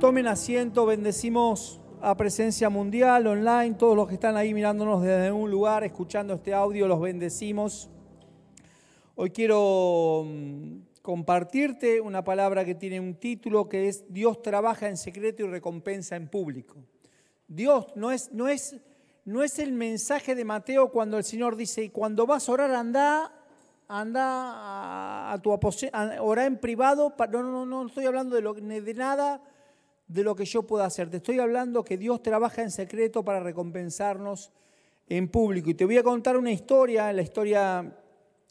Tomen 0.00 0.26
asiento, 0.26 0.84
bendecimos 0.84 1.80
a 2.02 2.14
presencia 2.18 2.68
mundial, 2.68 3.26
online, 3.26 3.76
todos 3.76 3.96
los 3.96 4.06
que 4.06 4.14
están 4.14 4.36
ahí 4.36 4.52
mirándonos 4.52 5.02
desde 5.02 5.32
un 5.32 5.50
lugar, 5.50 5.84
escuchando 5.84 6.34
este 6.34 6.52
audio, 6.52 6.86
los 6.86 7.00
bendecimos. 7.00 7.88
Hoy 9.14 9.30
quiero 9.30 10.26
mm, 10.26 10.80
compartirte 11.00 11.98
una 12.02 12.22
palabra 12.22 12.62
que 12.66 12.74
tiene 12.74 13.00
un 13.00 13.14
título 13.14 13.70
que 13.70 13.88
es 13.88 14.04
Dios 14.12 14.42
trabaja 14.42 14.86
en 14.86 14.98
secreto 14.98 15.44
y 15.44 15.46
recompensa 15.46 16.14
en 16.14 16.28
público. 16.28 16.76
Dios 17.48 17.86
no 17.94 18.12
es, 18.12 18.30
no 18.32 18.48
es, 18.48 18.76
no 19.24 19.42
es 19.42 19.58
el 19.58 19.72
mensaje 19.72 20.34
de 20.34 20.44
Mateo 20.44 20.92
cuando 20.92 21.16
el 21.16 21.24
Señor 21.24 21.56
dice, 21.56 21.90
cuando 21.90 22.26
vas 22.26 22.46
a 22.50 22.52
orar, 22.52 22.70
anda, 22.70 23.32
anda 23.88 25.32
a, 25.32 25.40
tu 25.40 25.54
aposento, 25.54 25.96
orar 26.20 26.48
en 26.48 26.58
privado. 26.58 27.14
No, 27.30 27.42
no, 27.42 27.50
no, 27.50 27.64
no 27.64 27.86
estoy 27.86 28.04
hablando 28.04 28.36
de 28.36 28.94
nada 28.94 29.40
de 30.08 30.22
lo 30.22 30.36
que 30.36 30.44
yo 30.44 30.62
pueda 30.62 30.84
hacer. 30.84 31.10
Te 31.10 31.18
estoy 31.18 31.38
hablando 31.38 31.84
que 31.84 31.96
Dios 31.96 32.22
trabaja 32.22 32.62
en 32.62 32.70
secreto 32.70 33.24
para 33.24 33.40
recompensarnos 33.40 34.52
en 35.08 35.28
público. 35.28 35.70
Y 35.70 35.74
te 35.74 35.84
voy 35.84 35.98
a 35.98 36.02
contar 36.02 36.36
una 36.36 36.52
historia, 36.52 37.12
la 37.12 37.22
historia 37.22 37.96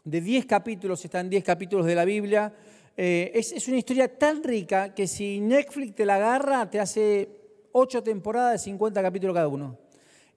de 0.04 0.22
10 0.22 0.46
capítulos, 0.46 1.04
están 1.04 1.30
10 1.30 1.44
capítulos 1.44 1.86
de 1.86 1.96
la 1.96 2.06
Biblia. 2.06 2.54
Eh, 2.98 3.32
es, 3.34 3.52
es, 3.52 3.68
una 3.68 3.78
historia 3.78 4.18
tan 4.18 4.44
rica 4.44 4.94
que 4.94 5.08
si 5.08 5.40
Netflix 5.40 5.96
te 5.96 6.06
la 6.06 6.16
agarra, 6.16 6.70
te 6.70 6.80
hace 6.80 7.30
8 7.72 8.04
temporadas 8.04 8.54
de 8.54 8.60
50 8.60 9.02
capítulos 9.02 9.34
cada 9.34 9.48
uno. 9.48 9.78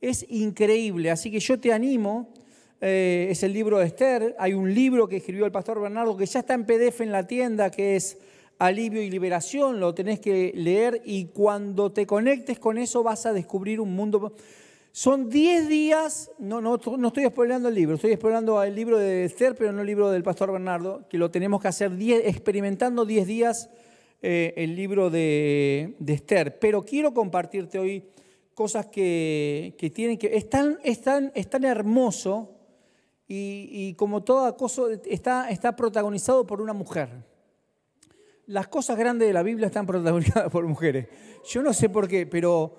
Es 0.01 0.25
increíble, 0.29 1.11
así 1.11 1.31
que 1.31 1.41
yo 1.41 1.59
te 1.59 1.73
animo. 1.73 2.33
Eh, 2.81 3.27
es 3.31 3.43
el 3.43 3.53
libro 3.53 3.79
de 3.79 3.87
Esther. 3.87 4.37
Hay 4.39 4.55
un 4.55 4.73
libro 4.73 5.09
que 5.09 5.17
escribió 5.17 5.45
el 5.45 5.53
pastor 5.53 5.81
Bernardo 5.81 6.17
que 6.17 6.27
ya 6.27 6.41
está 6.41 6.55
en 6.55 6.65
PDF 6.65 7.01
en 7.01 7.11
la 7.11 7.27
tienda, 7.27 7.71
que 7.71 7.97
es 7.97 8.19
alivio 8.59 9.03
y 9.03 9.11
liberación, 9.11 9.79
lo 9.81 9.95
tenés 9.95 10.21
que 10.21 10.53
leer 10.55 11.01
y 11.05 11.27
cuando 11.27 11.93
te 11.93 12.07
conectes 12.07 12.59
con 12.59 12.77
eso 12.77 13.03
vas 13.03 13.27
a 13.27 13.33
descubrir 13.33 13.81
un 13.81 13.95
mundo. 13.95 14.33
Son 14.91 15.29
10 15.29 15.69
días, 15.69 16.31
no, 16.39 16.61
no, 16.61 16.81
no 16.99 17.09
estoy 17.09 17.27
spoileando 17.27 17.69
el 17.69 17.75
libro, 17.75 17.95
estoy 17.95 18.15
spoileando 18.15 18.61
el 18.63 18.75
libro 18.75 18.99
de 18.99 19.25
Esther, 19.25 19.55
pero 19.55 19.73
no 19.73 19.81
el 19.83 19.87
libro 19.87 20.11
del 20.11 20.25
pastor 20.25 20.51
Bernardo, 20.51 21.07
que 21.09 21.19
lo 21.19 21.31
tenemos 21.31 21.63
que 21.63 21.69
hacer 21.69 21.93
experimentando 22.01 23.05
10 23.05 23.27
días 23.27 23.71
eh, 24.23 24.55
el 24.57 24.75
libro 24.75 25.09
de, 25.09 25.95
Esther. 26.05 26.59
Pero 26.59 26.83
quiero 26.83 27.15
compartirte 27.15 27.79
hoy 27.79 28.05
cosas 28.55 28.87
que, 28.87 29.77
tienen 29.95 30.19
que... 30.19 30.37
Es 30.37 30.51
tan, 30.51 30.81
es 30.83 31.01
tan, 31.01 31.65
hermoso 31.65 32.51
y, 33.29 33.69
y, 33.71 33.95
como 33.95 34.25
toda 34.25 34.57
cosa 34.57 34.83
está, 35.05 35.49
está 35.49 35.77
protagonizado 35.77 36.45
por 36.45 36.61
una 36.61 36.73
mujer 36.73 37.11
las 38.49 38.67
cosas 38.69 38.99
grandes 38.99 39.29
de 39.29 39.35
la 39.35 39.43
Biblia 39.43 39.67
están 39.67 39.87
protagonizadas 39.87 40.51
por 40.51 40.67
mujeres. 40.67 41.07
Yo 41.49 41.63
no 41.63 41.73
sé 41.73 41.89
por 41.91 42.09
qué, 42.09 42.27
pero 42.27 42.77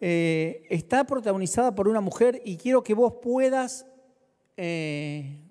eh, 0.00 0.66
está 0.70 1.04
protagonizada 1.04 1.74
por 1.74 1.88
una 1.88 2.00
mujer 2.00 2.40
y 2.44 2.56
quiero 2.56 2.82
que 2.82 2.94
vos 2.94 3.14
puedas 3.22 3.86
eh, 4.56 5.42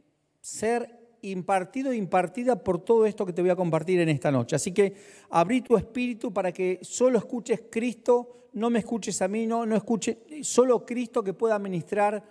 ser 0.41 0.97
impartido 1.21 1.91
e 1.91 1.97
impartida 1.97 2.63
por 2.63 2.83
todo 2.83 3.05
esto 3.05 3.27
que 3.27 3.33
te 3.33 3.41
voy 3.41 3.51
a 3.51 3.55
compartir 3.55 3.99
en 3.99 4.09
esta 4.09 4.31
noche. 4.31 4.55
Así 4.55 4.73
que 4.73 4.95
abrí 5.29 5.61
tu 5.61 5.77
espíritu 5.77 6.33
para 6.33 6.51
que 6.51 6.79
solo 6.81 7.19
escuches 7.19 7.63
Cristo, 7.69 8.49
no 8.53 8.71
me 8.71 8.79
escuches 8.79 9.21
a 9.21 9.27
mí, 9.27 9.45
no, 9.45 9.67
no 9.67 9.75
escuches, 9.75 10.17
solo 10.41 10.83
Cristo 10.83 11.23
que 11.23 11.33
pueda 11.33 11.59
ministrar 11.59 12.23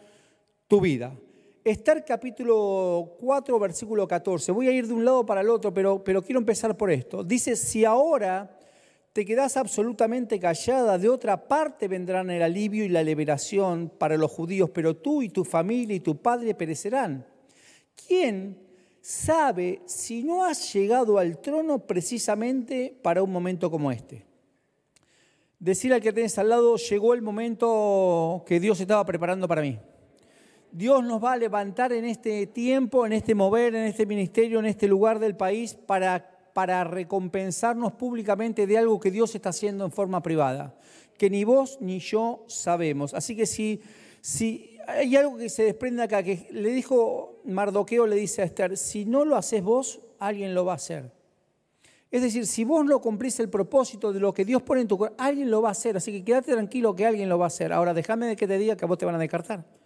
tu 0.66 0.80
vida. 0.80 1.14
Esther 1.70 2.02
capítulo 2.02 3.16
4, 3.20 3.58
versículo 3.58 4.08
14. 4.08 4.52
Voy 4.52 4.68
a 4.68 4.72
ir 4.72 4.86
de 4.86 4.94
un 4.94 5.04
lado 5.04 5.26
para 5.26 5.42
el 5.42 5.50
otro, 5.50 5.74
pero, 5.74 6.02
pero 6.02 6.22
quiero 6.22 6.38
empezar 6.38 6.74
por 6.78 6.90
esto. 6.90 7.22
Dice, 7.22 7.56
si 7.56 7.84
ahora 7.84 8.58
te 9.12 9.22
quedas 9.22 9.58
absolutamente 9.58 10.40
callada, 10.40 10.96
de 10.96 11.10
otra 11.10 11.46
parte 11.46 11.86
vendrán 11.86 12.30
el 12.30 12.40
alivio 12.40 12.86
y 12.86 12.88
la 12.88 13.02
liberación 13.02 13.92
para 13.98 14.16
los 14.16 14.30
judíos, 14.30 14.70
pero 14.70 14.96
tú 14.96 15.20
y 15.20 15.28
tu 15.28 15.44
familia 15.44 15.94
y 15.94 16.00
tu 16.00 16.16
padre 16.16 16.54
perecerán. 16.54 17.26
¿Quién 18.06 18.56
sabe 19.02 19.82
si 19.84 20.22
no 20.22 20.44
has 20.44 20.72
llegado 20.72 21.18
al 21.18 21.38
trono 21.38 21.80
precisamente 21.80 22.98
para 23.02 23.22
un 23.22 23.30
momento 23.30 23.70
como 23.70 23.92
este? 23.92 24.24
Decir 25.58 25.92
al 25.92 26.00
que 26.00 26.14
tenés 26.14 26.38
al 26.38 26.48
lado, 26.48 26.76
llegó 26.76 27.12
el 27.12 27.20
momento 27.20 28.42
que 28.46 28.58
Dios 28.58 28.80
estaba 28.80 29.04
preparando 29.04 29.46
para 29.46 29.60
mí. 29.60 29.78
Dios 30.72 31.04
nos 31.04 31.22
va 31.22 31.32
a 31.32 31.36
levantar 31.36 31.92
en 31.92 32.04
este 32.04 32.46
tiempo, 32.46 33.06
en 33.06 33.12
este 33.12 33.34
mover, 33.34 33.74
en 33.74 33.84
este 33.84 34.06
ministerio, 34.06 34.58
en 34.58 34.66
este 34.66 34.86
lugar 34.86 35.18
del 35.18 35.36
país 35.36 35.74
para, 35.74 36.50
para 36.52 36.84
recompensarnos 36.84 37.92
públicamente 37.92 38.66
de 38.66 38.78
algo 38.78 39.00
que 39.00 39.10
Dios 39.10 39.34
está 39.34 39.50
haciendo 39.50 39.84
en 39.84 39.92
forma 39.92 40.22
privada, 40.22 40.74
que 41.16 41.30
ni 41.30 41.44
vos 41.44 41.78
ni 41.80 41.98
yo 41.98 42.44
sabemos. 42.48 43.14
Así 43.14 43.34
que 43.34 43.46
si, 43.46 43.80
si 44.20 44.78
hay 44.86 45.16
algo 45.16 45.36
que 45.36 45.48
se 45.48 45.64
desprende 45.64 46.02
acá, 46.02 46.22
que 46.22 46.48
le 46.50 46.70
dijo 46.70 47.40
Mardoqueo, 47.44 48.06
le 48.06 48.16
dice 48.16 48.42
a 48.42 48.44
Esther, 48.44 48.76
si 48.76 49.04
no 49.04 49.24
lo 49.24 49.36
haces 49.36 49.62
vos, 49.62 50.00
alguien 50.18 50.54
lo 50.54 50.64
va 50.64 50.72
a 50.72 50.76
hacer. 50.76 51.12
Es 52.10 52.22
decir, 52.22 52.46
si 52.46 52.64
vos 52.64 52.84
no 52.84 53.00
cumplís 53.00 53.38
el 53.40 53.50
propósito 53.50 54.12
de 54.12 54.20
lo 54.20 54.32
que 54.32 54.44
Dios 54.44 54.62
pone 54.62 54.80
en 54.80 54.88
tu 54.88 54.96
corazón, 54.96 55.16
alguien 55.20 55.50
lo 55.50 55.60
va 55.60 55.68
a 55.68 55.72
hacer. 55.72 55.96
Así 55.96 56.10
que 56.10 56.24
quédate 56.24 56.52
tranquilo 56.52 56.96
que 56.96 57.04
alguien 57.04 57.28
lo 57.28 57.38
va 57.38 57.46
a 57.46 57.48
hacer. 57.48 57.72
Ahora 57.72 57.92
déjame 57.92 58.26
de 58.26 58.36
que 58.36 58.46
te 58.46 58.56
diga 58.56 58.76
que 58.76 58.84
a 58.86 58.88
vos 58.88 58.96
te 58.96 59.04
van 59.04 59.14
a 59.14 59.18
descartar. 59.18 59.77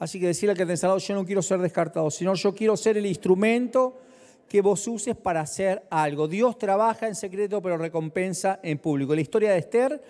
Así 0.00 0.18
que 0.18 0.28
decirle 0.28 0.52
al 0.52 0.56
que 0.56 0.64
te 0.64 0.72
instalado, 0.72 0.98
yo 0.98 1.14
no 1.14 1.26
quiero 1.26 1.42
ser 1.42 1.60
descartado, 1.60 2.10
sino 2.10 2.34
yo 2.34 2.54
quiero 2.54 2.74
ser 2.74 2.96
el 2.96 3.04
instrumento 3.04 4.00
que 4.48 4.62
vos 4.62 4.88
uses 4.88 5.14
para 5.14 5.42
hacer 5.42 5.82
algo. 5.90 6.26
Dios 6.26 6.56
trabaja 6.56 7.06
en 7.06 7.14
secreto, 7.14 7.60
pero 7.60 7.76
recompensa 7.76 8.60
en 8.62 8.78
público. 8.78 9.14
La 9.14 9.20
historia 9.20 9.52
de 9.52 9.58
Esther, 9.58 10.02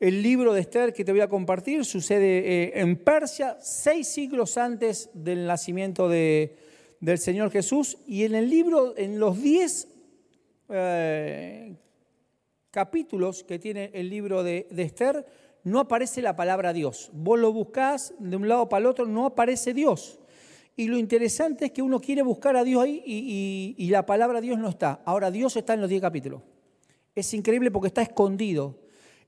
el 0.00 0.22
libro 0.22 0.52
de 0.52 0.60
Esther 0.60 0.92
que 0.92 1.02
te 1.02 1.12
voy 1.12 1.22
a 1.22 1.30
compartir, 1.30 1.86
sucede 1.86 2.38
eh, 2.38 2.72
en 2.74 2.96
Persia, 2.96 3.56
seis 3.58 4.06
siglos 4.08 4.58
antes 4.58 5.08
del 5.14 5.46
nacimiento 5.46 6.10
de, 6.10 6.54
del 7.00 7.16
Señor 7.16 7.50
Jesús. 7.50 7.96
Y 8.06 8.24
en 8.24 8.34
el 8.34 8.50
libro, 8.50 8.98
en 8.98 9.18
los 9.18 9.40
diez 9.40 9.88
eh, 10.68 11.74
capítulos 12.70 13.44
que 13.44 13.58
tiene 13.58 13.92
el 13.94 14.10
libro 14.10 14.42
de, 14.42 14.66
de 14.70 14.82
Esther, 14.82 15.26
no 15.68 15.80
aparece 15.80 16.22
la 16.22 16.36
palabra 16.36 16.72
Dios. 16.72 17.10
Vos 17.12 17.38
lo 17.38 17.52
buscás 17.52 18.14
de 18.18 18.36
un 18.36 18.48
lado 18.48 18.68
para 18.68 18.80
el 18.80 18.86
otro, 18.86 19.06
no 19.06 19.26
aparece 19.26 19.74
Dios. 19.74 20.18
Y 20.76 20.86
lo 20.86 20.96
interesante 20.96 21.66
es 21.66 21.72
que 21.72 21.82
uno 21.82 22.00
quiere 22.00 22.22
buscar 22.22 22.56
a 22.56 22.62
Dios 22.62 22.82
ahí 22.84 23.02
y, 23.04 23.88
la 23.90 24.06
palabra 24.06 24.40
Dios 24.40 24.58
no 24.58 24.68
está. 24.68 25.02
Ahora 25.04 25.30
Dios 25.30 25.56
está 25.56 25.74
en 25.74 25.80
los 25.80 25.90
diez 25.90 26.00
capítulos. 26.00 26.40
Es 27.14 27.34
increíble 27.34 27.70
porque 27.72 27.88
está 27.88 28.02
escondido. 28.02 28.78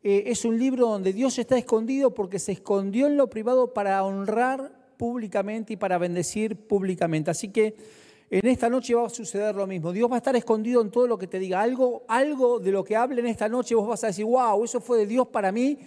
Eh, 0.03 0.25
es 0.27 0.45
un 0.45 0.59
libro 0.59 0.87
donde 0.87 1.13
Dios 1.13 1.39
está 1.39 1.59
escondido 1.59 2.15
porque 2.15 2.39
se 2.39 2.53
escondió 2.53 3.09
en 3.09 3.17
lo 3.17 3.29
privado 3.29 3.75
para 3.75 4.03
honrar 4.05 4.73
públicamente 4.97 5.73
y 5.73 5.77
para 5.77 5.99
bendecir 5.99 6.57
públicamente. 6.57 7.33
Así 7.33 7.49
que 7.49 7.75
en 8.31 8.47
esta 8.47 8.71
noche 8.71 8.95
va 8.95 9.07
a 9.07 9.11
suceder 9.11 9.57
lo 9.57 9.67
mismo. 9.67 9.93
Dios 9.93 10.09
va 10.09 10.15
a 10.15 10.19
estar 10.19 10.37
escondido 10.37 10.81
en 10.83 10.91
todo 10.93 11.09
lo 11.09 11.19
que 11.19 11.27
te 11.27 11.41
diga. 11.41 11.61
Algo, 11.61 12.05
algo 12.07 12.61
de 12.61 12.71
lo 12.71 12.85
que 12.85 12.95
hable 12.95 13.23
en 13.23 13.27
esta 13.27 13.49
noche 13.49 13.75
vos 13.75 13.89
vas 13.89 14.05
a 14.05 14.07
decir, 14.07 14.25
wow, 14.25 14.63
eso 14.63 14.81
fue 14.81 14.99
de 14.99 15.07
Dios 15.07 15.27
para 15.27 15.51
mí 15.51 15.79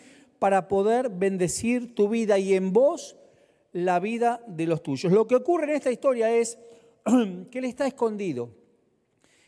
para 0.43 0.67
poder 0.67 1.07
bendecir 1.07 1.95
tu 1.95 2.09
vida 2.09 2.37
y 2.37 2.53
en 2.53 2.73
vos 2.73 3.15
la 3.71 4.01
vida 4.01 4.41
de 4.45 4.67
los 4.67 4.83
tuyos. 4.83 5.09
Lo 5.13 5.25
que 5.25 5.37
ocurre 5.37 5.69
en 5.69 5.77
esta 5.77 5.89
historia 5.89 6.29
es 6.35 6.57
que 7.49 7.59
Él 7.59 7.63
está 7.63 7.87
escondido 7.87 8.49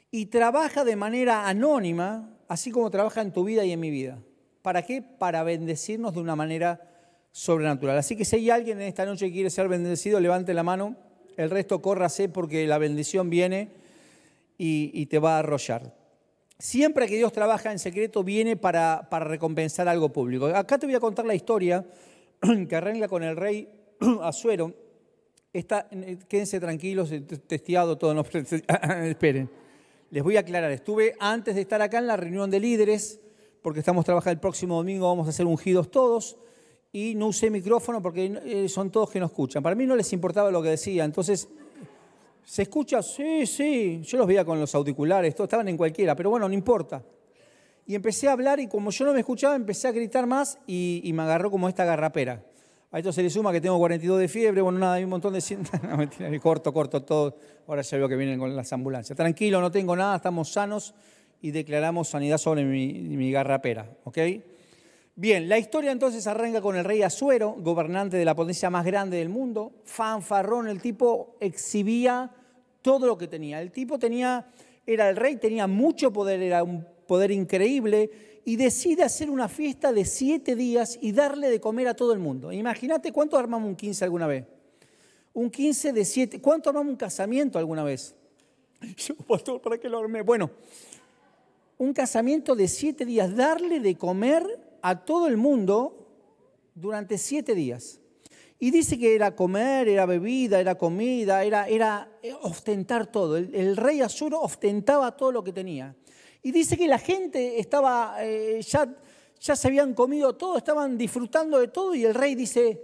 y 0.09 0.27
trabaja 0.27 0.85
de 0.85 0.95
manera 0.95 1.49
anónima, 1.49 2.37
así 2.47 2.71
como 2.71 2.89
trabaja 2.91 3.21
en 3.21 3.33
tu 3.33 3.43
vida 3.43 3.65
y 3.65 3.73
en 3.73 3.79
mi 3.81 3.89
vida. 3.89 4.19
¿Para 4.61 4.83
qué? 4.83 5.01
Para 5.01 5.43
bendecirnos 5.43 6.13
de 6.13 6.21
una 6.21 6.37
manera 6.37 6.89
sobrenatural. 7.33 7.97
Así 7.97 8.15
que 8.15 8.23
si 8.23 8.37
hay 8.37 8.49
alguien 8.49 8.79
en 8.79 8.87
esta 8.87 9.05
noche 9.05 9.25
que 9.25 9.33
quiere 9.33 9.49
ser 9.49 9.67
bendecido, 9.67 10.21
levante 10.21 10.53
la 10.53 10.63
mano. 10.63 10.95
El 11.35 11.49
resto 11.49 11.81
córrase 11.81 12.29
porque 12.29 12.65
la 12.67 12.77
bendición 12.77 13.29
viene 13.29 13.67
y, 14.57 14.91
y 14.93 15.07
te 15.07 15.19
va 15.19 15.35
a 15.35 15.39
arrollar. 15.39 16.04
Siempre 16.57 17.07
que 17.07 17.17
Dios 17.17 17.33
trabaja 17.33 17.71
en 17.71 17.79
secreto 17.79 18.23
viene 18.23 18.55
para, 18.55 19.07
recompensar 19.11 19.87
algo 19.89 20.09
público. 20.09 20.45
Acá 20.47 20.77
te 20.77 20.85
voy 20.85 20.95
a 20.95 21.01
contar 21.01 21.25
la 21.25 21.35
historia 21.35 21.85
que 22.69 22.75
arranca 22.75 23.07
con 23.09 23.23
el 23.23 23.35
rey 23.35 23.67
Azuero. 24.21 24.73
Está, 25.51 25.87
quédense 26.27 26.59
tranquilos, 26.59 27.11
testeado 27.47 27.97
todo, 27.97 28.13
no 28.13 28.23
esperen. 29.03 29.49
Les 30.11 30.23
voy 30.23 30.37
a 30.37 30.41
aclarar, 30.41 30.71
estuve 30.71 31.15
antes 31.19 31.55
de 31.55 31.61
estar 31.61 31.81
acá 31.81 31.97
en 31.97 32.07
la 32.07 32.17
reunión 32.17 32.49
de 32.49 32.59
líderes, 32.59 33.19
porque 33.61 33.79
estamos 33.79 34.05
trabajando 34.05 34.33
el 34.33 34.39
próximo 34.39 34.75
domingo, 34.75 35.07
vamos 35.07 35.27
a 35.27 35.29
hacer 35.31 35.45
ungidos 35.45 35.89
todos, 35.91 36.37
y 36.91 37.15
no 37.15 37.27
usé 37.27 37.49
micrófono 37.49 38.01
porque 38.01 38.39
eh, 38.45 38.69
son 38.69 38.91
todos 38.91 39.09
que 39.09 39.19
no 39.19 39.25
escuchan. 39.25 39.63
Para 39.63 39.75
mí 39.75 39.85
no 39.85 39.95
les 39.95 40.11
importaba 40.13 40.51
lo 40.51 40.61
que 40.61 40.69
decía, 40.69 41.03
entonces 41.03 41.49
¿Se 42.45 42.61
escucha? 42.61 43.01
Sí, 43.01 43.45
sí. 43.47 44.01
Yo 44.03 44.19
los 44.19 44.27
veía 44.27 44.45
con 44.45 44.59
los 44.59 44.73
auriculares, 44.75 45.33
todos 45.33 45.47
estaban 45.47 45.67
en 45.67 45.75
cualquiera, 45.75 46.15
pero 46.15 46.29
bueno, 46.29 46.47
no 46.47 46.53
importa. 46.53 47.03
Y 47.87 47.95
empecé 47.95 48.27
a 48.27 48.33
hablar 48.33 48.59
y 48.59 48.67
como 48.67 48.91
yo 48.91 49.05
no 49.05 49.13
me 49.13 49.19
escuchaba, 49.19 49.55
empecé 49.55 49.87
a 49.87 49.91
gritar 49.91 50.27
más 50.27 50.59
y, 50.67 51.11
me 51.13 51.23
agarró 51.23 51.49
como 51.51 51.67
esta 51.67 51.85
garrapera. 51.85 52.43
A 52.91 52.99
esto 52.99 53.11
se 53.11 53.21
le 53.21 53.29
suma 53.29 53.51
que 53.51 53.59
tengo 53.59 53.77
42 53.77 54.19
de 54.19 54.27
fiebre, 54.27 54.61
bueno, 54.61 54.79
nada, 54.79 54.93
hay 54.93 55.03
un 55.03 55.09
montón 55.09 55.33
de... 55.33 55.41
No, 56.29 56.41
corto, 56.41 56.71
corto 56.71 57.01
todo. 57.03 57.35
Ahora 57.67 57.81
ya 57.81 57.97
veo 57.97 58.07
que 58.07 58.15
vienen 58.15 58.39
con 58.39 58.55
las 58.55 58.71
ambulancias. 58.71 59.17
Tranquilo, 59.17 59.59
no 59.59 59.71
tengo 59.71 59.95
nada, 59.95 60.15
estamos 60.15 60.49
sanos 60.49 60.93
y 61.41 61.51
declaramos 61.51 62.07
sanidad 62.07 62.37
sobre 62.37 62.63
mi, 62.63 62.93
mi 62.93 63.31
garrapera. 63.31 63.89
¿ok? 64.03 64.17
Bien, 65.17 65.47
la 65.47 65.57
historia 65.57 65.93
entonces 65.93 66.27
arranca 66.27 66.59
con 66.59 66.75
el 66.75 66.83
rey 66.83 67.01
Asuero, 67.01 67.55
gobernante 67.57 68.17
de 68.17 68.25
la 68.25 68.35
potencia 68.35 68.69
más 68.69 68.83
grande 68.83 69.15
del 69.15 69.29
mundo. 69.29 69.71
Fanfarrón, 69.85 70.67
el 70.67 70.81
tipo 70.81 71.37
exhibía 71.39 72.29
todo 72.81 73.07
lo 73.07 73.17
que 73.17 73.29
tenía. 73.29 73.61
El 73.61 73.71
tipo 73.71 73.97
tenía, 73.97 74.45
era 74.85 75.09
el 75.09 75.15
rey, 75.15 75.37
tenía 75.37 75.67
mucho 75.67 76.11
poder, 76.11 76.41
era 76.41 76.63
un 76.63 76.85
poder 77.07 77.31
increíble 77.31 78.41
y 78.43 78.57
decide 78.57 79.03
hacer 79.03 79.29
una 79.29 79.47
fiesta 79.47 79.93
de 79.93 80.03
siete 80.03 80.53
días 80.53 80.99
y 81.01 81.13
darle 81.13 81.49
de 81.49 81.61
comer 81.61 81.87
a 81.87 81.93
todo 81.93 82.11
el 82.11 82.19
mundo. 82.19 82.51
Imagínate 82.51 83.13
cuánto 83.13 83.37
armamos 83.37 83.69
un 83.69 83.77
15 83.77 84.03
alguna 84.03 84.27
vez. 84.27 84.43
Un 85.33 85.49
15 85.49 85.93
de 85.93 86.03
siete. 86.03 86.41
¿Cuánto 86.41 86.69
armamos 86.69 86.91
un 86.91 86.97
casamiento 86.97 87.57
alguna 87.57 87.85
vez? 87.85 88.13
Yo, 88.97 89.15
pastor, 89.15 89.61
¿para 89.61 89.77
qué 89.77 89.87
lo 89.87 89.97
armé? 89.97 90.23
Bueno, 90.23 90.51
un 91.77 91.93
casamiento 91.93 92.53
de 92.53 92.67
siete 92.67 93.05
días, 93.05 93.33
darle 93.33 93.79
de 93.79 93.95
comer 93.95 94.64
a 94.87 95.03
todo 95.03 95.25
el 95.25 95.35
mundo 95.35 96.05
durante 96.75 97.17
siete 97.17 97.55
días. 97.55 97.99
Y 98.59 98.69
dice 98.69 98.99
que 98.99 99.15
era 99.15 99.35
comer, 99.35 99.87
era 99.87 100.05
bebida, 100.05 100.59
era 100.59 100.75
comida, 100.75 101.43
era, 101.43 101.67
era 101.67 102.07
ostentar 102.43 103.07
todo. 103.07 103.35
El, 103.35 103.77
rey 103.77 104.01
Asuro 104.01 104.39
ostentaba 104.41 105.17
todo 105.17 105.31
lo 105.31 105.43
que 105.43 105.51
tenía. 105.51 105.95
Y 106.43 106.51
dice 106.51 106.77
que 106.77 106.87
la 106.87 106.99
gente 106.99 107.59
estaba, 107.59 108.17
eh, 108.19 108.61
ya, 108.61 108.95
ya 109.39 109.55
se 109.55 109.67
habían 109.67 109.95
comido 109.95 110.35
todo, 110.35 110.55
estaban 110.55 110.99
disfrutando 110.99 111.57
de 111.57 111.69
todo 111.69 111.95
y 111.95 112.05
el 112.05 112.13
rey 112.13 112.35
dice, 112.35 112.79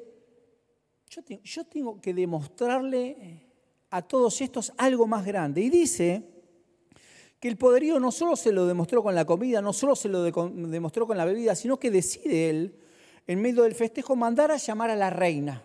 yo 1.07 1.21
yo 1.43 1.65
tengo 1.65 2.01
que 2.01 2.15
demostrarle 2.15 3.45
a 3.91 4.01
todos 4.01 4.41
estos 4.41 4.73
algo 4.75 5.05
más 5.05 5.23
grande. 5.23 5.61
Y 5.61 5.69
dice 5.69 6.30
que 7.41 7.47
el 7.47 7.57
poderío 7.57 7.99
no 7.99 8.11
solo 8.11 8.35
se 8.35 8.51
lo 8.51 8.67
demostró 8.67 9.01
con 9.01 9.15
la 9.15 9.25
comida, 9.25 9.63
no 9.63 9.73
solo 9.73 9.95
se 9.95 10.07
lo 10.07 10.21
demostró 10.21 11.07
con 11.07 11.17
la 11.17 11.25
bebida, 11.25 11.55
sino 11.55 11.79
que 11.79 11.89
decide 11.89 12.51
él, 12.51 12.75
en 13.25 13.41
medio 13.41 13.63
del 13.63 13.73
festejo, 13.73 14.15
mandar 14.15 14.51
a 14.51 14.57
llamar 14.57 14.91
a 14.91 14.95
la 14.95 15.09
reina. 15.09 15.63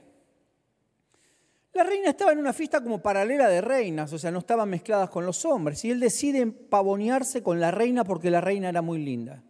La 1.74 1.84
reina 1.84 2.08
estaba 2.08 2.32
en 2.32 2.38
una 2.38 2.54
fiesta 2.54 2.82
como 2.82 3.02
paralela 3.02 3.50
de 3.50 3.60
reinas, 3.60 4.10
o 4.10 4.18
sea, 4.18 4.30
no 4.30 4.38
estaban 4.38 4.70
mezcladas 4.70 5.10
con 5.10 5.26
los 5.26 5.44
hombres. 5.44 5.84
Y 5.84 5.90
él 5.90 6.00
decide 6.00 6.46
pavonearse 6.46 7.42
con 7.42 7.60
la 7.60 7.70
reina 7.70 8.04
porque 8.04 8.30
la 8.30 8.40
reina 8.40 8.70
era 8.70 8.80
muy 8.80 9.04
linda. 9.04 9.44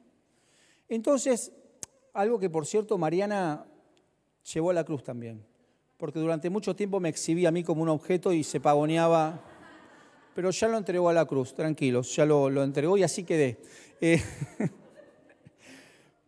Entonces, 0.88 1.52
algo 2.12 2.40
que 2.40 2.50
por 2.50 2.66
cierto 2.66 2.98
Mariana 2.98 3.66
llevó 4.52 4.70
a 4.70 4.74
la 4.74 4.82
cruz 4.82 5.04
también, 5.04 5.46
porque 5.96 6.18
durante 6.18 6.50
mucho 6.50 6.74
tiempo 6.74 6.98
me 6.98 7.08
exhibía 7.08 7.50
a 7.50 7.52
mí 7.52 7.62
como 7.62 7.82
un 7.82 7.88
objeto 7.88 8.32
y 8.32 8.42
se 8.42 8.58
pavoneaba, 8.58 9.44
pero 10.36 10.50
ya 10.50 10.68
lo 10.68 10.76
entregó 10.76 11.08
a 11.08 11.14
la 11.14 11.24
cruz, 11.24 11.54
tranquilos, 11.54 12.14
ya 12.14 12.26
lo, 12.26 12.62
entregó 12.62 12.98
y 12.98 13.02
así 13.02 13.24
quedé. 13.24 13.56
Eh, 14.02 14.22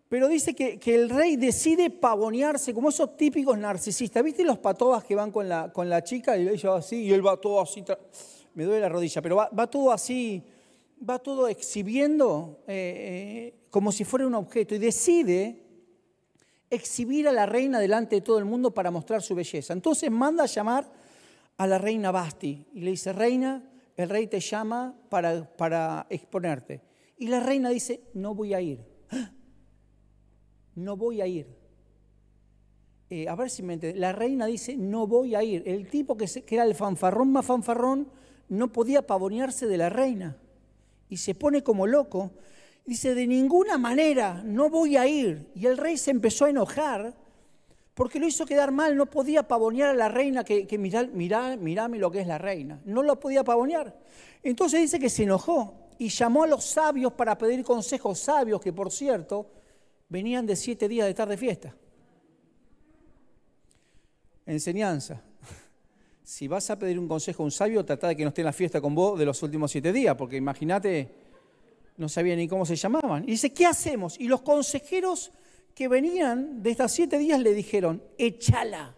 Pero 0.08 0.26
dice 0.28 0.54
que, 0.54 0.80
el 0.94 1.10
rey 1.10 1.36
decide 1.36 1.90
pavonearse 1.90 2.72
como 2.72 2.88
esos 2.88 3.14
típicos 3.18 3.58
narcisistas. 3.58 4.24
¿Viste 4.24 4.42
los 4.42 4.56
patobas 4.56 5.04
que 5.04 5.14
van 5.14 5.30
con 5.30 5.46
la, 5.46 5.70
con 5.70 5.90
la 5.90 6.02
chica 6.02 6.38
y 6.38 6.48
ella 6.48 6.76
así 6.76 7.02
y 7.02 7.12
él 7.12 7.24
va 7.24 7.38
todo 7.38 7.60
así? 7.60 7.84
Me 8.54 8.64
duele 8.64 8.80
la 8.80 8.88
rodilla, 8.88 9.20
pero 9.20 9.36
va, 9.36 9.66
todo 9.66 9.92
así, 9.92 10.42
va 11.06 11.18
todo 11.18 11.46
exhibiendo 11.46 12.60
eh, 12.66 13.52
eh, 13.52 13.54
como 13.68 13.92
si 13.92 14.04
fuera 14.04 14.26
un 14.26 14.36
objeto 14.36 14.74
y 14.74 14.78
decide 14.78 15.62
exhibir 16.70 17.28
a 17.28 17.32
la 17.32 17.44
reina 17.44 17.78
delante 17.78 18.16
de 18.16 18.22
todo 18.22 18.38
el 18.38 18.46
mundo 18.46 18.70
para 18.70 18.90
mostrar 18.90 19.20
su 19.20 19.34
belleza. 19.34 19.74
Entonces 19.74 20.10
manda 20.10 20.44
a 20.44 20.46
llamar 20.46 20.90
a 21.58 21.66
la 21.66 21.76
reina 21.76 22.10
Basti 22.10 22.64
y 22.72 22.80
le 22.80 22.92
dice, 22.92 23.12
reina, 23.12 23.62
el 23.98 24.08
rey 24.08 24.28
te 24.28 24.40
llama 24.40 24.94
para, 25.10 25.44
para 25.56 26.06
exponerte. 26.08 26.80
Y 27.18 27.26
la 27.26 27.40
reina 27.40 27.68
dice, 27.68 28.00
no 28.14 28.34
voy 28.34 28.54
a 28.54 28.60
ir 28.60 28.86
no 30.74 30.96
voy 30.96 31.20
a 31.20 31.26
ir. 31.26 31.46
Eh, 33.10 33.28
a 33.28 33.34
ver 33.34 33.50
si 33.50 33.62
me 33.62 33.74
entiende. 33.74 33.98
La 33.98 34.12
reina 34.12 34.46
dice, 34.46 34.76
no 34.76 35.06
voy 35.06 35.34
a 35.34 35.42
ir. 35.42 35.62
El 35.66 35.88
tipo 35.88 36.16
que, 36.16 36.26
era 36.48 36.64
el 36.64 36.74
fanfarrón 36.74 37.32
más 37.32 37.46
fanfarrón 37.46 38.08
no 38.48 38.72
podía 38.72 39.06
pavonearse 39.06 39.66
de 39.66 39.76
la 39.76 39.88
reina. 39.88 40.38
Y 41.08 41.16
se 41.16 41.34
pone 41.34 41.62
como 41.62 41.86
loco. 41.86 42.32
Dice, 42.84 43.14
de 43.14 43.26
ninguna 43.26 43.78
manera, 43.78 44.42
no 44.44 44.70
voy 44.70 44.96
a 44.96 45.06
ir. 45.06 45.50
Y 45.54 45.66
el 45.66 45.76
rey 45.76 45.96
se 45.96 46.10
empezó 46.10 46.44
a 46.44 46.50
enojar 46.50 47.16
porque 47.98 48.20
lo 48.20 48.28
hizo 48.28 48.46
quedar 48.46 48.70
mal. 48.70 48.96
No 48.96 49.06
podía 49.06 49.42
pavonear 49.42 49.88
a 49.88 49.94
la 49.94 50.08
reina, 50.08 50.44
que, 50.44 50.68
que 50.68 50.78
mirá, 50.78 51.02
mirá, 51.12 51.56
mirame 51.56 51.98
lo 51.98 52.12
que 52.12 52.20
es 52.20 52.28
la 52.28 52.38
reina. 52.38 52.80
No 52.84 53.02
lo 53.02 53.18
podía 53.18 53.42
pavonear. 53.42 53.92
Entonces 54.40 54.82
dice 54.82 55.00
que 55.00 55.10
se 55.10 55.24
enojó 55.24 55.88
y 55.98 56.08
llamó 56.08 56.44
a 56.44 56.46
los 56.46 56.64
sabios 56.64 57.12
para 57.14 57.36
pedir 57.36 57.64
consejos 57.64 58.20
sabios, 58.20 58.60
que 58.60 58.72
por 58.72 58.92
cierto, 58.92 59.50
venían 60.08 60.46
de 60.46 60.54
siete 60.54 60.86
días 60.86 61.06
de 61.06 61.10
estar 61.10 61.28
de 61.28 61.36
fiesta. 61.36 61.74
Enseñanza. 64.46 65.20
Si 66.22 66.46
vas 66.46 66.68
a 66.68 66.78
pedir 66.78 66.98
un 66.98 67.08
consejo 67.08 67.42
a 67.42 67.46
un 67.46 67.50
sabio, 67.50 67.84
trata 67.84 68.08
de 68.08 68.14
que 68.14 68.22
no 68.22 68.28
esté 68.28 68.42
en 68.42 68.46
la 68.46 68.52
fiesta 68.52 68.82
con 68.82 68.94
vos 68.94 69.18
de 69.18 69.24
los 69.24 69.42
últimos 69.42 69.72
siete 69.72 69.94
días, 69.94 70.14
porque 70.14 70.36
imagínate, 70.36 71.10
no 71.96 72.06
sabía 72.06 72.36
ni 72.36 72.46
cómo 72.46 72.66
se 72.66 72.76
llamaban. 72.76 73.24
Y 73.24 73.28
dice, 73.28 73.50
¿qué 73.50 73.64
hacemos? 73.64 74.20
Y 74.20 74.28
los 74.28 74.42
consejeros 74.42 75.32
que 75.78 75.86
venían 75.86 76.60
de 76.60 76.72
estas 76.72 76.90
siete 76.90 77.18
días 77.18 77.38
le 77.38 77.54
dijeron, 77.54 78.02
échala, 78.18 78.96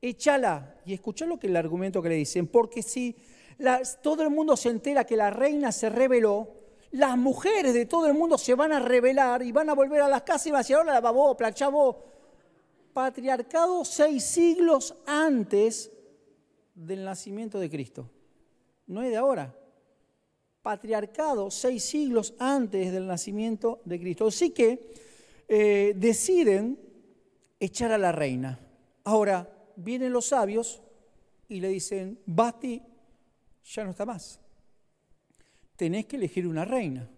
échala. 0.00 0.80
Y 0.86 0.94
escuchá 0.94 1.26
lo 1.26 1.38
que 1.38 1.48
el 1.48 1.56
argumento 1.56 2.00
que 2.00 2.08
le 2.08 2.14
dicen, 2.14 2.46
porque 2.46 2.82
si 2.82 3.14
todo 4.02 4.22
el 4.22 4.30
mundo 4.30 4.56
se 4.56 4.70
entera 4.70 5.04
que 5.04 5.18
la 5.18 5.28
reina 5.28 5.70
se 5.70 5.90
rebeló, 5.90 6.48
las 6.92 7.18
mujeres 7.18 7.74
de 7.74 7.84
todo 7.84 8.06
el 8.06 8.14
mundo 8.14 8.38
se 8.38 8.54
van 8.54 8.72
a 8.72 8.80
rebelar 8.80 9.42
y 9.42 9.52
van 9.52 9.68
a 9.68 9.74
volver 9.74 10.00
a 10.00 10.08
las 10.08 10.22
casas 10.22 10.46
y 10.46 10.50
van 10.50 10.60
a 10.60 10.62
decir, 10.62 10.76
ahora 10.76 10.94
la 10.94 11.02
babó, 11.02 11.36
plachavo. 11.36 12.02
Patriarcado 12.94 13.84
seis 13.84 14.24
siglos 14.24 14.96
antes 15.04 15.90
del 16.74 17.04
nacimiento 17.04 17.60
de 17.60 17.68
Cristo. 17.68 18.08
No 18.86 19.02
es 19.02 19.10
de 19.10 19.18
ahora. 19.18 19.54
Patriarcado 20.62 21.50
seis 21.50 21.84
siglos 21.84 22.32
antes 22.38 22.90
del 22.90 23.06
nacimiento 23.06 23.82
de 23.84 24.00
Cristo. 24.00 24.28
Así 24.28 24.48
que 24.48 25.04
eh, 25.48 25.94
deciden 25.96 26.78
echar 27.60 27.92
a 27.92 27.98
la 27.98 28.12
reina. 28.12 28.60
Ahora 29.04 29.50
vienen 29.76 30.12
los 30.12 30.26
sabios 30.26 30.82
y 31.48 31.60
le 31.60 31.68
dicen, 31.68 32.18
Basti 32.26 32.82
ya 33.64 33.84
no 33.84 33.90
está 33.90 34.04
más 34.04 34.40
tenés 35.76 36.06
que 36.06 36.16
elegir 36.16 36.46
una 36.46 36.64
reina. 36.64 37.08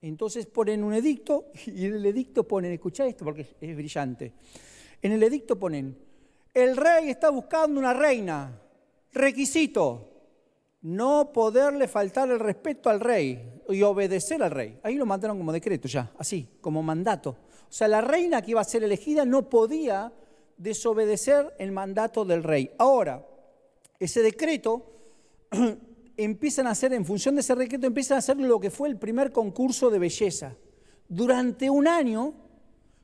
Entonces 0.00 0.46
ponen 0.46 0.84
un 0.84 0.94
edicto 0.94 1.50
y 1.66 1.86
en 1.86 1.94
el 1.94 2.06
edicto 2.06 2.46
ponen, 2.46 2.72
escuchá 2.72 3.06
esto 3.06 3.24
porque 3.24 3.46
es 3.60 3.76
brillante, 3.76 4.32
en 5.02 5.12
el 5.12 5.22
edicto 5.22 5.58
ponen, 5.58 5.96
el 6.54 6.76
rey 6.76 7.10
está 7.10 7.30
buscando 7.30 7.78
una 7.78 7.92
reina, 7.92 8.60
requisito, 9.12 10.17
no 10.82 11.32
poderle 11.32 11.88
faltar 11.88 12.30
el 12.30 12.38
respeto 12.38 12.88
al 12.88 13.00
rey 13.00 13.60
y 13.68 13.82
obedecer 13.82 14.42
al 14.42 14.50
rey. 14.50 14.78
Ahí 14.82 14.94
lo 14.94 15.06
mandaron 15.06 15.38
como 15.38 15.52
decreto 15.52 15.88
ya, 15.88 16.12
así, 16.18 16.48
como 16.60 16.82
mandato. 16.82 17.30
O 17.68 17.72
sea, 17.72 17.88
la 17.88 18.00
reina 18.00 18.40
que 18.42 18.52
iba 18.52 18.60
a 18.60 18.64
ser 18.64 18.84
elegida 18.84 19.24
no 19.24 19.48
podía 19.48 20.12
desobedecer 20.56 21.54
el 21.58 21.72
mandato 21.72 22.24
del 22.24 22.42
rey. 22.42 22.70
Ahora, 22.78 23.26
ese 23.98 24.22
decreto 24.22 24.86
empiezan 26.16 26.66
a 26.66 26.70
hacer, 26.70 26.92
en 26.92 27.04
función 27.04 27.34
de 27.34 27.42
ese 27.42 27.54
decreto, 27.54 27.86
empiezan 27.86 28.16
a 28.16 28.18
hacer 28.18 28.36
lo 28.38 28.60
que 28.60 28.70
fue 28.70 28.88
el 28.88 28.96
primer 28.96 29.32
concurso 29.32 29.90
de 29.90 29.98
belleza. 29.98 30.54
Durante 31.08 31.70
un 31.70 31.88
año 31.88 32.34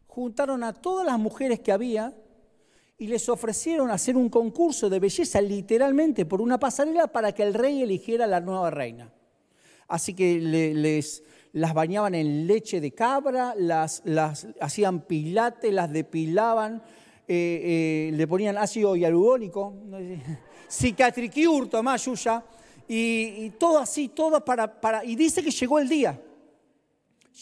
juntaron 0.07 0.63
a 0.63 0.73
todas 0.73 1.07
las 1.07 1.19
mujeres 1.19 1.61
que 1.61 1.73
había 1.73 2.15
y 2.97 3.09
les 3.09 3.29
ofrecieron 3.29 3.91
hacer 3.91 4.17
un 4.17 4.29
concurso 4.29 4.89
de 4.89 5.01
belleza 5.01 5.41
literalmente 5.41 6.27
por 6.27 6.41
una 6.41 6.59
pasarela 6.59 7.09
para 7.09 7.33
que 7.33 7.43
el 7.43 7.55
rey 7.55 7.83
eligiera 7.83 8.27
la 8.27 8.41
nueva 8.41 8.71
reina. 8.71 9.13
Así 9.89 10.15
que 10.15 10.39
les, 10.39 11.23
las 11.53 11.75
bañaban 11.75 12.15
en 12.15 12.47
leche 12.47 12.81
de 12.81 12.93
cabra, 12.93 13.55
las, 13.57 14.03
hacían 14.61 15.01
pilates, 15.03 15.73
las 15.73 15.93
depilaban, 15.93 16.83
eh, 17.27 18.09
eh, 18.09 18.17
le 18.17 18.27
ponían 18.29 18.57
ácido 18.57 18.95
hialurónico, 18.97 19.75
cicatricure, 20.71 21.69
tomás, 21.69 22.05
Yuya, 22.05 22.45
y, 22.87 23.51
todo 23.51 23.79
así, 23.79 24.09
todo 24.09 24.45
para, 24.45 24.81
para... 24.81 25.05
Y 25.05 25.17
dice 25.17 25.43
que 25.43 25.51
llegó 25.51 25.79
el 25.79 25.89
día. 25.89 26.21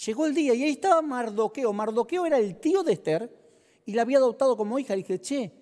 Llegó 0.06 0.26
el 0.26 0.34
día 0.34 0.54
y 0.54 0.62
ahí 0.62 0.70
estaba 0.70 1.02
Mardoqueo. 1.02 1.72
Mardoqueo 1.72 2.24
era 2.24 2.38
el 2.38 2.56
tío 2.60 2.82
de 2.82 2.92
Esther 2.92 3.41
y 3.84 3.92
la 3.92 4.02
había 4.02 4.18
adoptado 4.18 4.56
como 4.56 4.78
hija. 4.78 4.94
Le 4.94 5.02
dije, 5.02 5.20
che, 5.20 5.52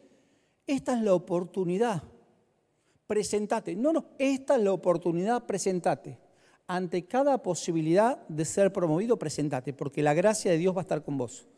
esta 0.66 0.94
es 0.96 1.02
la 1.02 1.14
oportunidad. 1.14 2.02
Presentate. 3.06 3.74
No, 3.74 3.92
no, 3.92 4.04
esta 4.18 4.56
es 4.56 4.62
la 4.62 4.72
oportunidad, 4.72 5.44
presentate. 5.44 6.18
Ante 6.66 7.06
cada 7.06 7.42
posibilidad 7.42 8.26
de 8.28 8.44
ser 8.44 8.72
promovido, 8.72 9.18
presentate, 9.18 9.72
porque 9.72 10.02
la 10.02 10.14
gracia 10.14 10.52
de 10.52 10.58
Dios 10.58 10.74
va 10.74 10.80
a 10.80 10.82
estar 10.82 11.02
con 11.02 11.18
vos. 11.18 11.48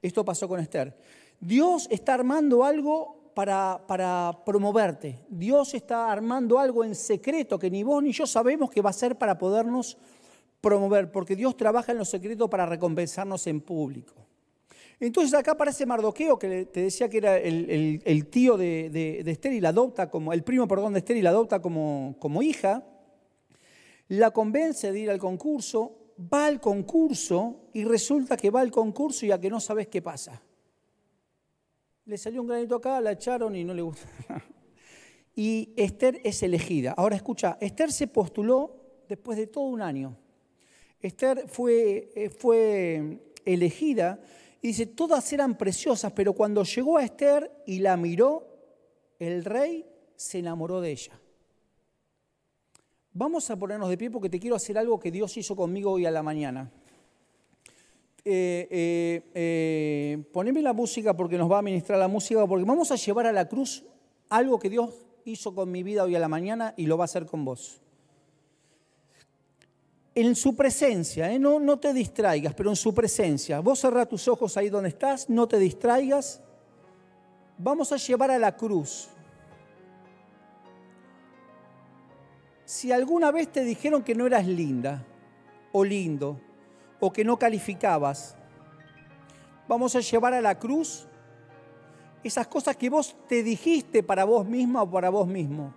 Esto 0.00 0.24
pasó 0.24 0.48
con 0.48 0.60
Esther. 0.60 0.96
Dios 1.40 1.86
está 1.90 2.14
armando 2.14 2.64
algo 2.64 3.32
para, 3.34 3.84
para 3.86 4.42
promoverte. 4.44 5.24
Dios 5.28 5.74
está 5.74 6.10
armando 6.10 6.58
algo 6.58 6.84
en 6.84 6.94
secreto 6.94 7.58
que 7.58 7.70
ni 7.70 7.82
vos 7.82 8.02
ni 8.02 8.12
yo 8.12 8.26
sabemos 8.26 8.70
que 8.70 8.80
va 8.80 8.90
a 8.90 8.94
ser 8.94 9.18
para 9.18 9.36
podernos 9.36 9.98
promover, 10.60 11.12
porque 11.12 11.36
Dios 11.36 11.56
trabaja 11.56 11.92
en 11.92 11.98
lo 11.98 12.04
secreto 12.04 12.48
para 12.48 12.66
recompensarnos 12.66 13.46
en 13.46 13.60
público. 13.60 14.27
Entonces 15.00 15.34
acá 15.34 15.52
aparece 15.52 15.86
Mardoqueo, 15.86 16.38
que 16.38 16.66
te 16.66 16.82
decía 16.82 17.08
que 17.08 17.18
era 17.18 17.38
el, 17.38 18.26
tío 18.30 18.56
de, 18.56 19.22
Esther 19.24 19.52
y 19.52 19.60
la 19.60 19.68
adopta 19.68 20.10
como, 20.10 20.32
el 20.32 20.42
primo, 20.42 20.66
perdón, 20.66 20.92
de 20.92 20.98
Esther 20.98 21.16
y 21.16 21.22
la 21.22 21.30
adopta 21.30 21.62
como, 21.62 22.16
como 22.18 22.42
hija, 22.42 22.84
la 24.08 24.32
convence 24.32 24.90
de 24.90 24.98
ir 24.98 25.10
al 25.10 25.18
concurso, 25.18 26.14
va 26.32 26.46
al 26.46 26.60
concurso 26.60 27.68
y 27.72 27.84
resulta 27.84 28.36
que 28.36 28.50
va 28.50 28.60
al 28.60 28.72
concurso 28.72 29.24
y 29.24 29.30
a 29.30 29.40
que 29.40 29.50
no 29.50 29.60
sabes 29.60 29.86
qué 29.86 30.02
pasa. 30.02 30.42
Le 32.04 32.18
salió 32.18 32.40
un 32.40 32.48
granito 32.48 32.74
acá, 32.74 33.00
la 33.00 33.12
echaron 33.12 33.54
y 33.54 33.62
no 33.62 33.74
le 33.74 33.82
gusta. 33.82 34.08
y 35.36 35.74
Esther 35.76 36.20
es 36.24 36.42
elegida. 36.42 36.94
Ahora 36.96 37.14
escucha, 37.14 37.56
Esther 37.60 37.92
se 37.92 38.08
postuló 38.08 39.04
después 39.08 39.38
de 39.38 39.46
todo 39.46 39.64
un 39.64 39.82
año. 39.82 40.16
Esther 41.00 41.44
fue, 41.46 42.10
eh, 42.16 42.30
fue 42.30 43.20
elegida 43.44 44.20
y 44.60 44.68
dice, 44.68 44.86
todas 44.86 45.32
eran 45.32 45.56
preciosas, 45.56 46.12
pero 46.12 46.32
cuando 46.32 46.64
llegó 46.64 46.98
a 46.98 47.04
Esther 47.04 47.62
y 47.66 47.78
la 47.78 47.96
miró, 47.96 48.46
el 49.18 49.44
rey 49.44 49.86
se 50.16 50.38
enamoró 50.38 50.80
de 50.80 50.90
ella. 50.90 51.20
Vamos 53.12 53.50
a 53.50 53.56
ponernos 53.56 53.88
de 53.88 53.96
pie 53.96 54.10
porque 54.10 54.28
te 54.28 54.40
quiero 54.40 54.56
hacer 54.56 54.78
algo 54.78 54.98
que 54.98 55.10
Dios 55.10 55.36
hizo 55.36 55.54
conmigo 55.54 55.92
hoy 55.92 56.06
a 56.06 56.10
la 56.10 56.22
mañana. 56.22 56.70
Eh, 58.24 58.68
eh, 58.70 59.30
eh, 59.34 60.24
poneme 60.32 60.60
la 60.60 60.72
música 60.72 61.14
porque 61.14 61.38
nos 61.38 61.50
va 61.50 61.58
a 61.58 61.62
ministrar 61.62 61.98
la 61.98 62.08
música, 62.08 62.46
porque 62.46 62.64
vamos 62.64 62.90
a 62.90 62.96
llevar 62.96 63.26
a 63.26 63.32
la 63.32 63.48
cruz 63.48 63.84
algo 64.28 64.58
que 64.58 64.68
Dios 64.68 64.94
hizo 65.24 65.54
con 65.54 65.70
mi 65.70 65.82
vida 65.82 66.04
hoy 66.04 66.14
a 66.16 66.18
la 66.18 66.28
mañana 66.28 66.74
y 66.76 66.86
lo 66.86 66.98
va 66.98 67.04
a 67.04 67.06
hacer 67.06 67.26
con 67.26 67.44
vos 67.44 67.80
en 70.20 70.34
su 70.34 70.56
presencia, 70.56 71.30
¿eh? 71.30 71.38
no, 71.38 71.60
no 71.60 71.78
te 71.78 71.92
distraigas, 71.92 72.52
pero 72.52 72.70
en 72.70 72.76
su 72.76 72.92
presencia. 72.92 73.60
Vos 73.60 73.78
cerrá 73.78 74.04
tus 74.04 74.26
ojos 74.26 74.56
ahí 74.56 74.68
donde 74.68 74.88
estás, 74.88 75.30
no 75.30 75.46
te 75.46 75.60
distraigas. 75.60 76.42
Vamos 77.56 77.92
a 77.92 77.96
llevar 77.98 78.32
a 78.32 78.38
la 78.38 78.56
cruz. 78.56 79.08
Si 82.64 82.90
alguna 82.90 83.30
vez 83.30 83.52
te 83.52 83.62
dijeron 83.62 84.02
que 84.02 84.16
no 84.16 84.26
eras 84.26 84.44
linda 84.44 85.04
o 85.70 85.84
lindo 85.84 86.40
o 86.98 87.12
que 87.12 87.24
no 87.24 87.38
calificabas, 87.38 88.36
vamos 89.68 89.94
a 89.94 90.00
llevar 90.00 90.34
a 90.34 90.40
la 90.40 90.58
cruz 90.58 91.06
esas 92.24 92.48
cosas 92.48 92.76
que 92.76 92.90
vos 92.90 93.14
te 93.28 93.44
dijiste 93.44 94.02
para 94.02 94.24
vos 94.24 94.44
misma 94.44 94.82
o 94.82 94.90
para 94.90 95.10
vos 95.10 95.28
mismo. 95.28 95.72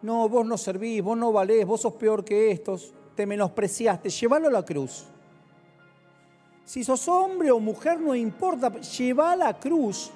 No, 0.00 0.28
vos 0.28 0.46
no 0.46 0.56
servís, 0.56 1.02
vos 1.02 1.18
no 1.18 1.32
valés, 1.32 1.66
vos 1.66 1.80
sos 1.80 1.94
peor 1.94 2.24
que 2.24 2.52
estos 2.52 2.94
te 3.14 3.26
menospreciaste, 3.26 4.08
llévalo 4.08 4.48
a 4.48 4.52
la 4.52 4.64
cruz. 4.64 5.04
Si 6.64 6.82
sos 6.82 7.06
hombre 7.08 7.50
o 7.50 7.60
mujer, 7.60 8.00
no 8.00 8.14
importa, 8.14 8.70
lleva 8.80 9.32
a 9.32 9.36
la 9.36 9.58
cruz 9.58 10.10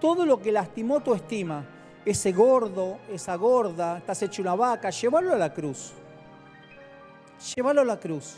todo 0.00 0.24
lo 0.24 0.40
que 0.40 0.50
lastimó 0.50 1.00
tu 1.00 1.14
estima. 1.14 1.64
Ese 2.04 2.32
gordo, 2.32 2.98
esa 3.10 3.36
gorda, 3.36 3.98
estás 3.98 4.22
hecho 4.22 4.42
una 4.42 4.54
vaca, 4.54 4.90
llévalo 4.90 5.32
a 5.32 5.36
la 5.36 5.52
cruz. 5.52 5.92
Llévalo 7.54 7.82
a 7.82 7.84
la 7.84 8.00
cruz. 8.00 8.36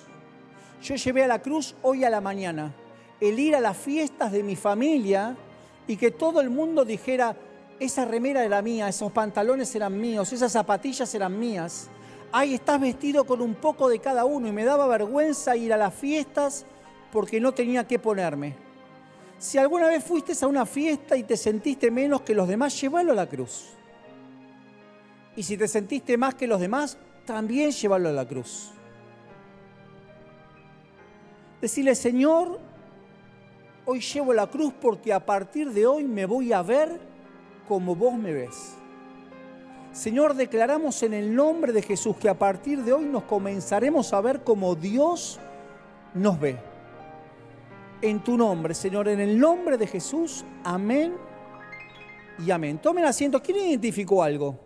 Yo 0.82 0.96
llevé 0.96 1.24
a 1.24 1.28
la 1.28 1.40
cruz 1.40 1.74
hoy 1.82 2.04
a 2.04 2.10
la 2.10 2.20
mañana 2.20 2.74
el 3.20 3.38
ir 3.38 3.56
a 3.56 3.60
las 3.60 3.76
fiestas 3.76 4.32
de 4.32 4.42
mi 4.42 4.56
familia 4.56 5.36
y 5.86 5.96
que 5.96 6.10
todo 6.10 6.40
el 6.40 6.50
mundo 6.50 6.84
dijera, 6.84 7.36
esa 7.80 8.04
remera 8.04 8.44
era 8.44 8.60
mía, 8.60 8.88
esos 8.88 9.12
pantalones 9.12 9.74
eran 9.74 9.98
míos, 9.98 10.32
esas 10.32 10.52
zapatillas 10.52 11.14
eran 11.14 11.38
mías 11.38 11.90
ay, 12.36 12.54
estás 12.54 12.80
vestido 12.80 13.24
con 13.24 13.40
un 13.40 13.54
poco 13.54 13.88
de 13.88 14.00
cada 14.00 14.24
uno 14.24 14.48
y 14.48 14.52
me 14.52 14.64
daba 14.64 14.88
vergüenza 14.88 15.54
ir 15.56 15.72
a 15.72 15.76
las 15.76 15.94
fiestas 15.94 16.66
porque 17.12 17.40
no 17.40 17.52
tenía 17.52 17.86
que 17.86 18.00
ponerme. 18.00 18.56
Si 19.38 19.56
alguna 19.56 19.86
vez 19.86 20.02
fuiste 20.02 20.32
a 20.42 20.48
una 20.48 20.66
fiesta 20.66 21.16
y 21.16 21.22
te 21.22 21.36
sentiste 21.36 21.92
menos 21.92 22.22
que 22.22 22.34
los 22.34 22.48
demás, 22.48 22.80
llévalo 22.80 23.12
a 23.12 23.14
la 23.14 23.28
cruz. 23.28 23.68
Y 25.36 25.44
si 25.44 25.56
te 25.56 25.68
sentiste 25.68 26.18
más 26.18 26.34
que 26.34 26.48
los 26.48 26.58
demás, 26.58 26.98
también 27.24 27.70
llévalo 27.70 28.08
a 28.08 28.12
la 28.12 28.26
cruz. 28.26 28.72
Decirle, 31.60 31.94
Señor, 31.94 32.58
hoy 33.86 34.00
llevo 34.00 34.32
la 34.32 34.48
cruz 34.48 34.74
porque 34.80 35.12
a 35.12 35.24
partir 35.24 35.70
de 35.70 35.86
hoy 35.86 36.02
me 36.02 36.26
voy 36.26 36.52
a 36.52 36.62
ver 36.62 36.98
como 37.68 37.94
vos 37.94 38.14
me 38.14 38.32
ves. 38.32 38.74
Señor, 39.94 40.34
declaramos 40.34 41.04
en 41.04 41.14
el 41.14 41.32
nombre 41.32 41.72
de 41.72 41.80
Jesús 41.80 42.16
que 42.16 42.28
a 42.28 42.36
partir 42.36 42.82
de 42.82 42.92
hoy 42.92 43.04
nos 43.04 43.22
comenzaremos 43.22 44.12
a 44.12 44.20
ver 44.20 44.42
como 44.42 44.74
Dios 44.74 45.38
nos 46.14 46.40
ve. 46.40 46.58
En 48.02 48.22
tu 48.24 48.36
nombre, 48.36 48.74
Señor, 48.74 49.06
en 49.06 49.20
el 49.20 49.38
nombre 49.38 49.78
de 49.78 49.86
Jesús, 49.86 50.44
amén 50.64 51.14
y 52.44 52.50
amén. 52.50 52.78
Tomen 52.78 53.04
asiento. 53.04 53.40
¿Quién 53.40 53.58
identificó 53.58 54.20
algo? 54.20 54.58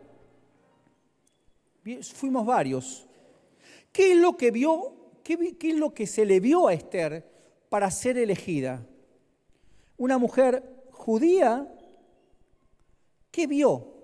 Fuimos 2.14 2.46
varios. 2.46 3.06
¿Qué 3.92 4.12
es 4.12 4.16
lo 4.16 4.34
que 4.34 4.50
vio? 4.50 4.94
¿Qué, 5.22 5.58
qué 5.58 5.72
es 5.72 5.76
lo 5.76 5.92
que 5.92 6.06
se 6.06 6.24
le 6.24 6.40
vio 6.40 6.68
a 6.68 6.72
Esther 6.72 7.30
para 7.68 7.90
ser 7.90 8.16
elegida? 8.16 8.82
Una 9.98 10.16
mujer 10.16 10.86
judía, 10.90 11.70
¿qué 13.30 13.46
vio? 13.46 13.97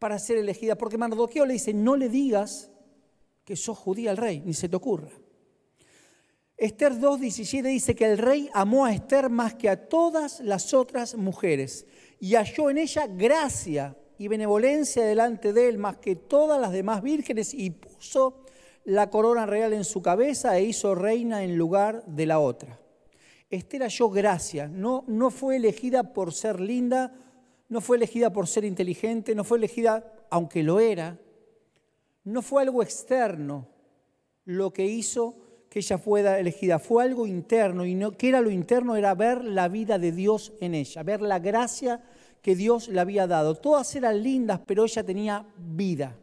Para 0.00 0.18
ser 0.18 0.38
elegida, 0.38 0.76
porque 0.76 0.98
Mardoqueo 0.98 1.46
le 1.46 1.52
dice, 1.52 1.72
no 1.74 1.94
le 1.94 2.08
digas 2.08 2.70
que 3.44 3.54
sos 3.54 3.78
judía 3.78 4.10
al 4.10 4.16
rey, 4.16 4.42
ni 4.44 4.54
se 4.54 4.68
te 4.68 4.74
ocurra. 4.74 5.10
Esther 6.56 6.94
2.17 6.94 7.62
dice 7.62 7.94
que 7.94 8.06
el 8.06 8.18
rey 8.18 8.50
amó 8.52 8.86
a 8.86 8.92
Esther 8.92 9.30
más 9.30 9.54
que 9.54 9.68
a 9.68 9.88
todas 9.88 10.40
las 10.40 10.74
otras 10.74 11.14
mujeres 11.14 11.86
y 12.18 12.34
halló 12.34 12.70
en 12.70 12.78
ella 12.78 13.06
gracia 13.06 13.96
y 14.18 14.28
benevolencia 14.28 15.04
delante 15.04 15.52
de 15.52 15.68
él 15.68 15.78
más 15.78 15.98
que 15.98 16.16
todas 16.16 16.60
las 16.60 16.72
demás 16.72 17.02
vírgenes 17.02 17.54
y 17.54 17.70
puso 17.70 18.44
la 18.84 19.10
corona 19.10 19.46
real 19.46 19.72
en 19.74 19.84
su 19.84 20.02
cabeza 20.02 20.58
e 20.58 20.64
hizo 20.64 20.94
reina 20.94 21.44
en 21.44 21.56
lugar 21.56 22.04
de 22.06 22.26
la 22.26 22.38
otra. 22.38 22.78
Esther 23.50 23.82
halló 23.82 24.08
gracia, 24.08 24.66
no, 24.66 25.04
no 25.08 25.30
fue 25.30 25.56
elegida 25.56 26.14
por 26.14 26.32
ser 26.32 26.60
linda 26.60 27.12
no 27.70 27.80
fue 27.80 27.96
elegida 27.96 28.32
por 28.32 28.48
ser 28.48 28.64
inteligente, 28.64 29.34
no 29.34 29.44
fue 29.44 29.56
elegida, 29.56 30.12
aunque 30.28 30.62
lo 30.62 30.80
era, 30.80 31.18
no 32.24 32.42
fue 32.42 32.62
algo 32.62 32.82
externo 32.82 33.68
lo 34.44 34.72
que 34.72 34.84
hizo 34.84 35.36
que 35.70 35.78
ella 35.78 35.98
fuera 35.98 36.40
elegida, 36.40 36.80
fue 36.80 37.04
algo 37.04 37.28
interno 37.28 37.86
y 37.86 37.94
no, 37.94 38.10
que 38.10 38.28
era 38.28 38.40
lo 38.40 38.50
interno 38.50 38.96
era 38.96 39.14
ver 39.14 39.44
la 39.44 39.68
vida 39.68 40.00
de 40.00 40.10
Dios 40.10 40.52
en 40.60 40.74
ella, 40.74 41.04
ver 41.04 41.22
la 41.22 41.38
gracia 41.38 42.02
que 42.42 42.56
Dios 42.56 42.88
le 42.88 42.98
había 42.98 43.28
dado. 43.28 43.54
Todas 43.54 43.94
eran 43.94 44.20
lindas, 44.20 44.60
pero 44.66 44.84
ella 44.84 45.04
tenía 45.04 45.46
vida. 45.56 46.16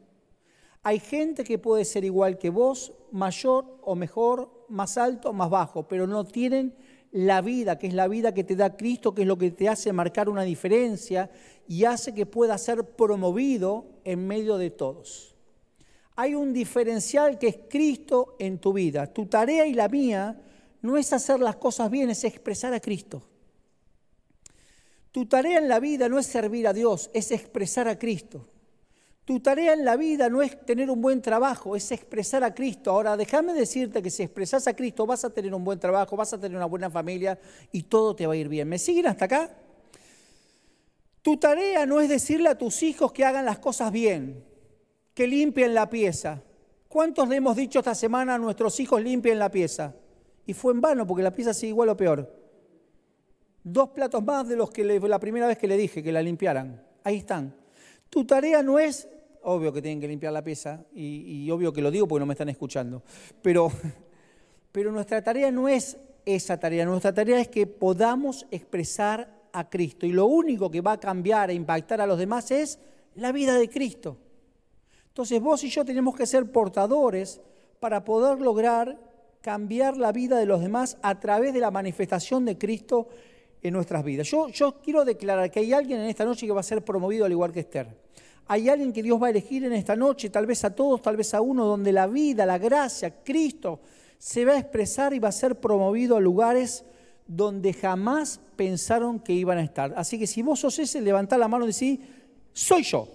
Hay 0.83 0.99
gente 0.99 1.45
que 1.45 1.57
puede 1.57 1.85
ser 1.85 2.03
igual 2.03 2.37
que 2.37 2.49
vos, 2.49 2.91
mayor 3.11 3.79
o 3.83 3.95
mejor, 3.95 4.65
más 4.67 4.97
alto 4.97 5.29
o 5.29 5.33
más 5.33 5.49
bajo, 5.49 5.87
pero 5.87 6.07
no 6.07 6.25
tienen 6.25 6.75
la 7.17 7.41
vida, 7.41 7.79
que 7.79 7.87
es 7.87 7.95
la 7.95 8.07
vida 8.07 8.31
que 8.31 8.43
te 8.43 8.55
da 8.55 8.77
Cristo, 8.77 9.15
que 9.15 9.23
es 9.23 9.27
lo 9.27 9.39
que 9.39 9.49
te 9.49 9.67
hace 9.67 9.91
marcar 9.91 10.29
una 10.29 10.43
diferencia 10.43 11.31
y 11.67 11.83
hace 11.83 12.13
que 12.13 12.27
pueda 12.27 12.55
ser 12.59 12.83
promovido 12.83 13.87
en 14.03 14.27
medio 14.27 14.57
de 14.57 14.69
todos. 14.69 15.35
Hay 16.15 16.35
un 16.35 16.53
diferencial 16.53 17.39
que 17.39 17.47
es 17.47 17.59
Cristo 17.69 18.35
en 18.37 18.59
tu 18.59 18.71
vida. 18.71 19.11
Tu 19.11 19.25
tarea 19.25 19.65
y 19.65 19.73
la 19.73 19.87
mía 19.89 20.39
no 20.83 20.95
es 20.95 21.11
hacer 21.11 21.39
las 21.39 21.55
cosas 21.55 21.89
bien, 21.89 22.11
es 22.11 22.23
expresar 22.23 22.71
a 22.75 22.79
Cristo. 22.79 23.23
Tu 25.11 25.25
tarea 25.25 25.57
en 25.57 25.67
la 25.67 25.79
vida 25.79 26.09
no 26.09 26.19
es 26.19 26.27
servir 26.27 26.67
a 26.67 26.73
Dios, 26.73 27.09
es 27.15 27.31
expresar 27.31 27.87
a 27.87 27.97
Cristo. 27.97 28.47
Tu 29.27 29.41
tarea 29.41 29.73
en 29.73 29.83
la 29.83 29.97
vida 29.97 30.29
no 30.29 30.41
es 30.41 30.57
tener 30.65 30.89
un 30.89 31.01
buen 31.01 31.21
trabajo, 31.21 31.75
es 31.75 31.91
expresar 31.91 32.45
a 32.45 32.55
Cristo. 32.55 32.91
Ahora, 32.91 33.17
déjame 33.17 33.51
decirte 33.51 34.01
que 34.01 34.09
si 34.09 34.23
expresas 34.23 34.65
a 34.67 34.73
Cristo 34.73 35.05
vas 35.05 35.25
a 35.25 35.29
tener 35.29 35.53
un 35.53 35.65
buen 35.65 35.77
trabajo, 35.77 36.15
vas 36.15 36.31
a 36.31 36.39
tener 36.39 36.55
una 36.55 36.65
buena 36.65 36.89
familia 36.89 37.37
y 37.73 37.83
todo 37.83 38.15
te 38.15 38.25
va 38.25 38.35
a 38.35 38.37
ir 38.37 38.47
bien. 38.47 38.69
¿Me 38.69 38.79
siguen 38.79 39.05
hasta 39.07 39.25
acá? 39.25 39.49
Tu 41.21 41.35
tarea 41.35 41.85
no 41.85 41.99
es 41.99 42.07
decirle 42.07 42.47
a 42.47 42.57
tus 42.57 42.81
hijos 42.83 43.11
que 43.11 43.25
hagan 43.25 43.43
las 43.43 43.59
cosas 43.59 43.91
bien, 43.91 44.45
que 45.13 45.27
limpien 45.27 45.73
la 45.73 45.89
pieza. 45.89 46.41
¿Cuántos 46.87 47.27
le 47.27 47.35
hemos 47.35 47.57
dicho 47.57 47.79
esta 47.79 47.95
semana 47.95 48.35
a 48.35 48.37
nuestros 48.37 48.79
hijos 48.79 49.03
limpien 49.03 49.39
la 49.39 49.51
pieza? 49.51 49.93
Y 50.45 50.53
fue 50.53 50.71
en 50.71 50.79
vano 50.79 51.05
porque 51.05 51.23
la 51.23 51.35
pieza 51.35 51.53
sigue 51.53 51.71
igual 51.71 51.89
o 51.89 51.97
peor. 51.97 52.33
Dos 53.61 53.89
platos 53.89 54.23
más 54.23 54.47
de 54.47 54.55
los 54.55 54.71
que 54.71 54.85
la 54.85 55.19
primera 55.19 55.47
vez 55.47 55.57
que 55.57 55.67
le 55.67 55.75
dije 55.75 56.01
que 56.01 56.13
la 56.13 56.21
limpiaran. 56.21 56.81
Ahí 57.03 57.17
están. 57.17 57.53
Tu 58.09 58.23
tarea 58.23 58.63
no 58.63 58.79
es 58.79 59.09
obvio 59.49 59.71
que 59.71 59.81
tienen 59.81 60.01
que 60.01 60.07
limpiar 60.09 60.33
la 60.33 60.43
pieza 60.43 60.83
y, 60.93 61.49
obvio 61.51 61.71
que 61.71 61.81
lo 61.81 61.89
digo 61.89 62.05
porque 62.05 62.19
no 62.19 62.25
me 62.25 62.33
están 62.33 62.49
escuchando, 62.49 63.01
pero, 63.41 63.71
pero 64.71 64.91
nuestra 64.91 65.23
tarea 65.23 65.51
no 65.51 65.69
es 65.69 65.97
esa 66.25 66.59
tarea, 66.59 66.85
nuestra 66.85 67.13
tarea 67.13 67.39
es 67.39 67.47
que 67.47 67.65
podamos 67.65 68.45
expresar 68.51 69.33
a 69.53 69.69
Cristo. 69.69 70.05
Y 70.05 70.11
lo 70.11 70.25
único 70.25 70.69
que 70.69 70.81
va 70.81 70.93
a 70.93 70.99
cambiar 70.99 71.49
e 71.49 71.53
impactar 71.53 72.01
a 72.01 72.07
los 72.07 72.19
demás 72.19 72.51
es 72.51 72.77
la 73.15 73.31
vida 73.31 73.57
de 73.57 73.69
Cristo. 73.69 74.17
Entonces 75.07 75.39
vos 75.41 75.63
y 75.63 75.69
yo 75.69 75.85
tenemos 75.85 76.13
que 76.13 76.25
ser 76.25 76.51
portadores 76.51 77.39
para 77.79 78.03
poder 78.03 78.41
lograr 78.41 78.99
cambiar 79.39 79.95
la 79.95 80.11
vida 80.11 80.37
de 80.37 80.45
los 80.45 80.59
demás 80.59 80.97
a 81.01 81.21
través 81.21 81.53
de 81.53 81.61
la 81.61 81.71
manifestación 81.71 82.43
de 82.43 82.57
Cristo 82.57 83.07
en 83.61 83.73
nuestras 83.73 84.03
vidas. 84.03 84.27
Yo, 84.27 84.49
yo 84.49 84.81
quiero 84.81 85.05
declarar 85.05 85.49
que 85.49 85.61
hay 85.61 85.71
alguien 85.71 86.01
en 86.01 86.09
esta 86.09 86.25
noche 86.25 86.45
que 86.45 86.51
va 86.51 86.59
a 86.59 86.63
ser 86.63 86.83
promovido 86.83 87.23
al 87.23 87.31
igual 87.31 87.53
que 87.53 87.61
Esther. 87.61 88.06
Hay 88.49 88.69
alguien 88.69 88.93
que 88.93 89.03
Dios 89.03 89.21
va 89.21 89.27
a 89.27 89.29
elegir 89.29 89.65
en 89.65 89.73
esta 89.73 89.95
noche, 89.95 90.29
tal 90.29 90.45
vez 90.45 90.63
a 90.63 90.73
todos, 90.73 91.01
tal 91.01 91.17
vez 91.17 91.33
a 91.33 91.41
uno, 91.41 91.65
donde 91.65 91.91
la 91.91 92.07
vida, 92.07 92.45
la 92.45 92.57
gracia, 92.57 93.23
Cristo 93.23 93.79
se 94.17 94.45
va 94.45 94.53
a 94.53 94.59
expresar 94.59 95.13
y 95.13 95.19
va 95.19 95.29
a 95.29 95.33
ser 95.33 95.59
promovido 95.59 96.15
a 96.15 96.21
lugares 96.21 96.85
donde 97.27 97.73
jamás 97.73 98.39
pensaron 98.55 99.19
que 99.19 99.33
iban 99.33 99.57
a 99.57 99.63
estar. 99.63 99.93
Así 99.97 100.17
que 100.17 100.27
si 100.27 100.41
vos 100.41 100.59
sos 100.59 100.79
ese, 100.79 101.01
levantá 101.01 101.37
la 101.37 101.47
mano 101.47 101.65
y 101.65 101.73
decís, 101.73 101.99
soy 102.53 102.83
yo. 102.83 103.07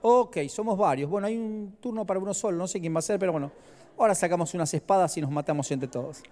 Ok, 0.00 0.38
somos 0.48 0.78
varios. 0.78 1.10
Bueno, 1.10 1.26
hay 1.26 1.36
un 1.36 1.76
turno 1.80 2.06
para 2.06 2.18
uno 2.18 2.32
solo, 2.32 2.56
no 2.56 2.66
sé 2.66 2.80
quién 2.80 2.94
va 2.94 3.00
a 3.00 3.02
ser, 3.02 3.18
pero 3.18 3.32
bueno, 3.32 3.52
ahora 3.98 4.14
sacamos 4.14 4.54
unas 4.54 4.72
espadas 4.72 5.16
y 5.18 5.20
nos 5.20 5.30
matamos 5.30 5.70
entre 5.70 5.88
todos. 5.88 6.22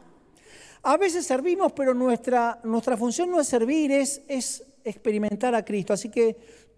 A 0.82 0.96
veces 0.96 1.26
servimos, 1.26 1.72
pero 1.72 1.92
nuestra, 1.92 2.60
nuestra 2.62 2.96
función 2.96 3.30
no 3.30 3.40
es 3.40 3.48
servir, 3.48 3.90
es, 3.92 4.22
es 4.28 4.64
experimentar 4.84 5.54
a 5.54 5.64
Cristo. 5.64 5.92
Así 5.92 6.08
que 6.08 6.36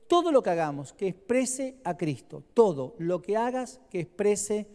todo 0.09 0.33
lo 0.33 0.43
que 0.43 0.51
hagamos 0.51 0.93
que 0.93 1.09
exprese 1.09 1.77
a 1.85 1.97
Cristo, 1.97 2.43
todo 2.55 2.95
lo 2.99 3.23
que 3.23 3.37
hagas 3.37 3.81
que 3.91 4.01
exprese 4.01 4.67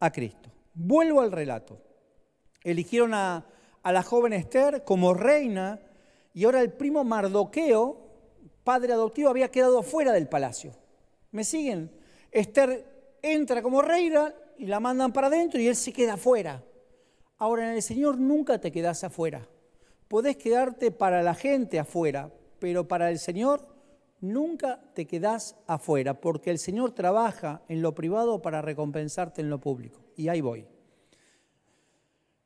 a 0.00 0.10
Cristo. 0.10 0.50
Vuelvo 0.74 1.20
al 1.20 1.30
relato. 1.30 1.78
Eligieron 2.64 3.14
a, 3.14 3.46
a 3.82 3.92
la 3.92 4.02
joven 4.02 4.32
Esther 4.32 4.82
como 4.84 5.14
reina 5.14 5.80
y 6.32 6.44
ahora 6.44 6.62
el 6.62 6.72
primo 6.72 7.04
Mardoqueo, 7.04 7.98
padre 8.64 8.92
adoptivo, 8.92 9.28
había 9.28 9.50
quedado 9.50 9.82
fuera 9.82 10.12
del 10.12 10.28
palacio. 10.28 10.72
¿Me 11.30 11.44
siguen? 11.44 11.90
Esther 12.30 13.18
entra 13.22 13.62
como 13.62 13.82
reina 13.82 14.34
y 14.58 14.66
la 14.66 14.80
mandan 14.80 15.12
para 15.12 15.26
adentro 15.26 15.60
y 15.60 15.66
él 15.66 15.76
se 15.76 15.92
queda 15.92 16.14
afuera. 16.14 16.64
Ahora 17.38 17.68
en 17.68 17.76
el 17.76 17.82
Señor 17.82 18.18
nunca 18.18 18.60
te 18.60 18.72
quedas 18.72 19.04
afuera. 19.04 19.46
Podés 20.08 20.36
quedarte 20.36 20.90
para 20.90 21.22
la 21.22 21.34
gente 21.34 21.78
afuera, 21.78 22.32
pero 22.58 22.86
para 22.88 23.10
el 23.10 23.18
Señor 23.18 23.66
nunca 24.20 24.80
te 24.94 25.06
quedás 25.06 25.56
afuera, 25.66 26.20
porque 26.20 26.50
el 26.50 26.58
Señor 26.58 26.92
trabaja 26.92 27.62
en 27.68 27.82
lo 27.82 27.94
privado 27.94 28.42
para 28.42 28.62
recompensarte 28.62 29.40
en 29.40 29.50
lo 29.50 29.60
público. 29.60 30.00
Y 30.16 30.28
ahí 30.28 30.40
voy. 30.40 30.66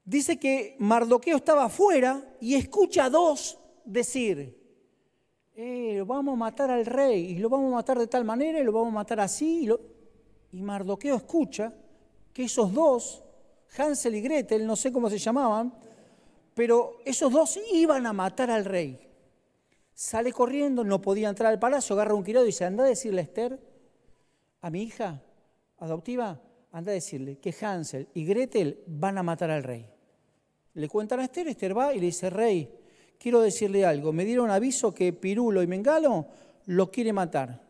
Dice 0.04 0.38
que 0.38 0.76
Mardoqueo 0.78 1.36
estaba 1.36 1.64
afuera 1.64 2.22
y 2.40 2.54
escucha 2.54 3.06
a 3.06 3.10
dos 3.10 3.58
decir, 3.84 4.60
eh, 5.54 6.02
vamos 6.06 6.34
a 6.34 6.36
matar 6.36 6.70
al 6.70 6.84
rey 6.84 7.32
y 7.32 7.38
lo 7.38 7.48
vamos 7.48 7.72
a 7.72 7.76
matar 7.76 7.98
de 7.98 8.06
tal 8.06 8.24
manera 8.24 8.60
y 8.60 8.64
lo 8.64 8.72
vamos 8.72 8.88
a 8.88 8.94
matar 8.94 9.20
así. 9.20 9.66
Y, 9.66 10.58
y 10.58 10.62
Mardoqueo 10.62 11.16
escucha 11.16 11.72
que 12.32 12.44
esos 12.44 12.72
dos, 12.72 13.24
Hansel 13.76 14.16
y 14.16 14.20
Gretel, 14.20 14.66
no 14.66 14.76
sé 14.76 14.92
cómo 14.92 15.08
se 15.08 15.18
llamaban, 15.18 15.72
pero 16.54 16.98
esos 17.04 17.32
dos 17.32 17.58
iban 17.72 18.06
a 18.06 18.12
matar 18.12 18.50
al 18.50 18.64
rey. 18.64 19.03
Sale 19.94 20.32
corriendo, 20.32 20.82
no 20.82 21.00
podía 21.00 21.28
entrar 21.28 21.52
al 21.52 21.60
palacio, 21.60 21.94
agarra 21.94 22.14
un 22.14 22.24
criado 22.24 22.44
y 22.44 22.48
dice, 22.48 22.64
anda 22.64 22.84
a 22.84 22.88
decirle 22.88 23.20
a 23.20 23.24
Esther, 23.24 23.60
a 24.60 24.70
mi 24.70 24.82
hija 24.82 25.22
adoptiva, 25.78 26.40
anda 26.72 26.90
a 26.90 26.94
decirle 26.94 27.38
que 27.38 27.54
Hansel 27.60 28.08
y 28.12 28.24
Gretel 28.24 28.82
van 28.88 29.18
a 29.18 29.22
matar 29.22 29.50
al 29.50 29.62
rey. 29.62 29.88
Le 30.74 30.88
cuentan 30.88 31.20
a 31.20 31.24
Esther, 31.24 31.46
Esther 31.46 31.78
va 31.78 31.94
y 31.94 32.00
le 32.00 32.06
dice, 32.06 32.28
rey, 32.28 32.68
quiero 33.18 33.40
decirle 33.40 33.86
algo, 33.86 34.12
me 34.12 34.24
dieron 34.24 34.50
aviso 34.50 34.92
que 34.92 35.12
Pirulo 35.12 35.62
y 35.62 35.68
Mengalo 35.68 36.26
lo 36.66 36.90
quiere 36.90 37.12
matar. 37.12 37.62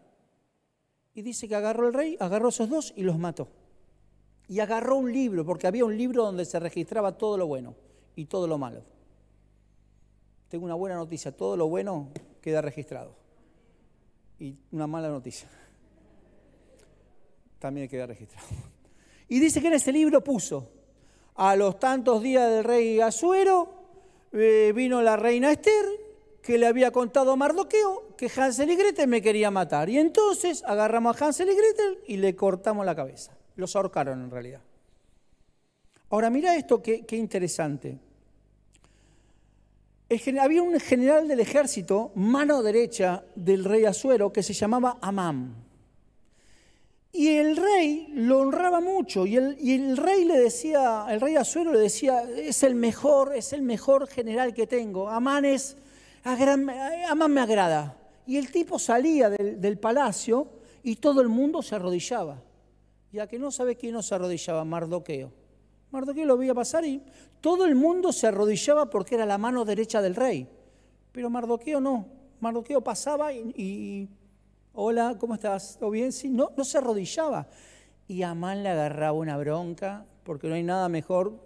Y 1.13 1.21
dice 1.21 1.47
que 1.47 1.55
agarró 1.55 1.87
el 1.89 1.93
rey, 1.93 2.17
agarró 2.19 2.47
a 2.47 2.49
esos 2.49 2.71
dos 2.71 2.95
y 2.97 3.03
los 3.03 3.19
mató. 3.19 3.49
Y 4.49 4.61
agarró 4.61 4.97
un 4.97 5.13
libro, 5.13 5.45
porque 5.45 5.67
había 5.67 5.85
un 5.85 5.97
libro 5.97 6.25
donde 6.25 6.47
se 6.47 6.59
registraba 6.59 7.19
todo 7.19 7.37
lo 7.37 7.47
bueno 7.47 7.75
y 8.17 8.25
todo 8.25 8.47
lo 8.47 8.57
malo. 8.57 8.94
Tengo 10.55 10.67
una 10.67 10.77
buena 10.77 10.95
noticia, 10.95 11.33
todo 11.33 11.57
lo 11.57 11.67
bueno 11.67 12.13
queda 12.41 12.63
registrado. 12.63 13.17
Y 14.39 14.57
una 14.71 14.87
mala 14.87 15.09
noticia, 15.09 15.49
también 17.59 17.89
queda 17.89 18.07
registrado. 18.07 18.47
Y 19.29 19.41
dice 19.41 19.61
que 19.61 19.67
en 19.67 19.73
ese 19.73 19.91
libro 19.91 20.23
puso, 20.23 20.71
a 21.35 21.57
los 21.57 21.81
tantos 21.81 22.23
días 22.23 22.49
del 22.49 22.63
rey 22.63 23.01
Asuero, 23.01 23.69
eh, 24.31 24.73
vino 24.73 25.03
la 25.03 25.17
reina 25.17 25.51
Esther, 25.51 25.87
que 26.41 26.57
le 26.57 26.69
había 26.69 26.93
contado 26.93 27.33
a 27.33 27.37
Mardoqueo 27.37 28.15
que 28.17 28.31
Hansel 28.37 28.71
y 28.71 28.77
Gretel 28.77 29.09
me 29.09 29.21
querían 29.21 29.55
matar. 29.55 29.89
Y 29.89 29.99
entonces 29.99 30.63
agarramos 30.65 31.21
a 31.21 31.25
Hansel 31.25 31.51
y 31.51 31.57
Gretel 31.57 31.99
y 32.07 32.17
le 32.19 32.37
cortamos 32.37 32.87
la 32.87 32.95
cabeza. 32.95 33.37
Los 33.57 33.75
ahorcaron 33.75 34.23
en 34.23 34.31
realidad. 34.31 34.61
Ahora 36.11 36.31
mira 36.31 36.55
esto, 36.55 36.81
qué 36.81 37.17
interesante 37.17 37.99
había 40.41 40.63
un 40.63 40.79
general 40.81 41.29
del 41.29 41.41
ejército, 41.41 42.13
mano 42.15 42.63
derecha 42.63 43.25
del 43.35 43.65
rey 43.65 43.85
Azuero, 43.85 44.33
que 44.33 44.43
se 44.43 44.53
llamaba 44.53 44.99
Amán. 45.01 45.55
Y 47.13 47.29
el 47.29 47.57
rey 47.57 48.09
lo 48.13 48.41
honraba 48.41 48.81
mucho 48.81 49.25
y 49.25 49.37
el, 49.37 49.57
y 49.61 49.75
el, 49.75 49.97
rey 49.97 50.25
le 50.25 50.37
decía, 50.37 51.07
el 51.09 51.21
rey 51.21 51.37
Azuero 51.37 51.73
le 51.73 51.79
decía, 51.79 52.23
es 52.23 52.65
el 52.65 52.75
mejor, 52.75 53.37
es 53.37 53.53
el 53.53 53.63
mejor 53.63 54.09
general 54.09 54.53
que 54.53 54.67
tengo. 54.67 55.09
Amán 55.09 55.45
es, 55.45 55.77
Amán 56.25 57.33
me 57.33 57.41
agrada. 57.41 57.97
Y 58.27 58.37
el 58.37 58.51
tipo 58.51 58.81
salía 58.81 59.31
del, 59.31 59.61
del 59.61 59.79
palacio 59.79 60.49
y 60.83 60.97
todo 60.97 61.21
el 61.21 61.29
mundo 61.29 61.63
se 61.63 61.77
arrodillaba. 61.77 62.43
Ya 63.13 63.29
que 63.29 63.39
no 63.39 63.53
sabe 63.53 63.77
quién 63.77 63.93
no 63.93 64.03
se 64.03 64.17
arrodillaba, 64.17 64.65
Mardoqueo. 64.65 65.31
Mardoqueo 65.93 66.25
lo 66.27 66.37
veía 66.37 66.53
pasar 66.53 66.85
y 66.85 67.01
todo 67.45 67.67
el 67.67 67.75
mundo 67.75 68.11
se 68.11 68.27
arrodillaba 68.27 68.89
porque 68.89 69.17
era 69.17 69.27
la 69.27 69.37
mano 69.37 69.67
derecha 69.67 70.01
del 70.01 70.15
rey. 70.15 70.49
Pero 71.13 71.29
Mardoqueo 71.29 71.79
no. 71.79 72.09
Mardoqueo 72.41 72.81
pasaba 72.81 73.35
y, 73.35 74.09
hola, 74.73 75.19
¿cómo 75.21 75.35
estás? 75.35 75.77
¿Todo 75.79 75.91
bien? 75.91 76.11
Sí, 76.11 76.31
no, 76.31 76.53
no 76.57 76.65
se 76.65 76.79
arrodillaba. 76.79 77.47
Y 78.09 78.23
Amán 78.23 78.63
le 78.63 78.71
agarraba 78.71 79.13
una 79.13 79.37
bronca 79.37 80.07
porque 80.23 80.49
no 80.49 80.55
hay 80.55 80.63
nada 80.63 80.89
mejor 80.89 81.39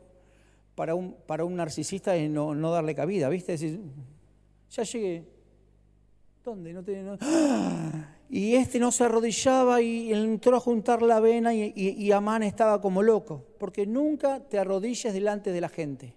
para 0.77 0.95
un, 0.95 1.17
para 1.27 1.45
un 1.45 1.57
narcisista 1.57 2.13
de 2.13 2.29
no, 2.29 2.55
no 2.55 2.71
darle 2.71 2.95
cabida, 2.95 3.29
¿viste? 3.29 3.51
Decir, 3.51 3.81
ya 4.71 4.85
llegué. 4.85 5.25
¿Dónde? 6.45 6.75
No 6.75 6.85
te, 6.85 7.05
¡Ah! 7.23 8.15
Y 8.31 8.57
este 8.57 8.79
no 8.79 8.93
se 8.93 9.05
arrodillaba 9.05 9.81
y 9.81 10.13
entró 10.13 10.57
a 10.57 10.61
juntar 10.61 11.01
la 11.01 11.19
vena 11.19 11.55
y, 11.55 12.13
Amán 12.13 12.43
estaba 12.43 12.81
como 12.81 13.03
loco, 13.03 13.47
porque 13.59 13.87
nunca 13.87 14.41
te 14.41 14.59
arrodilles 14.59 15.15
delante 15.15 15.51
de 15.51 15.61
la 15.61 15.69
gente. 15.69 16.15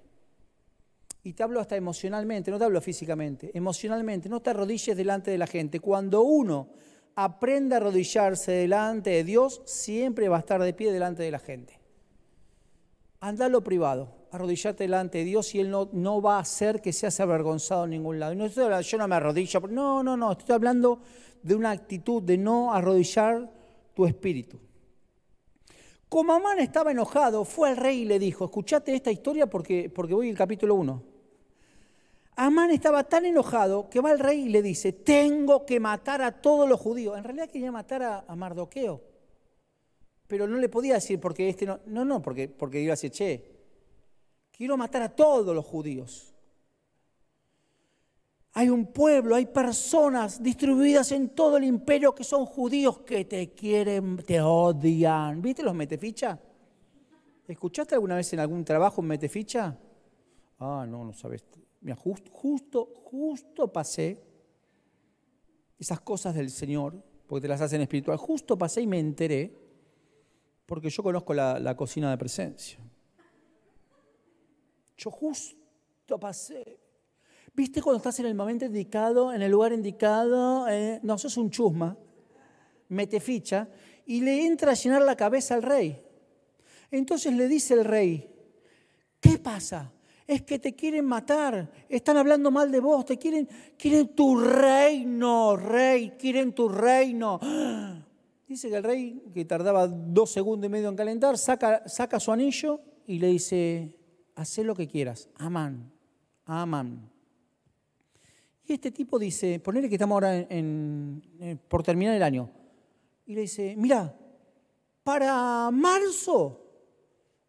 Y 1.23 1.33
te 1.33 1.43
hablo 1.43 1.59
hasta 1.59 1.75
emocionalmente, 1.75 2.51
no 2.51 2.57
te 2.57 2.65
hablo 2.65 2.81
físicamente, 2.81 3.51
emocionalmente, 3.53 4.27
no 4.27 4.41
te 4.41 4.49
arrodilles 4.49 4.97
delante 4.97 5.31
de 5.31 5.37
la 5.37 5.47
gente. 5.47 5.79
Cuando 5.79 6.23
uno 6.23 6.69
aprende 7.15 7.75
a 7.75 7.77
arrodillarse 7.77 8.51
delante 8.51 9.11
de 9.11 9.23
Dios, 9.23 9.61
siempre 9.65 10.27
va 10.27 10.37
a 10.37 10.39
estar 10.39 10.61
de 10.61 10.73
pie 10.73 10.91
delante 10.91 11.23
de 11.23 11.31
la 11.31 11.39
gente. 11.39 11.79
Anda 13.19 13.45
a 13.45 13.49
lo 13.49 13.63
privado, 13.63 14.20
arrodillarte 14.31 14.85
delante 14.85 15.19
de 15.19 15.25
Dios 15.25 15.53
y 15.55 15.59
Él 15.59 15.69
no, 15.69 15.89
no 15.91 16.21
va 16.21 16.37
a 16.37 16.39
hacer 16.39 16.81
que 16.81 16.93
seas 16.93 17.19
avergonzado 17.19 17.83
en 17.83 17.91
ningún 17.91 18.19
lado. 18.19 18.33
No 18.35 18.45
estoy 18.45 18.63
hablando, 18.63 18.87
yo 18.87 18.97
no 18.97 19.07
me 19.07 19.15
arrodillo, 19.15 19.59
no, 19.69 20.03
no, 20.03 20.17
no, 20.17 20.31
estoy 20.31 20.55
hablando 20.55 21.01
de 21.43 21.55
una 21.55 21.71
actitud 21.71 22.23
de 22.23 22.37
no 22.37 22.73
arrodillar 22.73 23.49
tu 23.93 24.05
espíritu. 24.05 24.59
Como 26.07 26.33
Amán 26.33 26.59
estaba 26.59 26.91
enojado, 26.91 27.45
fue 27.45 27.69
al 27.69 27.77
rey 27.77 28.01
y 28.01 28.05
le 28.05 28.19
dijo, 28.19 28.45
escuchate 28.45 28.93
esta 28.93 29.11
historia 29.11 29.47
porque, 29.47 29.89
porque 29.89 30.13
voy 30.13 30.29
al 30.29 30.35
capítulo 30.35 30.75
1. 30.75 31.03
Amán 32.35 32.71
estaba 32.71 33.03
tan 33.03 33.25
enojado 33.25 33.89
que 33.89 33.99
va 33.99 34.11
al 34.11 34.19
rey 34.19 34.45
y 34.45 34.49
le 34.49 34.61
dice, 34.61 34.93
tengo 34.93 35.65
que 35.65 35.79
matar 35.79 36.21
a 36.21 36.41
todos 36.41 36.67
los 36.67 36.79
judíos. 36.79 37.17
En 37.17 37.23
realidad 37.23 37.49
quería 37.49 37.71
matar 37.71 38.25
a, 38.27 38.35
Mardoqueo, 38.35 39.01
pero 40.27 40.47
no 40.47 40.57
le 40.57 40.69
podía 40.69 40.95
decir 40.95 41.19
porque 41.19 41.49
este 41.49 41.65
no, 41.65 41.79
no, 41.85 42.03
no, 42.03 42.21
porque, 42.21 42.47
porque 42.47 42.81
iba 42.81 42.93
a 42.93 42.95
decir, 42.95 43.11
che, 43.11 43.50
quiero 44.61 44.77
matar 44.77 45.01
a 45.01 45.09
todos 45.09 45.55
los 45.55 45.65
judíos. 45.65 46.35
Hay 48.53 48.69
un 48.69 48.85
pueblo, 48.85 49.33
hay 49.33 49.47
personas 49.47 50.43
distribuidas 50.43 51.11
en 51.13 51.29
todo 51.29 51.57
el 51.57 51.63
imperio 51.63 52.13
que 52.13 52.23
son 52.23 52.45
judíos 52.45 52.99
que 52.99 53.25
te 53.25 53.55
quieren, 53.55 54.17
te 54.17 54.39
odian. 54.39 55.41
¿Viste 55.41 55.63
los 55.63 55.73
meteficha? 55.73 56.39
¿Escuchaste 57.47 57.95
alguna 57.95 58.17
vez 58.17 58.31
en 58.33 58.39
algún 58.39 58.63
trabajo 58.63 59.01
un 59.01 59.07
meteficha? 59.07 59.75
Ah, 60.59 60.85
no, 60.87 61.05
no 61.05 61.13
sabes. 61.13 61.43
Mira, 61.79 61.95
justo, 61.95 62.29
justo, 62.31 62.85
justo 63.03 63.73
pasé 63.73 64.21
esas 65.79 66.01
cosas 66.01 66.35
del 66.35 66.51
Señor, 66.51 67.03
porque 67.25 67.41
te 67.41 67.47
las 67.47 67.61
hacen 67.61 67.81
espiritual. 67.81 68.15
Justo 68.19 68.55
pasé 68.59 68.81
y 68.81 68.85
me 68.85 68.99
enteré, 68.99 69.57
porque 70.67 70.91
yo 70.91 71.01
conozco 71.01 71.33
la 71.33 71.75
cocina 71.75 72.11
de 72.11 72.17
presencia. 72.19 72.90
Yo 75.01 75.09
justo 75.09 76.19
pasé 76.19 76.79
¿Viste 77.53 77.81
cuando 77.81 77.97
estás 77.97 78.17
en 78.19 78.27
el 78.27 78.35
momento 78.35 78.65
indicado, 78.65 79.33
en 79.33 79.41
el 79.41 79.51
lugar 79.51 79.73
indicado? 79.73 80.69
Eh, 80.69 80.99
no, 81.03 81.17
sos 81.17 81.35
un 81.35 81.49
chusma, 81.49 81.97
mete 82.87 83.19
ficha, 83.19 83.67
y 84.05 84.21
le 84.21 84.45
entra 84.45 84.71
a 84.71 84.75
llenar 84.75 85.01
la 85.01 85.17
cabeza 85.17 85.55
al 85.55 85.63
rey. 85.63 86.01
Entonces 86.89 87.33
le 87.33 87.49
dice 87.49 87.73
el 87.73 87.83
rey, 87.83 88.29
¿qué 89.19 89.37
pasa? 89.37 89.91
Es 90.25 90.43
que 90.43 90.59
te 90.59 90.73
quieren 90.75 91.03
matar, 91.03 91.69
están 91.89 92.15
hablando 92.15 92.51
mal 92.51 92.71
de 92.71 92.79
vos, 92.79 93.03
te 93.03 93.17
quieren, 93.17 93.49
quieren 93.77 94.15
tu 94.15 94.39
reino, 94.39 95.57
rey, 95.57 96.11
quieren 96.11 96.53
tu 96.53 96.69
reino. 96.69 97.39
Dice 98.47 98.69
que 98.69 98.75
el 98.75 98.83
rey, 98.83 99.23
que 99.33 99.45
tardaba 99.45 99.87
dos 99.87 100.31
segundos 100.31 100.67
y 100.67 100.69
medio 100.69 100.89
en 100.89 100.95
calentar, 100.97 101.37
saca, 101.37 101.87
saca 101.87 102.19
su 102.19 102.33
anillo 102.33 102.81
y 103.07 103.17
le 103.17 103.27
dice, 103.27 103.95
haz 104.35 104.57
lo 104.59 104.75
que 104.75 104.87
quieras, 104.87 105.29
amán, 105.35 105.91
amán. 106.45 107.09
Y 108.65 108.73
este 108.73 108.91
tipo 108.91 109.19
dice, 109.19 109.59
ponele 109.59 109.89
que 109.89 109.95
estamos 109.95 110.15
ahora 110.15 110.47
por 111.67 111.83
terminar 111.83 112.15
el 112.15 112.23
año, 112.23 112.49
y 113.25 113.35
le 113.35 113.41
dice, 113.41 113.75
mira, 113.77 114.17
para 115.03 115.69
marzo 115.71 116.61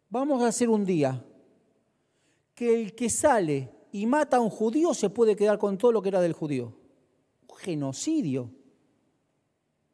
vamos 0.09 0.41
a 0.41 0.47
hacer 0.47 0.69
un 0.69 0.85
día 0.85 1.23
que 2.55 2.81
el 2.81 2.95
que 2.95 3.09
sale 3.09 3.69
y 3.91 4.05
mata 4.05 4.37
a 4.37 4.41
un 4.41 4.49
judío 4.49 4.93
se 4.93 5.09
puede 5.09 5.35
quedar 5.35 5.57
con 5.57 5.77
todo 5.77 5.91
lo 5.91 6.01
que 6.01 6.09
era 6.09 6.21
del 6.21 6.33
judío. 6.33 6.75
Genocidio. 7.57 8.51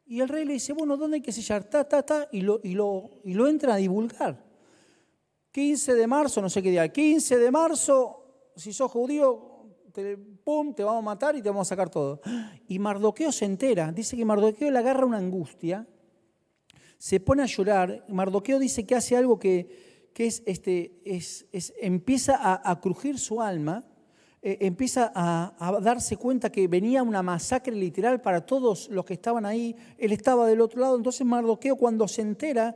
Y 0.06 0.20
el 0.20 0.28
rey 0.28 0.44
le 0.44 0.54
dice, 0.54 0.72
bueno, 0.72 0.96
¿dónde 0.96 1.16
hay 1.16 1.22
que 1.22 1.32
sellar? 1.32 1.64
Ta, 1.64 1.84
ta, 1.88 2.02
ta, 2.02 2.28
y 2.32 2.40
lo, 2.40 2.60
y 2.64 2.74
lo, 2.74 3.10
y 3.24 3.34
lo 3.34 3.46
entra 3.46 3.74
a 3.74 3.76
divulgar. 3.76 4.49
15 5.52 5.94
de 5.94 6.06
marzo, 6.06 6.40
no 6.40 6.48
sé 6.48 6.62
qué 6.62 6.70
día, 6.70 6.88
15 6.88 7.38
de 7.38 7.50
marzo, 7.50 8.52
si 8.56 8.72
sos 8.72 8.90
judío, 8.90 9.66
te, 9.92 10.16
pum, 10.16 10.74
te 10.74 10.84
vamos 10.84 11.02
a 11.02 11.04
matar 11.04 11.36
y 11.36 11.42
te 11.42 11.48
vamos 11.48 11.66
a 11.66 11.70
sacar 11.70 11.90
todo. 11.90 12.20
Y 12.68 12.78
Mardoqueo 12.78 13.32
se 13.32 13.44
entera, 13.44 13.90
dice 13.92 14.16
que 14.16 14.24
Mardoqueo 14.24 14.70
le 14.70 14.78
agarra 14.78 15.04
una 15.04 15.18
angustia, 15.18 15.86
se 16.98 17.18
pone 17.18 17.42
a 17.42 17.46
llorar, 17.46 18.04
Mardoqueo 18.08 18.58
dice 18.58 18.86
que 18.86 18.94
hace 18.94 19.16
algo 19.16 19.38
que, 19.38 19.90
es, 20.14 20.42
este, 20.46 21.00
es, 21.04 21.46
empieza 21.80 22.36
a, 22.36 22.70
a 22.70 22.80
crujir 22.80 23.18
su 23.18 23.40
alma, 23.40 23.84
eh, 24.42 24.56
empieza 24.62 25.12
a, 25.14 25.80
darse 25.82 26.16
cuenta 26.16 26.50
que 26.50 26.66
venía 26.66 27.02
una 27.02 27.22
masacre 27.22 27.74
literal 27.74 28.22
para 28.22 28.46
todos 28.46 28.88
los 28.88 29.04
que 29.04 29.12
estaban 29.12 29.44
ahí. 29.44 29.76
Él 29.98 30.12
estaba 30.12 30.46
del 30.46 30.62
otro 30.62 30.80
lado. 30.80 30.96
Entonces 30.96 31.26
Mardoqueo 31.26 31.76
cuando 31.76 32.08
se 32.08 32.22
entera, 32.22 32.74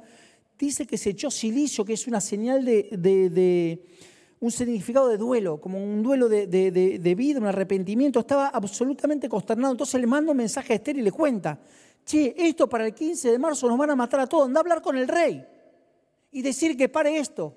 dice 0.58 0.86
que 0.86 0.98
se 0.98 1.10
echó 1.10 1.30
silicio, 1.30 1.84
que 1.84 1.94
es 1.94 2.06
una 2.06 2.20
señal 2.20 2.64
de, 2.64 3.80
un 4.40 4.50
significado 4.50 5.08
de 5.08 5.16
duelo, 5.16 5.60
como 5.60 5.82
un 5.82 6.02
duelo 6.02 6.28
de, 6.28 7.14
vida, 7.16 7.38
un 7.38 7.46
arrepentimiento. 7.46 8.20
Estaba 8.20 8.48
absolutamente 8.48 9.28
consternado. 9.28 9.72
Entonces 9.72 10.00
le 10.00 10.06
manda 10.06 10.30
un 10.32 10.36
mensaje 10.36 10.72
a 10.72 10.76
Esther 10.76 10.96
y 10.98 11.02
le 11.02 11.12
cuenta, 11.12 11.58
che, 12.04 12.34
esto 12.36 12.68
para 12.68 12.86
el 12.86 12.94
15 12.94 13.32
de 13.32 13.38
marzo 13.38 13.68
nos 13.68 13.78
van 13.78 13.90
a 13.90 13.96
matar 13.96 14.20
a 14.20 14.26
todos, 14.26 14.46
anda 14.46 14.60
a 14.60 14.62
hablar 14.62 14.82
con 14.82 14.96
el 14.96 15.08
rey 15.08 15.44
y 16.30 16.42
decir 16.42 16.76
que 16.76 16.88
pare 16.88 17.18
esto. 17.18 17.54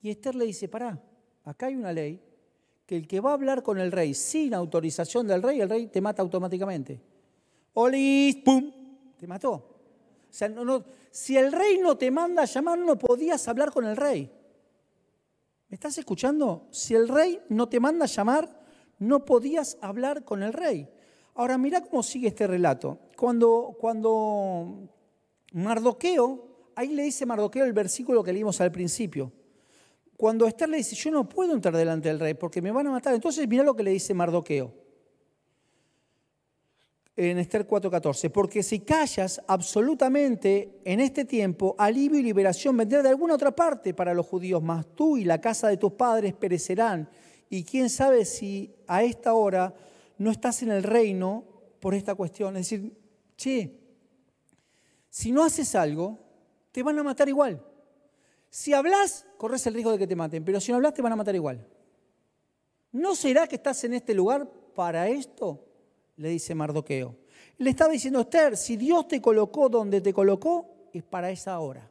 Y 0.00 0.10
Esther 0.10 0.34
le 0.34 0.46
dice, 0.46 0.68
pará, 0.68 1.00
acá 1.44 1.66
hay 1.66 1.76
una 1.76 1.92
ley 1.92 2.20
que 2.86 2.96
el 2.96 3.06
que 3.06 3.20
va 3.20 3.30
a 3.30 3.34
hablar 3.34 3.62
con 3.62 3.78
el 3.78 3.92
rey 3.92 4.14
sin 4.14 4.54
autorización 4.54 5.26
del 5.26 5.42
rey, 5.42 5.60
el 5.60 5.68
rey 5.68 5.86
te 5.86 6.00
mata 6.00 6.22
automáticamente. 6.22 7.00
Olis, 7.74 8.36
¡pum! 8.36 8.70
Te 9.18 9.26
mató. 9.26 9.71
O 10.32 10.34
sea, 10.34 10.48
no, 10.48 10.82
si 11.10 11.36
el 11.36 11.52
rey 11.52 11.76
no 11.76 11.98
te 11.98 12.10
manda 12.10 12.42
a 12.42 12.46
llamar, 12.46 12.78
no 12.78 12.98
podías 12.98 13.46
hablar 13.48 13.70
con 13.70 13.84
el 13.84 13.98
rey. 13.98 14.32
¿Me 15.68 15.74
estás 15.74 15.98
escuchando? 15.98 16.68
Si 16.70 16.94
el 16.94 17.06
rey 17.06 17.38
no 17.50 17.68
te 17.68 17.78
manda 17.78 18.06
a 18.06 18.08
llamar, 18.08 18.48
no 18.98 19.26
podías 19.26 19.76
hablar 19.82 20.24
con 20.24 20.42
el 20.42 20.54
rey. 20.54 20.88
Ahora, 21.34 21.58
mira 21.58 21.82
cómo 21.82 22.02
sigue 22.02 22.28
este 22.28 22.46
relato. 22.46 22.98
Cuando, 23.14 23.76
cuando 23.78 24.88
Mardoqueo, 25.52 26.70
ahí 26.76 26.88
le 26.88 27.02
dice 27.02 27.26
Mardoqueo 27.26 27.66
el 27.66 27.74
versículo 27.74 28.24
que 28.24 28.32
leímos 28.32 28.58
al 28.62 28.72
principio 28.72 29.30
cuando 30.16 30.46
Esther 30.46 30.68
le 30.68 30.76
dice, 30.76 30.94
yo 30.94 31.10
no 31.10 31.28
puedo 31.28 31.52
entrar 31.52 31.76
delante 31.76 32.08
del 32.08 32.20
rey 32.20 32.34
porque 32.34 32.62
me 32.62 32.70
van 32.70 32.86
a 32.86 32.92
matar. 32.92 33.12
Entonces 33.12 33.48
mira 33.48 33.64
lo 33.64 33.74
que 33.74 33.82
le 33.82 33.90
dice 33.90 34.14
Mardoqueo 34.14 34.81
en 37.16 37.38
Esther 37.38 37.66
4:14, 37.66 38.30
porque 38.30 38.62
si 38.62 38.80
callas 38.80 39.40
absolutamente 39.46 40.80
en 40.84 41.00
este 41.00 41.24
tiempo, 41.24 41.74
alivio 41.78 42.18
y 42.18 42.22
liberación 42.22 42.76
vendrá 42.76 43.02
de 43.02 43.10
alguna 43.10 43.34
otra 43.34 43.54
parte 43.54 43.92
para 43.92 44.14
los 44.14 44.26
judíos, 44.26 44.62
mas 44.62 44.86
tú 44.94 45.16
y 45.16 45.24
la 45.24 45.40
casa 45.40 45.68
de 45.68 45.76
tus 45.76 45.92
padres 45.92 46.32
perecerán. 46.32 47.08
Y 47.50 47.64
quién 47.64 47.90
sabe 47.90 48.24
si 48.24 48.74
a 48.86 49.02
esta 49.02 49.34
hora 49.34 49.74
no 50.16 50.30
estás 50.30 50.62
en 50.62 50.70
el 50.70 50.82
reino 50.82 51.44
por 51.80 51.94
esta 51.94 52.14
cuestión. 52.14 52.56
Es 52.56 52.70
decir, 52.70 52.96
che, 53.36 53.78
si 55.10 55.32
no 55.32 55.44
haces 55.44 55.74
algo, 55.74 56.18
te 56.70 56.82
van 56.82 56.98
a 56.98 57.02
matar 57.02 57.28
igual. 57.28 57.62
Si 58.48 58.72
hablas, 58.72 59.26
corres 59.36 59.66
el 59.66 59.74
riesgo 59.74 59.92
de 59.92 59.98
que 59.98 60.06
te 60.06 60.16
maten, 60.16 60.44
pero 60.44 60.60
si 60.60 60.72
no 60.72 60.76
hablas, 60.76 60.94
te 60.94 61.02
van 61.02 61.12
a 61.12 61.16
matar 61.16 61.34
igual. 61.34 61.66
¿No 62.92 63.14
será 63.14 63.46
que 63.46 63.56
estás 63.56 63.84
en 63.84 63.94
este 63.94 64.14
lugar 64.14 64.50
para 64.74 65.08
esto? 65.08 65.71
Le 66.22 66.28
dice 66.28 66.54
Mardoqueo. 66.54 67.16
Le 67.58 67.70
estaba 67.70 67.92
diciendo 67.92 68.20
Esther, 68.20 68.56
si 68.56 68.76
Dios 68.76 69.08
te 69.08 69.20
colocó 69.20 69.68
donde 69.68 70.00
te 70.00 70.12
colocó, 70.12 70.88
es 70.92 71.02
para 71.02 71.32
esa 71.32 71.58
hora. 71.58 71.90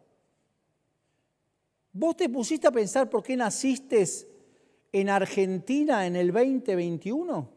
¿Vos 1.92 2.16
te 2.16 2.30
pusiste 2.30 2.66
a 2.66 2.72
pensar 2.72 3.10
por 3.10 3.24
qué 3.24 3.36
naciste 3.36 4.06
en 4.94 5.10
Argentina 5.10 6.08
en 6.08 6.16
el 6.16 6.32
2021? 6.32 7.50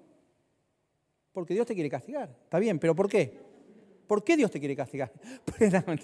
Porque 1.33 1.55
Dios 1.55 1.65
te 1.65 1.75
quiere 1.75 1.89
castigar. 1.89 2.37
Está 2.43 2.59
bien, 2.59 2.81
pero 2.81 2.93
¿por 2.97 3.09
qué? 3.09 3.39
¿Por 4.09 4.25
qué 4.25 4.37
Dios 4.37 4.51
te 4.51 4.59
quiere 4.59 4.75
castigar? 4.75 5.13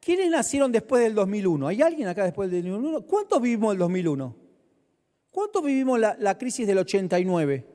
¿Quiénes 0.00 0.30
nacieron 0.30 0.72
después 0.72 1.00
del 1.00 1.14
2001? 1.14 1.68
¿Hay 1.68 1.80
alguien 1.80 2.08
acá 2.08 2.24
después 2.24 2.50
del 2.50 2.64
2001? 2.64 3.02
¿Cuántos 3.02 3.40
vivimos 3.40 3.72
el 3.72 3.78
2001? 3.78 4.36
¿Cuántos 5.30 5.62
vivimos 5.62 6.00
la, 6.00 6.38
crisis 6.38 6.66
del 6.66 6.78
89? 6.78 7.69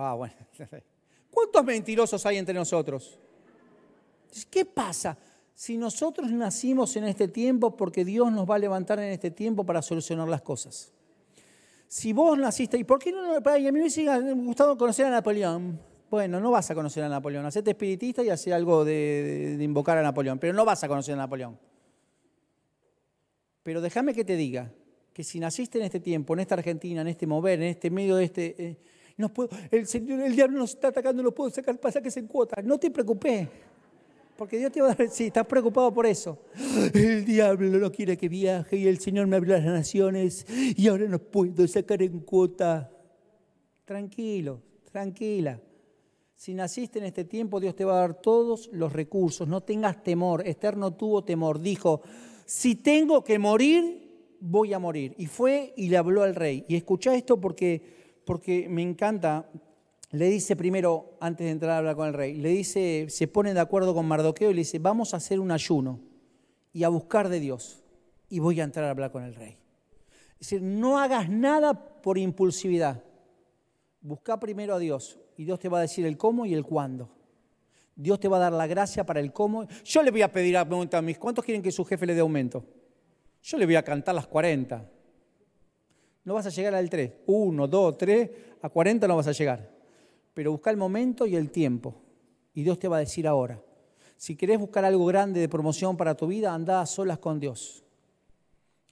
Ah, 0.00 0.14
bueno. 0.14 0.34
¿Cuántos 1.30 1.64
mentirosos 1.64 2.24
hay 2.24 2.36
entre 2.36 2.54
nosotros? 2.54 3.18
¿Qué 4.48 4.64
pasa? 4.64 5.18
Si 5.56 5.76
nosotros 5.76 6.30
nacimos 6.30 6.94
en 6.94 7.04
este 7.04 7.26
tiempo 7.26 7.76
porque 7.76 8.04
Dios 8.04 8.30
nos 8.30 8.48
va 8.48 8.54
a 8.54 8.58
levantar 8.58 9.00
en 9.00 9.10
este 9.10 9.32
tiempo 9.32 9.66
para 9.66 9.82
solucionar 9.82 10.28
las 10.28 10.42
cosas. 10.42 10.92
Si 11.88 12.12
vos 12.12 12.38
naciste, 12.38 12.78
¿y 12.78 12.84
por 12.84 13.00
qué 13.00 13.10
no? 13.10 13.34
A 13.34 13.40
mí 13.40 13.72
me 13.72 13.80
hubiese 13.80 14.04
gustado 14.34 14.78
conocer 14.78 15.06
a 15.06 15.10
Napoleón. 15.10 15.80
Bueno, 16.08 16.38
no 16.38 16.52
vas 16.52 16.70
a 16.70 16.76
conocer 16.76 17.02
a 17.02 17.08
Napoleón. 17.08 17.44
Hacete 17.44 17.72
espiritista 17.72 18.22
y 18.22 18.30
hace 18.30 18.54
algo 18.54 18.84
de, 18.84 19.58
invocar 19.60 19.98
a 19.98 20.02
Napoleón, 20.04 20.38
pero 20.38 20.52
no 20.52 20.64
vas 20.64 20.84
a 20.84 20.88
conocer 20.88 21.14
a 21.14 21.16
Napoleón. 21.16 21.58
Pero 23.64 23.80
déjame 23.80 24.14
que 24.14 24.24
te 24.24 24.36
diga 24.36 24.70
que 25.12 25.24
si 25.24 25.40
naciste 25.40 25.78
en 25.78 25.86
este 25.86 25.98
tiempo, 25.98 26.34
en 26.34 26.40
esta 26.40 26.54
Argentina, 26.54 27.00
en 27.00 27.08
este 27.08 27.26
mover, 27.26 27.60
en 27.60 27.68
este 27.70 27.90
medio 27.90 28.14
de 28.14 28.24
este... 28.24 28.64
Eh, 28.64 28.76
no 29.18 29.28
puedo, 29.28 29.50
el, 29.70 29.86
señor, 29.86 30.20
el 30.20 30.34
diablo 30.34 30.58
nos 30.58 30.70
está 30.70 30.88
atacando, 30.88 31.22
no 31.22 31.32
puedo 31.32 31.50
sacar 31.50 31.78
pasajes 31.78 32.16
en 32.16 32.26
cuota. 32.26 32.62
No 32.62 32.78
te 32.78 32.90
preocupes, 32.90 33.48
porque 34.36 34.56
Dios 34.56 34.72
te 34.72 34.80
va 34.80 34.92
a 34.92 34.94
dar... 34.94 35.08
Sí, 35.10 35.26
estás 35.26 35.46
preocupado 35.46 35.92
por 35.92 36.06
eso. 36.06 36.38
El 36.94 37.24
diablo 37.24 37.78
no 37.78 37.90
quiere 37.90 38.16
que 38.16 38.28
viaje 38.28 38.76
y 38.76 38.86
el 38.86 39.00
Señor 39.00 39.26
me 39.26 39.36
abrió 39.36 39.56
las 39.56 39.64
naciones 39.64 40.46
y 40.48 40.86
ahora 40.86 41.06
no 41.08 41.18
puedo 41.18 41.66
sacar 41.66 42.00
en 42.02 42.20
cuota. 42.20 42.90
Tranquilo, 43.84 44.62
tranquila. 44.92 45.60
Si 46.36 46.54
naciste 46.54 47.00
en 47.00 47.06
este 47.06 47.24
tiempo, 47.24 47.58
Dios 47.58 47.74
te 47.74 47.84
va 47.84 47.94
a 47.94 48.00
dar 48.02 48.20
todos 48.20 48.70
los 48.72 48.92
recursos. 48.92 49.48
No 49.48 49.60
tengas 49.64 50.04
temor. 50.04 50.46
Esther 50.46 50.76
tuvo 50.96 51.24
temor. 51.24 51.58
Dijo, 51.58 52.02
si 52.46 52.76
tengo 52.76 53.24
que 53.24 53.40
morir, 53.40 54.36
voy 54.38 54.72
a 54.72 54.78
morir. 54.78 55.16
Y 55.18 55.26
fue 55.26 55.74
y 55.76 55.88
le 55.88 55.96
habló 55.96 56.22
al 56.22 56.36
rey. 56.36 56.64
Y 56.68 56.76
escucha 56.76 57.12
esto 57.16 57.40
porque, 57.40 57.97
porque 58.28 58.68
me 58.68 58.82
encanta. 58.82 59.48
Le 60.10 60.28
dice 60.28 60.54
primero, 60.54 61.16
antes 61.18 61.46
de 61.46 61.50
entrar 61.50 61.70
a 61.70 61.78
hablar 61.78 61.96
con 61.96 62.08
el 62.08 62.12
rey, 62.12 62.34
le 62.34 62.50
dice, 62.50 63.06
se 63.08 63.26
pone 63.26 63.54
de 63.54 63.60
acuerdo 63.60 63.94
con 63.94 64.06
Mardoqueo 64.06 64.50
y 64.50 64.52
le 64.52 64.58
dice, 64.58 64.78
vamos 64.78 65.14
a 65.14 65.16
hacer 65.16 65.40
un 65.40 65.50
ayuno 65.50 65.98
y 66.74 66.84
a 66.84 66.90
buscar 66.90 67.30
de 67.30 67.40
Dios. 67.40 67.82
Y 68.28 68.40
voy 68.40 68.60
a 68.60 68.64
entrar 68.64 68.84
a 68.84 68.90
hablar 68.90 69.12
con 69.12 69.24
el 69.24 69.34
rey. 69.34 69.56
Es 70.32 70.40
decir, 70.40 70.60
no 70.60 70.98
hagas 70.98 71.30
nada 71.30 71.72
por 72.02 72.18
impulsividad. 72.18 73.02
Busca 74.02 74.38
primero 74.38 74.74
a 74.74 74.78
Dios 74.78 75.18
y 75.38 75.44
Dios 75.44 75.58
te 75.58 75.70
va 75.70 75.78
a 75.78 75.82
decir 75.82 76.04
el 76.04 76.18
cómo 76.18 76.44
y 76.44 76.52
el 76.52 76.64
cuándo. 76.64 77.08
Dios 77.96 78.20
te 78.20 78.28
va 78.28 78.36
a 78.36 78.40
dar 78.40 78.52
la 78.52 78.66
gracia 78.66 79.06
para 79.06 79.20
el 79.20 79.32
cómo. 79.32 79.66
Yo 79.84 80.02
le 80.02 80.10
voy 80.10 80.20
a 80.20 80.30
pedir 80.30 80.58
a 80.58 80.66
mis, 81.00 81.18
¿cuántos 81.18 81.46
quieren 81.46 81.62
que 81.62 81.72
su 81.72 81.82
jefe 81.82 82.04
le 82.04 82.12
dé 82.12 82.20
aumento? 82.20 82.62
Yo 83.42 83.56
le 83.56 83.64
voy 83.64 83.76
a 83.76 83.82
cantar 83.82 84.14
las 84.14 84.26
40. 84.26 84.97
No 86.28 86.34
vas 86.34 86.44
a 86.44 86.50
llegar 86.50 86.74
al 86.74 86.90
3. 86.90 87.10
1, 87.24 87.66
2, 87.66 87.96
3, 87.96 88.30
a 88.60 88.68
40 88.68 89.08
no 89.08 89.16
vas 89.16 89.28
a 89.28 89.32
llegar. 89.32 89.66
Pero 90.34 90.52
busca 90.52 90.68
el 90.68 90.76
momento 90.76 91.24
y 91.26 91.34
el 91.34 91.50
tiempo. 91.50 91.94
Y 92.52 92.64
Dios 92.64 92.78
te 92.78 92.86
va 92.86 92.98
a 92.98 93.00
decir 93.00 93.26
ahora. 93.26 93.58
Si 94.14 94.36
querés 94.36 94.58
buscar 94.58 94.84
algo 94.84 95.06
grande 95.06 95.40
de 95.40 95.48
promoción 95.48 95.96
para 95.96 96.14
tu 96.14 96.26
vida, 96.26 96.52
anda 96.52 96.82
a 96.82 96.86
solas 96.86 97.16
con 97.16 97.40
Dios. 97.40 97.82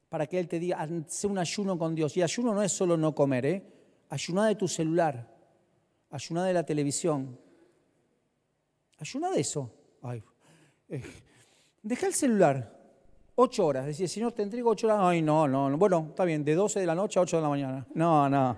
Para 0.08 0.26
que 0.26 0.38
Él 0.38 0.48
te 0.48 0.58
diga, 0.58 0.88
sé 1.08 1.26
un 1.26 1.36
ayuno 1.36 1.78
con 1.78 1.94
Dios. 1.94 2.16
Y 2.16 2.22
ayuno 2.22 2.54
no 2.54 2.62
es 2.62 2.72
solo 2.72 2.96
no 2.96 3.14
comer, 3.14 3.44
¿eh? 3.44 3.62
Ayuná 4.08 4.46
de 4.46 4.54
tu 4.54 4.66
celular. 4.66 5.30
Ayuná 6.08 6.42
de 6.46 6.54
la 6.54 6.64
televisión. 6.64 7.38
Ayuná 8.96 9.30
de 9.30 9.40
eso. 9.40 9.70
Eh, 10.88 11.02
deja 11.82 12.06
el 12.06 12.14
celular. 12.14 12.75
Ocho 13.36 13.66
horas. 13.66 13.86
Decía, 13.86 14.08
Señor, 14.08 14.32
te 14.32 14.42
entrego 14.42 14.70
ocho 14.70 14.86
horas. 14.86 14.98
Ay, 15.02 15.20
no, 15.20 15.46
no. 15.46 15.76
Bueno, 15.76 16.06
está 16.08 16.24
bien. 16.24 16.42
De 16.42 16.54
12 16.54 16.80
de 16.80 16.86
la 16.86 16.94
noche 16.94 17.18
a 17.18 17.22
8 17.22 17.36
de 17.36 17.42
la 17.42 17.48
mañana. 17.48 17.86
No, 17.94 18.28
no. 18.28 18.56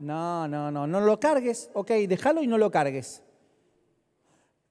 No, 0.00 0.48
no, 0.48 0.70
no. 0.70 0.86
No 0.86 1.00
lo 1.00 1.20
cargues. 1.20 1.70
Ok, 1.74 1.90
déjalo 2.08 2.42
y 2.42 2.48
no 2.48 2.58
lo 2.58 2.70
cargues. 2.72 3.22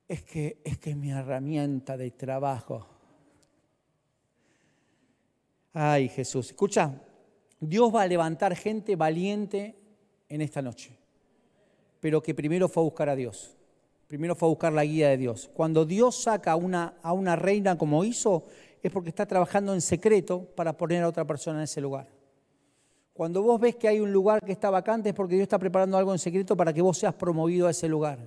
Es 0.09 0.23
que, 0.23 0.61
es 0.65 0.77
que 0.77 0.89
es 0.89 0.97
mi 0.97 1.09
herramienta 1.09 1.95
de 1.95 2.11
trabajo. 2.11 2.85
Ay, 5.71 6.09
Jesús. 6.09 6.47
Escucha, 6.47 6.93
Dios 7.61 7.95
va 7.95 8.01
a 8.01 8.07
levantar 8.07 8.55
gente 8.57 8.97
valiente 8.97 9.75
en 10.27 10.41
esta 10.41 10.61
noche, 10.61 10.97
pero 12.01 12.21
que 12.21 12.35
primero 12.35 12.67
fue 12.67 12.81
a 12.81 12.85
buscar 12.85 13.07
a 13.07 13.15
Dios. 13.15 13.55
Primero 14.07 14.35
fue 14.35 14.47
a 14.47 14.49
buscar 14.49 14.73
la 14.73 14.83
guía 14.83 15.07
de 15.07 15.17
Dios. 15.17 15.49
Cuando 15.53 15.85
Dios 15.85 16.23
saca 16.23 16.57
una, 16.57 16.95
a 17.01 17.13
una 17.13 17.37
reina 17.37 17.77
como 17.77 18.03
hizo, 18.03 18.43
es 18.81 18.91
porque 18.91 19.09
está 19.09 19.25
trabajando 19.25 19.73
en 19.73 19.81
secreto 19.81 20.45
para 20.55 20.75
poner 20.75 21.03
a 21.03 21.07
otra 21.07 21.25
persona 21.25 21.59
en 21.59 21.63
ese 21.63 21.81
lugar. 21.81 22.07
Cuando 23.13 23.41
vos 23.41 23.59
ves 23.59 23.75
que 23.75 23.87
hay 23.87 23.99
un 23.99 24.11
lugar 24.11 24.39
que 24.43 24.51
está 24.51 24.69
vacante 24.69 25.09
es 25.09 25.15
porque 25.15 25.35
Dios 25.35 25.43
está 25.43 25.59
preparando 25.59 25.97
algo 25.97 26.11
en 26.11 26.19
secreto 26.19 26.55
para 26.55 26.73
que 26.73 26.81
vos 26.81 26.97
seas 26.97 27.13
promovido 27.13 27.67
a 27.67 27.71
ese 27.71 27.87
lugar. 27.87 28.19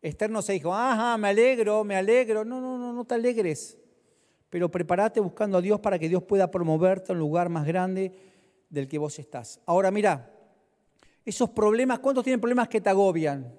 Esther 0.00 0.30
no 0.30 0.40
se 0.40 0.52
dijo, 0.52 0.72
ajá, 0.72 1.18
me 1.18 1.28
alegro, 1.28 1.82
me 1.84 1.96
alegro. 1.96 2.44
No, 2.44 2.60
no, 2.60 2.78
no, 2.78 2.92
no 2.92 3.04
te 3.04 3.14
alegres 3.14 3.76
pero 4.50 4.70
prepárate 4.70 5.20
buscando 5.20 5.58
a 5.58 5.60
Dios 5.60 5.80
para 5.80 5.98
que 5.98 6.08
Dios 6.08 6.22
pueda 6.22 6.50
promoverte 6.50 7.12
a 7.12 7.14
un 7.14 7.18
lugar 7.18 7.48
más 7.48 7.66
grande 7.66 8.12
del 8.70 8.88
que 8.88 8.98
vos 8.98 9.18
estás. 9.18 9.60
Ahora 9.66 9.90
mira, 9.90 10.32
esos 11.24 11.50
problemas, 11.50 11.98
¿cuántos 11.98 12.24
tienen 12.24 12.40
problemas 12.40 12.68
que 12.68 12.80
te 12.80 12.88
agobian? 12.88 13.52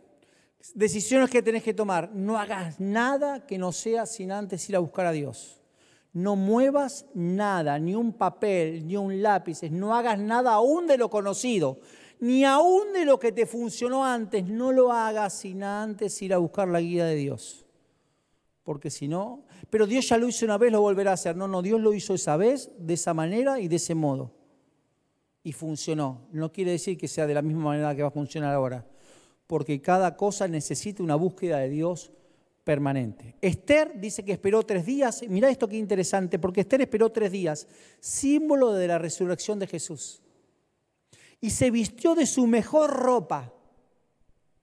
Decisiones 0.74 1.30
que 1.30 1.42
tenés 1.42 1.64
que 1.64 1.74
tomar. 1.74 2.10
No 2.14 2.38
hagas 2.38 2.80
nada 2.80 3.46
que 3.46 3.58
no 3.58 3.72
sea 3.72 4.06
sin 4.06 4.32
antes 4.32 4.68
ir 4.70 4.76
a 4.76 4.80
buscar 4.80 5.06
a 5.06 5.12
Dios. 5.12 5.62
No 6.18 6.36
muevas 6.36 7.06
nada, 7.14 7.78
ni 7.80 7.94
un 7.94 8.14
papel, 8.14 8.88
ni 8.88 8.98
un 8.98 9.22
lápiz, 9.22 9.62
no 9.70 9.96
hagas 9.96 10.18
nada 10.18 10.54
aún 10.54 10.88
de 10.88 10.98
lo 10.98 11.10
conocido, 11.10 11.80
ni 12.20 12.44
aún 12.44 12.92
de 12.94 13.06
lo 13.06 13.20
que 13.20 13.32
te 13.32 13.46
funcionó 13.46 14.04
antes. 14.04 14.48
No 14.48 14.72
lo 14.72 14.92
hagas 14.92 15.34
sin 15.34 15.64
antes 15.64 16.20
ir 16.22 16.34
a 16.34 16.40
buscar 16.40 16.68
la 16.68 16.82
guía 16.82 17.06
de 17.06 17.16
Dios 17.16 17.68
porque 18.68 18.90
si 18.90 19.08
no, 19.08 19.46
pero 19.70 19.88
Dios 19.88 20.10
ya 20.10 20.18
lo 20.18 20.28
hizo 20.28 20.44
una 20.44 20.58
vez, 20.58 20.74
lo 20.74 20.82
volverá 20.82 21.12
a 21.12 21.14
hacer. 21.14 21.38
No, 21.38 21.48
no, 21.48 21.62
Dios 21.62 21.80
lo 21.80 21.94
hizo 21.94 22.14
esa 22.14 22.36
vez, 22.36 22.70
de 22.78 22.96
esa 22.96 23.14
manera 23.14 23.62
y 23.62 23.70
de 23.70 23.78
ese 23.78 23.96
modo. 23.96 24.34
Y 25.42 25.54
funcionó. 25.54 26.28
No 26.34 26.52
quiere 26.52 26.72
decir 26.72 26.98
que 26.98 27.08
sea 27.08 27.26
de 27.28 27.34
la 27.34 27.42
misma 27.42 27.64
manera 27.64 27.96
que 27.96 28.02
va 28.02 28.10
a 28.10 28.12
funcionar 28.12 28.54
ahora, 28.54 28.86
porque 29.48 29.82
cada 29.82 30.18
cosa 30.18 30.50
necesita 30.50 31.02
una 31.02 31.16
búsqueda 31.16 31.60
de 31.60 31.70
Dios 31.70 32.12
permanente. 32.68 33.38
Esther 33.40 33.98
dice 33.98 34.26
que 34.26 34.34
esperó 34.34 34.62
tres 34.62 34.86
días. 34.86 35.24
Mira 35.30 35.50
esto 35.50 35.70
qué 35.70 35.78
interesante, 35.78 36.38
porque 36.38 36.62
Esther 36.62 36.82
esperó 36.82 37.10
tres 37.10 37.32
días, 37.32 37.66
símbolo 38.02 38.74
de 38.74 38.90
la 38.90 38.98
resurrección 38.98 39.58
de 39.58 39.68
Jesús. 39.68 40.22
Y 41.40 41.52
se 41.52 41.72
vistió 41.72 42.14
de 42.14 42.26
su 42.26 42.46
mejor 42.46 42.90
ropa 42.90 43.54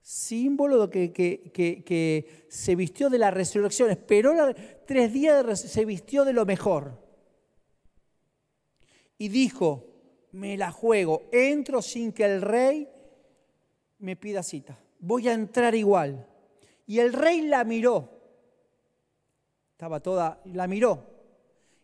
símbolo 0.02 0.90
que, 0.90 1.12
que, 1.12 1.50
que, 1.54 2.46
se 2.50 2.76
vistió 2.76 3.08
de 3.08 3.16
la 3.16 3.30
resurrección, 3.30 3.90
esperó 3.90 4.34
tres 4.86 5.10
días, 5.10 5.58
se 5.58 5.86
vistió 5.86 6.26
de 6.26 6.34
lo 6.34 6.44
mejor. 6.44 7.02
Y 9.16 9.28
dijo, 9.28 9.86
me 10.32 10.58
la 10.58 10.70
juego, 10.70 11.22
entro 11.32 11.80
sin 11.80 12.12
que 12.12 12.26
el 12.26 12.42
rey 12.42 12.86
me 13.98 14.14
pida 14.14 14.42
cita, 14.42 14.78
voy 15.00 15.26
a 15.28 15.32
entrar 15.32 15.74
igual. 15.74 16.28
Y 16.86 16.98
el 16.98 17.12
rey 17.12 17.42
la 17.42 17.64
miró, 17.64 18.10
estaba 19.72 20.00
toda, 20.00 20.40
la 20.44 20.66
miró. 20.66 21.10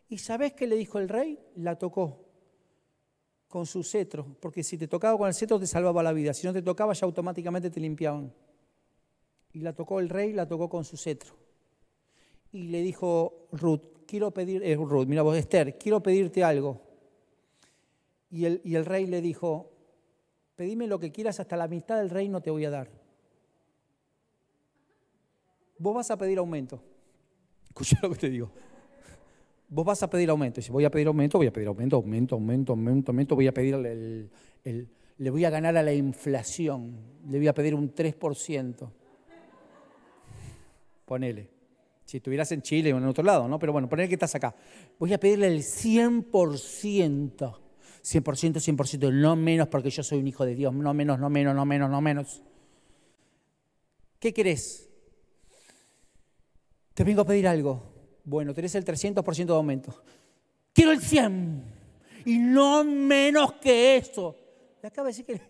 ¿Y 0.09 0.17
sabes 0.17 0.53
qué 0.53 0.67
le 0.67 0.75
dijo 0.75 0.99
el 0.99 1.09
rey? 1.09 1.39
La 1.55 1.77
tocó 1.77 2.25
con 3.47 3.65
su 3.65 3.83
cetro, 3.83 4.25
porque 4.39 4.63
si 4.63 4.77
te 4.77 4.87
tocaba 4.87 5.17
con 5.17 5.27
el 5.27 5.33
cetro 5.33 5.59
te 5.59 5.67
salvaba 5.67 6.01
la 6.01 6.13
vida, 6.13 6.33
si 6.33 6.47
no 6.47 6.53
te 6.53 6.61
tocaba 6.61 6.93
ya 6.93 7.05
automáticamente 7.05 7.69
te 7.69 7.79
limpiaban. 7.79 8.33
Y 9.53 9.59
la 9.59 9.73
tocó 9.73 9.99
el 9.99 10.09
rey, 10.09 10.31
la 10.33 10.47
tocó 10.47 10.69
con 10.69 10.85
su 10.85 10.95
cetro. 10.97 11.35
Y 12.51 12.69
le 12.69 12.81
dijo 12.81 13.47
Ruth, 13.51 14.05
quiero 14.07 14.31
pedir, 14.31 14.63
eh, 14.63 14.75
Ruth, 14.75 15.07
mira 15.07 15.21
vos 15.21 15.37
Esther, 15.37 15.77
quiero 15.77 16.01
pedirte 16.01 16.43
algo. 16.43 16.81
Y 18.29 18.45
el, 18.45 18.61
y 18.63 18.75
el 18.75 18.85
rey 18.85 19.05
le 19.05 19.21
dijo, 19.21 19.71
pedime 20.55 20.87
lo 20.87 20.99
que 20.99 21.11
quieras, 21.11 21.39
hasta 21.39 21.57
la 21.57 21.67
mitad 21.67 21.97
del 21.97 22.09
reino 22.09 22.41
te 22.41 22.51
voy 22.51 22.65
a 22.65 22.69
dar. 22.69 23.00
Vos 25.81 25.95
vas 25.95 26.11
a 26.11 26.17
pedir 26.17 26.37
aumento. 26.37 26.81
Escucha 27.67 27.97
lo 28.01 28.09
que 28.11 28.17
te 28.17 28.29
digo 28.29 28.51
vos 29.71 29.85
vas 29.85 30.03
a 30.03 30.09
pedir 30.09 30.29
aumento. 30.29 30.59
Y 30.59 30.63
si 30.63 30.71
voy 30.71 30.85
a 30.85 30.91
pedir 30.91 31.07
aumento, 31.07 31.37
voy 31.37 31.47
a 31.47 31.53
pedir 31.53 31.67
aumento, 31.69 31.95
aumento, 31.95 32.35
aumento, 32.35 32.73
aumento, 32.73 33.11
aumento, 33.11 33.35
voy 33.35 33.47
a 33.47 33.53
pedir 33.53 33.73
el, 33.73 34.29
le 35.17 35.29
voy 35.29 35.45
a 35.45 35.49
ganar 35.49 35.75
a 35.77 35.81
la 35.81 35.93
inflación, 35.93 36.97
le 37.27 37.37
voy 37.37 37.47
a 37.47 37.53
pedir 37.53 37.73
un 37.73 37.95
3%. 37.95 38.91
Ponele. 41.05 41.49
Si 42.05 42.17
estuvieras 42.17 42.51
en 42.51 42.61
Chile 42.61 42.93
o 42.93 42.97
en 42.97 43.05
otro 43.05 43.23
lado, 43.23 43.47
¿no? 43.47 43.57
Pero 43.57 43.71
bueno, 43.71 43.87
ponele 43.87 44.09
que 44.09 44.15
estás 44.15 44.35
acá. 44.35 44.53
Voy 44.99 45.13
a 45.13 45.19
pedirle 45.19 45.47
el 45.47 45.59
100%. 45.59 47.57
100%, 48.03 48.59
100%, 48.59 49.13
no 49.13 49.35
menos 49.35 49.67
porque 49.67 49.89
yo 49.89 50.03
soy 50.03 50.19
un 50.19 50.27
hijo 50.27 50.43
de 50.43 50.55
Dios, 50.55 50.73
no 50.73 50.93
menos, 50.93 51.19
no 51.19 51.29
menos, 51.29 51.55
no 51.55 51.65
menos, 51.65 51.89
no 51.89 52.01
menos. 52.01 52.43
¿Qué 54.19 54.33
querés? 54.33 54.90
Te 56.93 57.03
vengo 57.03 57.21
a 57.21 57.25
pedir 57.25 57.47
algo. 57.47 57.81
Bueno, 58.23 58.53
tenés 58.53 58.75
el 58.75 58.85
300% 58.85 59.45
de 59.45 59.53
aumento. 59.53 60.03
Quiero 60.73 60.91
el 60.91 61.01
100 61.01 61.63
y 62.25 62.37
no 62.37 62.83
menos 62.83 63.53
que 63.53 63.97
eso. 63.97 64.35
Le 64.81 64.87
acaba 64.87 65.07
de 65.07 65.11
decir 65.11 65.25
que 65.25 65.41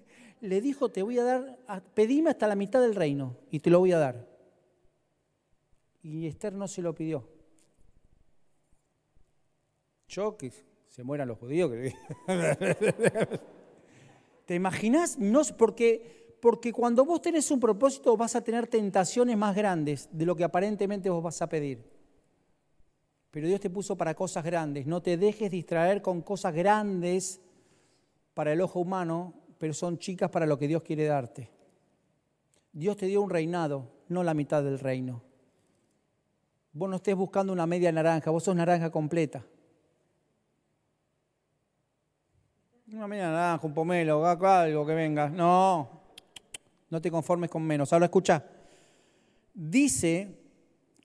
le 0.42 0.62
dijo, 0.62 0.90
te 0.90 1.04
voy 1.04 1.20
a 1.20 1.24
dar, 1.24 1.84
pedime 1.94 2.32
hasta 2.32 2.48
la 2.48 2.56
mitad 2.56 2.82
del 2.82 2.96
reino 2.96 3.38
y 3.52 3.60
te 3.60 3.70
lo 3.70 3.80
voy 3.80 3.92
a 3.92 4.00
dar. 4.00 4.28
Y 6.02 6.28
Esther 6.28 6.54
no 6.54 6.68
se 6.68 6.82
lo 6.82 6.96
pidió. 6.96 7.28
Yo, 10.08 10.36
que 10.36 10.52
se 10.88 11.04
mueran 11.04 11.28
los 11.28 11.38
judíos. 11.38 11.72
¿Te 14.46 14.56
imaginas? 14.56 15.18
No, 15.18 15.42
porque, 15.58 16.21
porque 16.42 16.74
cuando 16.74 17.06
vos 17.06 17.22
tenés 17.22 17.52
un 17.52 17.60
propósito 17.60 18.18
vas 18.18 18.36
a 18.36 18.44
tener 18.44 18.68
tentaciones 18.68 19.38
más 19.38 19.56
grandes 19.56 20.10
de 20.12 20.26
lo 20.26 20.36
que 20.36 20.44
aparentemente 20.44 21.10
vos 21.10 21.22
vas 21.22 21.42
a 21.42 21.48
pedir. 21.48 21.86
Pero 23.30 23.48
Dios 23.48 23.62
te 23.62 23.70
puso 23.70 23.96
para 23.96 24.16
cosas 24.16 24.44
grandes. 24.44 24.88
No 24.88 25.02
te 25.02 25.18
dejes 25.18 25.52
distraer 25.52 26.02
con 26.02 26.22
cosas 26.22 26.54
grandes 26.54 27.40
para 28.34 28.52
el 28.52 28.60
ojo 28.60 28.80
humano, 28.80 29.34
pero 29.60 29.74
son 29.74 30.00
chicas 30.00 30.32
para 30.32 30.48
lo 30.48 30.58
que 30.58 30.68
Dios 30.68 30.82
quiere 30.82 31.06
darte. 31.06 31.50
Dios 32.74 32.98
te 32.98 33.06
dio 33.06 33.22
un 33.22 33.30
reinado, 33.30 33.88
no 34.08 34.24
la 34.24 34.34
mitad 34.34 34.64
del 34.64 34.80
reino. 34.80 35.22
Vos 36.74 36.90
no 36.90 36.96
estés 36.96 37.16
buscando 37.16 37.54
una 37.54 37.68
media 37.68 37.92
naranja, 37.92 38.32
vos 38.32 38.44
sos 38.44 38.56
naranja 38.56 38.90
completa. 38.90 39.46
Una 42.92 43.08
media 43.08 43.30
naranja, 43.30 43.68
un 43.68 43.74
pomelo, 43.74 44.26
algo 44.26 44.86
que 44.86 44.94
venga. 44.94 45.30
No, 45.30 46.01
no 46.92 47.02
te 47.02 47.10
conformes 47.10 47.50
con 47.50 47.64
menos. 47.64 47.92
Ahora 47.92 48.06
escucha, 48.06 48.46
dice 49.54 50.38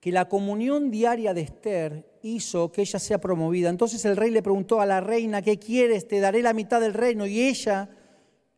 que 0.00 0.12
la 0.12 0.28
comunión 0.28 0.90
diaria 0.90 1.32
de 1.32 1.40
Esther 1.40 2.18
hizo 2.22 2.70
que 2.70 2.82
ella 2.82 2.98
sea 2.98 3.18
promovida. 3.18 3.70
Entonces 3.70 4.04
el 4.04 4.16
rey 4.16 4.30
le 4.30 4.42
preguntó 4.42 4.80
a 4.80 4.86
la 4.86 5.00
reina, 5.00 5.42
¿qué 5.42 5.58
quieres? 5.58 6.06
Te 6.06 6.20
daré 6.20 6.42
la 6.42 6.52
mitad 6.52 6.80
del 6.80 6.92
reino. 6.92 7.24
Y 7.24 7.40
ella, 7.40 7.88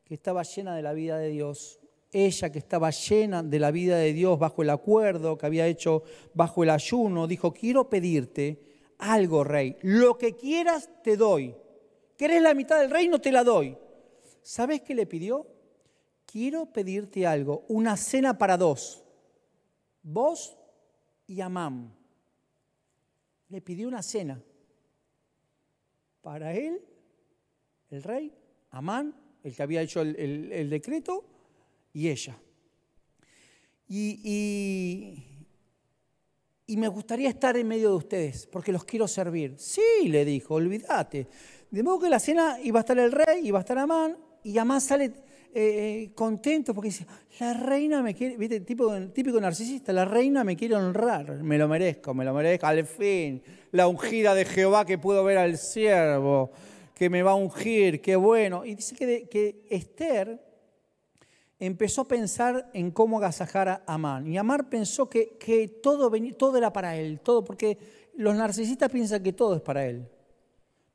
que 0.05 0.15
estaba 0.15 0.43
llena 0.43 0.75
de 0.75 0.83
la 0.83 0.95
vida 0.95 1.19
de 1.19 1.29
Dios, 1.29 1.79
ella 2.11 2.51
que 2.51 2.59
estaba 2.59 2.91
llena 2.91 3.43
de 3.43 3.59
la 3.59 3.71
vida 3.71 3.99
de 3.99 4.15
Dios 4.15 4.39
bajo 4.39 4.63
el 4.63 4.71
acuerdo 4.71 5.37
que 5.37 5.45
había 5.45 5.67
hecho 5.67 6.03
bajo 6.33 6.65
el 6.65 6.71
ayuno, 6.71 7.27
dijo, 7.27 7.53
quiero 7.53 7.91
pedirte 7.91 8.59
algo, 8.99 9.45
rey. 9.45 9.77
Lo 9.83 10.17
que 10.17 10.35
quieras 10.35 10.89
te 11.05 11.19
doy. 11.19 11.55
¿Querés 12.17 12.41
la 12.41 12.55
mitad 12.55 12.81
del 12.81 12.91
reino? 12.91 13.21
Te 13.21 13.31
la 13.31 13.45
doy. 13.45 13.77
¿Sabes 14.41 14.81
qué 14.81 14.95
le 14.95 15.05
pidió? 15.05 15.47
Quiero 16.31 16.67
pedirte 16.67 17.27
algo, 17.27 17.65
una 17.69 17.97
cena 17.97 18.37
para 18.37 18.59
dos. 18.59 19.03
Vos 20.03 20.59
y 21.27 21.41
Amán. 21.41 21.91
Le 23.49 23.63
pidió 23.63 23.89
una 23.89 24.03
cena 24.03 24.39
para 26.21 26.53
él, 26.53 26.83
el 27.89 28.03
rey, 28.03 28.35
Amán, 28.73 29.15
el 29.43 29.57
que 29.57 29.63
había 29.63 29.81
hecho 29.81 30.03
el, 30.03 30.69
decreto, 30.69 31.25
y 31.95 32.11
ella. 32.11 32.37
Y, 33.89 35.25
y, 36.67 36.77
me 36.77 36.89
gustaría 36.89 37.31
estar 37.31 37.57
en 37.57 37.69
medio 37.69 37.89
de 37.89 37.97
ustedes, 37.97 38.47
porque 38.47 38.71
los 38.71 38.85
quiero 38.85 39.09
servir. 39.09 39.55
Sí, 39.57 40.09
le 40.09 40.27
dijo, 40.27 40.57
olvídate. 40.57 41.27
De 41.71 41.83
modo 41.83 42.01
que 42.01 42.11
la 42.11 42.19
cena 42.19 42.59
iba 42.63 42.81
a 42.81 42.83
estar 42.83 42.99
el 42.99 43.13
rey, 43.13 43.47
iba 43.47 43.57
a 43.59 43.63
estar 43.63 43.79
Amán, 43.79 44.19
y 44.45 44.59
Amán 44.59 44.83
sale 44.83 45.28
eh, 45.55 46.05
eh, 46.05 46.11
contento 46.15 46.75
porque 46.75 46.89
dice, 46.89 47.07
la 47.41 47.55
reina 47.55 48.03
me 48.03 48.15
quiere, 48.15 48.37
viste, 48.37 48.61
típico, 48.61 48.95
típico 49.09 49.41
narcisista, 49.41 49.93
la 49.93 50.05
reina 50.05 50.45
me 50.45 50.57
quiere 50.57 50.75
honrar, 50.75 51.43
me 51.43 51.57
lo 51.57 51.67
merezco, 51.67 52.13
me 52.13 52.25
lo 52.25 52.35
merezco, 52.35 52.67
al 52.67 52.85
fin, 52.85 53.43
la 53.73 53.89
ungida 53.89 54.35
de 54.35 54.45
Jehová 54.45 54.85
que 54.85 54.99
puedo 54.99 55.25
ver 55.25 55.39
al 55.39 55.57
siervo, 55.57 56.51
que 56.95 57.09
me 57.09 57.23
va 57.23 57.31
a 57.31 57.35
ungir, 57.37 58.01
qué 58.01 58.17
bueno. 58.17 58.65
Y 58.65 58.75
dice 58.75 58.95
que, 58.95 59.29
que 59.29 59.65
Esther 59.71 60.39
empezó 61.59 62.03
a 62.03 62.09
pensar 62.09 62.71
en 62.75 62.91
cómo 62.91 63.19
agasajar 63.19 63.69
a 63.69 63.83
Amán. 63.87 64.27
Y 64.27 64.37
Amán 64.37 64.69
pensó 64.69 65.09
que, 65.09 65.37
que 65.39 65.69
todo, 65.69 66.11
todo 66.37 66.57
era 66.57 66.73
para 66.73 66.97
él, 66.97 67.21
todo, 67.21 67.45
porque 67.45 67.79
los 68.17 68.35
narcisistas 68.35 68.91
piensan 68.91 69.23
que 69.23 69.33
todo 69.33 69.57
es 69.57 69.63
para 69.63 69.87
él. 69.87 70.07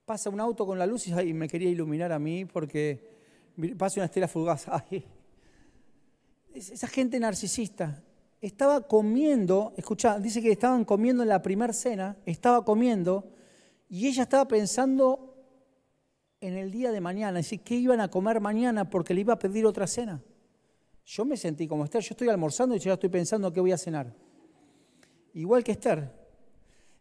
Pasa 0.06 0.30
un 0.30 0.40
auto 0.40 0.66
con 0.66 0.78
la 0.78 0.86
luz 0.86 1.08
y 1.08 1.34
me 1.34 1.48
quería 1.48 1.70
iluminar 1.70 2.12
a 2.12 2.20
mí 2.20 2.46
porque 2.46 3.13
pasa 3.78 4.00
una 4.00 4.06
estela 4.06 4.28
fugaz. 4.28 4.68
Esa 6.54 6.88
gente 6.88 7.20
narcisista 7.20 8.04
estaba 8.44 8.82
comiendo, 8.88 9.74
escucha, 9.78 10.20
dice 10.20 10.42
que 10.42 10.52
estaban 10.52 10.84
comiendo 10.84 11.24
en 11.24 11.30
la 11.30 11.42
primera 11.42 11.72
cena, 11.72 12.18
estaba 12.26 12.66
comiendo 12.66 13.32
y 13.88 14.08
ella 14.08 14.24
estaba 14.24 14.46
pensando 14.50 15.34
en 16.42 16.58
el 16.58 16.70
día 16.70 16.92
de 16.92 17.00
mañana, 17.00 17.40
es 17.40 17.46
decir, 17.46 17.62
qué 17.62 17.76
iban 17.76 18.02
a 18.02 18.10
comer 18.10 18.42
mañana 18.42 18.90
porque 18.90 19.14
le 19.14 19.22
iba 19.22 19.34
a 19.34 19.40
pedir 19.40 19.66
otra 19.66 19.88
cena. 19.88 20.22
Yo 21.06 21.24
me 21.24 21.38
sentí 21.38 21.70
como 21.70 21.86
Esther, 21.86 22.02
yo 22.02 22.10
estoy 22.12 22.28
almorzando 22.28 22.76
y 22.76 22.80
ya 22.80 22.94
estoy 22.94 23.10
pensando 23.10 23.52
qué 23.54 23.62
voy 23.62 23.72
a 23.72 23.78
cenar. 23.78 24.14
Igual 25.34 25.64
que 25.64 25.72
Esther. 25.72 26.12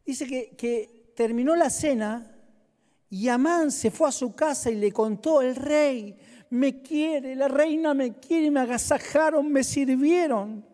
Dice 0.06 0.26
que, 0.28 0.50
que 0.56 1.12
terminó 1.16 1.56
la 1.56 1.70
cena 1.70 2.31
y 3.12 3.28
Amán 3.28 3.70
se 3.70 3.90
fue 3.90 4.08
a 4.08 4.10
su 4.10 4.34
casa 4.34 4.70
y 4.70 4.74
le 4.74 4.90
contó, 4.90 5.42
el 5.42 5.54
rey 5.54 6.16
me 6.48 6.80
quiere, 6.80 7.36
la 7.36 7.46
reina 7.46 7.92
me 7.92 8.14
quiere, 8.14 8.50
me 8.50 8.60
agasajaron, 8.60 9.52
me 9.52 9.62
sirvieron. 9.62 10.64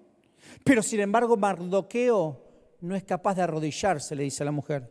Pero 0.62 0.80
sin 0.80 1.00
embargo 1.00 1.36
Mardoqueo 1.36 2.40
no 2.80 2.94
es 2.94 3.02
capaz 3.02 3.34
de 3.34 3.42
arrodillarse, 3.42 4.14
le 4.14 4.22
dice 4.22 4.44
a 4.44 4.46
la 4.46 4.52
mujer. 4.52 4.88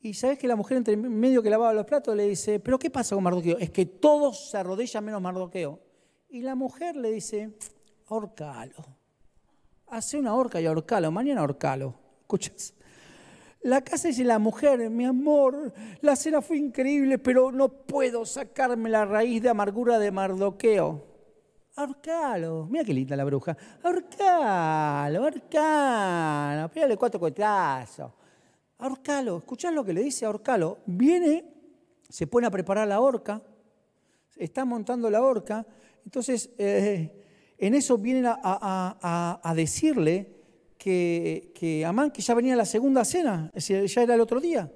Y 0.00 0.12
sabes 0.12 0.38
que 0.38 0.46
la 0.46 0.54
mujer 0.54 0.76
entre 0.76 0.98
medio 0.98 1.42
que 1.42 1.48
lavaba 1.48 1.72
los 1.72 1.86
platos 1.86 2.14
le 2.14 2.28
dice, 2.28 2.60
pero 2.60 2.78
¿qué 2.78 2.90
pasa 2.90 3.14
con 3.14 3.24
Mardoqueo? 3.24 3.56
Es 3.56 3.70
que 3.70 3.86
todos 3.86 4.50
se 4.50 4.58
arrodillan 4.58 5.02
menos 5.02 5.22
Mardoqueo. 5.22 5.80
Y 6.28 6.42
la 6.42 6.54
mujer 6.54 6.94
le 6.94 7.10
dice, 7.10 7.56
ahorcalo. 8.08 8.84
Hace 9.86 10.18
una 10.18 10.34
horca 10.34 10.60
y 10.60 10.66
ahorcalo, 10.66 11.10
mañana 11.10 11.40
ahorcalo. 11.40 11.94
¿Escuchas? 12.20 12.74
La 13.64 13.80
casa 13.80 14.08
dice 14.08 14.24
la 14.24 14.38
mujer, 14.38 14.90
mi 14.90 15.06
amor, 15.06 15.72
la 16.02 16.16
cena 16.16 16.42
fue 16.42 16.58
increíble, 16.58 17.16
pero 17.18 17.50
no 17.50 17.70
puedo 17.70 18.26
sacarme 18.26 18.90
la 18.90 19.06
raíz 19.06 19.42
de 19.42 19.48
amargura 19.48 19.98
de 19.98 20.10
Mardoqueo. 20.10 21.02
Ahorcalo, 21.74 22.66
mira 22.70 22.84
qué 22.84 22.92
linda 22.92 23.16
la 23.16 23.24
bruja. 23.24 23.56
Ahorcalo, 23.82 25.22
ahorcalo, 25.22 26.68
pégale 26.68 26.98
cuatro 26.98 27.18
cuetazos. 27.18 28.12
Ahorcalo, 28.76 29.38
escuchás 29.38 29.72
lo 29.72 29.82
que 29.82 29.94
le 29.94 30.02
dice 30.02 30.26
Ahorcalo. 30.26 30.80
Viene, 30.84 31.50
se 32.06 32.26
pone 32.26 32.46
a 32.46 32.50
preparar 32.50 32.86
la 32.86 33.00
horca, 33.00 33.40
está 34.36 34.66
montando 34.66 35.08
la 35.08 35.22
horca, 35.22 35.66
entonces 36.04 36.50
eh, 36.58 37.54
en 37.56 37.74
eso 37.74 37.96
vienen 37.96 38.26
a 38.28 39.52
decirle 39.56 40.33
que, 40.84 41.50
que 41.54 41.82
Amán, 41.82 42.10
que 42.10 42.20
ya 42.20 42.34
venía 42.34 42.54
la 42.54 42.66
segunda 42.66 43.06
cena, 43.06 43.50
ya 43.54 44.02
era 44.02 44.14
el 44.16 44.20
otro 44.20 44.38
día. 44.38 44.70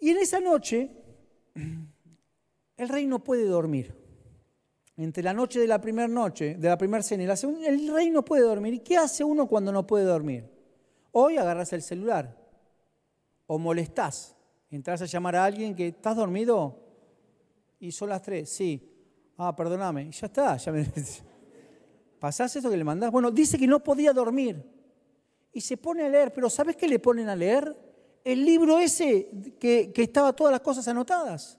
Y 0.00 0.10
en 0.10 0.18
esa 0.18 0.40
noche, 0.40 0.90
el 2.76 2.88
rey 2.88 3.06
no 3.06 3.22
puede 3.22 3.44
dormir. 3.44 3.94
Entre 4.96 5.22
la 5.22 5.32
noche 5.32 5.60
de 5.60 5.68
la 5.68 5.80
primera 5.80 6.08
noche, 6.08 6.56
de 6.56 6.68
la 6.68 6.76
primera 6.76 7.04
cena 7.04 7.22
y 7.22 7.26
la 7.26 7.36
segunda, 7.36 7.68
el 7.68 7.88
rey 7.88 8.10
no 8.10 8.24
puede 8.24 8.42
dormir. 8.42 8.74
¿Y 8.74 8.80
qué 8.80 8.96
hace 8.96 9.22
uno 9.22 9.46
cuando 9.46 9.70
no 9.70 9.86
puede 9.86 10.06
dormir? 10.06 10.50
Hoy 11.12 11.36
agarras 11.36 11.72
el 11.72 11.82
celular 11.82 12.36
o 13.46 13.58
molestás. 13.60 14.34
Entras 14.70 15.02
a 15.02 15.06
llamar 15.06 15.36
a 15.36 15.44
alguien 15.44 15.76
que 15.76 15.86
estás 15.86 16.16
dormido 16.16 16.82
y 17.78 17.92
son 17.92 18.08
las 18.08 18.22
tres. 18.22 18.50
Sí. 18.50 18.90
Ah, 19.38 19.54
perdóname. 19.54 20.10
Ya 20.10 20.26
está. 20.26 20.56
Ya 20.56 20.72
me... 20.72 20.84
¿Pasás 22.18 22.54
eso 22.56 22.70
que 22.70 22.76
le 22.76 22.84
mandás? 22.84 23.10
Bueno, 23.10 23.30
dice 23.30 23.58
que 23.58 23.66
no 23.66 23.82
podía 23.82 24.12
dormir. 24.12 24.62
Y 25.52 25.60
se 25.60 25.76
pone 25.76 26.04
a 26.04 26.08
leer, 26.08 26.32
pero 26.32 26.50
¿sabes 26.50 26.76
qué 26.76 26.88
le 26.88 26.98
ponen 26.98 27.28
a 27.28 27.36
leer? 27.36 27.76
El 28.24 28.44
libro 28.44 28.78
ese 28.78 29.30
que, 29.60 29.92
que 29.92 30.02
estaba 30.02 30.32
todas 30.32 30.50
las 30.50 30.60
cosas 30.60 30.88
anotadas. 30.88 31.58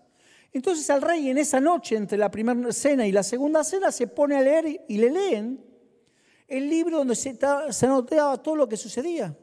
Entonces 0.52 0.90
al 0.90 1.02
rey 1.02 1.30
en 1.30 1.38
esa 1.38 1.60
noche, 1.60 1.96
entre 1.96 2.18
la 2.18 2.32
primera 2.32 2.72
cena 2.72 3.06
y 3.06 3.12
la 3.12 3.24
segunda 3.24 3.64
cena, 3.64 3.92
se 3.92 4.08
pone 4.08 4.36
a 4.38 4.42
leer 4.42 4.86
y 4.88 4.98
le 4.98 5.12
leen 5.12 5.64
el 6.48 6.70
libro 6.70 7.00
donde 7.00 7.16
se, 7.16 7.38
se 7.70 7.86
anotaba 7.86 8.42
todo 8.42 8.56
lo 8.56 8.68
que 8.68 8.78
sucedía. 8.78 9.36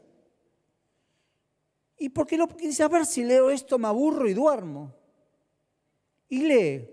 ¿Y 1.97 2.09
por 2.09 2.27
qué 2.27 2.37
no? 2.37 2.47
Porque 2.47 2.67
dice, 2.67 2.83
a 2.83 2.87
ver 2.87 3.05
si 3.05 3.23
leo 3.23 3.49
esto, 3.49 3.77
me 3.77 3.87
aburro 3.87 4.27
y 4.27 4.33
duermo. 4.33 4.93
Y 6.29 6.39
lee. 6.39 6.89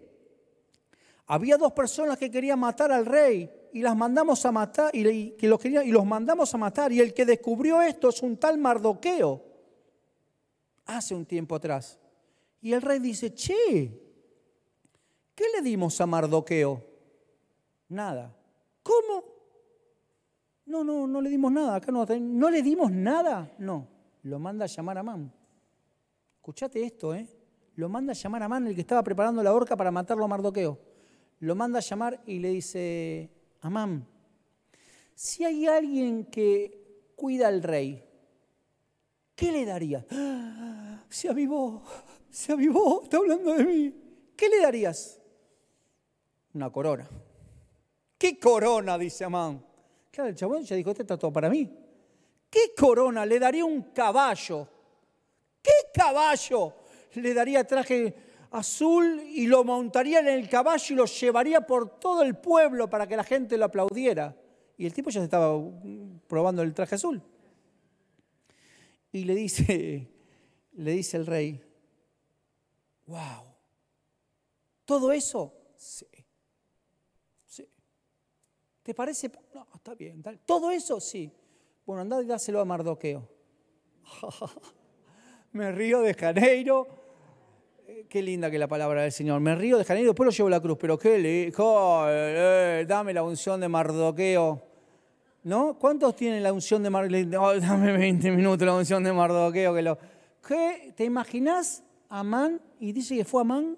Había 1.26 1.56
dos 1.56 1.72
personas 1.72 2.18
que 2.18 2.30
querían 2.30 2.58
matar 2.58 2.92
al 2.92 3.06
rey 3.06 3.50
y 3.72 3.82
las 3.82 3.96
mandamos 3.96 4.44
a 4.46 4.52
matar, 4.52 4.94
y, 4.94 5.02
los 5.46 5.64
y 5.64 5.90
los 5.90 6.06
mandamos 6.06 6.54
a 6.54 6.58
matar. 6.58 6.92
Y 6.92 7.00
el 7.00 7.14
que 7.14 7.24
descubrió 7.24 7.80
esto 7.82 8.08
es 8.08 8.22
un 8.22 8.36
tal 8.36 8.58
Mardoqueo, 8.58 9.42
hace 10.86 11.14
un 11.14 11.24
tiempo 11.26 11.54
atrás. 11.54 11.98
Y 12.60 12.72
el 12.72 12.82
rey 12.82 12.98
dice, 12.98 13.34
che, 13.34 13.98
¿qué 15.34 15.44
le 15.54 15.62
dimos 15.62 16.00
a 16.00 16.06
Mardoqueo? 16.06 16.84
Nada. 17.88 18.34
¿Cómo? 18.82 19.24
No, 20.66 20.84
no, 20.84 21.06
no 21.06 21.20
le 21.20 21.30
dimos 21.30 21.50
nada. 21.50 21.76
Acá 21.76 21.90
no, 21.90 22.06
no 22.06 22.50
le 22.50 22.62
dimos 22.62 22.90
nada. 22.92 23.52
No, 23.58 23.88
lo 24.22 24.38
manda 24.38 24.64
a 24.64 24.68
llamar 24.68 24.98
a 24.98 25.02
Man. 25.02 25.32
Escuchate 26.36 26.82
esto, 26.82 27.14
¿eh? 27.14 27.26
Lo 27.76 27.88
manda 27.88 28.12
a 28.12 28.14
llamar 28.14 28.42
a 28.42 28.48
Man, 28.48 28.66
el 28.66 28.74
que 28.74 28.82
estaba 28.82 29.02
preparando 29.02 29.42
la 29.42 29.54
horca 29.54 29.76
para 29.76 29.90
matarlo 29.90 30.24
a 30.24 30.28
Mardoqueo. 30.28 30.78
Lo 31.40 31.54
manda 31.54 31.78
a 31.78 31.82
llamar 31.82 32.20
y 32.26 32.38
le 32.38 32.50
dice, 32.50 33.30
Amán, 33.62 34.06
si 35.14 35.44
hay 35.44 35.66
alguien 35.66 36.26
que 36.26 37.12
cuida 37.14 37.48
al 37.48 37.62
rey, 37.62 38.02
¿qué 39.34 39.52
le 39.52 39.64
daría? 39.66 40.04
Se 41.08 41.28
avivó, 41.28 41.82
se 42.30 42.52
avivó, 42.52 43.02
está 43.02 43.18
hablando 43.18 43.54
de 43.54 43.64
mí. 43.64 43.94
¿Qué 44.36 44.48
le 44.48 44.60
darías? 44.60 45.20
Una 46.54 46.70
corona. 46.70 47.08
¿Qué 48.16 48.38
corona? 48.38 48.96
Dice 48.96 49.24
Amán. 49.24 49.64
Claro, 50.10 50.30
el 50.30 50.36
chabón 50.36 50.62
ya 50.64 50.76
dijo, 50.76 50.90
este 50.90 51.02
está 51.02 51.18
todo 51.18 51.32
para 51.32 51.50
mí. 51.50 51.70
¿Qué 52.48 52.72
corona? 52.76 53.24
Le 53.24 53.38
daría 53.38 53.64
un 53.64 53.82
caballo. 53.92 54.66
¿Qué 55.62 55.90
caballo? 55.92 56.74
Le 57.14 57.34
daría 57.34 57.66
traje 57.66 58.14
azul 58.50 59.22
y 59.26 59.46
lo 59.46 59.64
montaría 59.64 60.20
en 60.20 60.28
el 60.28 60.48
caballo 60.48 60.94
y 60.94 60.96
lo 60.96 61.04
llevaría 61.06 61.60
por 61.60 61.98
todo 61.98 62.22
el 62.22 62.36
pueblo 62.36 62.90
para 62.90 63.06
que 63.06 63.16
la 63.16 63.24
gente 63.24 63.56
lo 63.56 63.66
aplaudiera. 63.66 64.36
Y 64.76 64.86
el 64.86 64.92
tipo 64.92 65.10
ya 65.10 65.20
se 65.20 65.24
estaba 65.24 65.60
probando 66.26 66.62
el 66.62 66.74
traje 66.74 66.94
azul. 66.94 67.22
Y 69.12 69.24
le 69.24 69.34
dice, 69.34 70.08
le 70.72 70.92
dice 70.92 71.16
el 71.16 71.26
rey, 71.26 71.62
wow, 73.06 73.44
¿todo 74.84 75.12
eso? 75.12 75.54
Sí. 75.76 76.06
Sí. 77.46 77.68
¿Te 78.82 78.94
parece? 78.94 79.30
No, 79.54 79.66
está 79.74 79.94
bien. 79.94 80.22
¿Todo 80.44 80.70
eso? 80.70 81.00
Sí. 81.00 81.32
Bueno, 81.84 82.02
andad 82.02 82.22
y 82.22 82.26
dáselo 82.26 82.60
a 82.60 82.64
Mardoqueo. 82.64 83.28
Me 85.52 85.72
río 85.72 86.00
de 86.00 86.14
Janeiro 86.14 86.99
qué 88.08 88.22
linda 88.22 88.50
que 88.50 88.58
la 88.58 88.68
palabra 88.68 89.02
del 89.02 89.12
Señor. 89.12 89.40
Me 89.40 89.54
río 89.54 89.78
de 89.78 89.84
Janeiro, 89.84 90.10
después 90.10 90.26
lo 90.26 90.30
llevo 90.32 90.48
a 90.48 90.50
la 90.50 90.60
cruz, 90.60 90.76
pero 90.80 90.98
qué 90.98 91.18
le 91.18 91.52
eh, 92.08 92.84
dame 92.86 93.14
la 93.14 93.22
unción 93.22 93.60
de 93.60 93.68
Mardoqueo. 93.68 94.62
¿No? 95.42 95.78
¿Cuántos 95.78 96.14
tienen 96.16 96.42
la 96.42 96.52
unción 96.52 96.82
de 96.82 96.90
Mardoqueo? 96.90 97.60
dame 97.60 97.96
20 97.96 98.30
minutos 98.32 98.66
la 98.66 98.74
unción 98.74 99.02
de 99.02 99.12
Mardoqueo. 99.12 99.98
¿Qué? 100.46 100.92
¿Te 100.96 101.04
imaginas 101.04 101.82
Amán? 102.08 102.60
Y 102.78 102.92
dice 102.92 103.16
que 103.16 103.24
fue 103.24 103.42
Amán. 103.42 103.76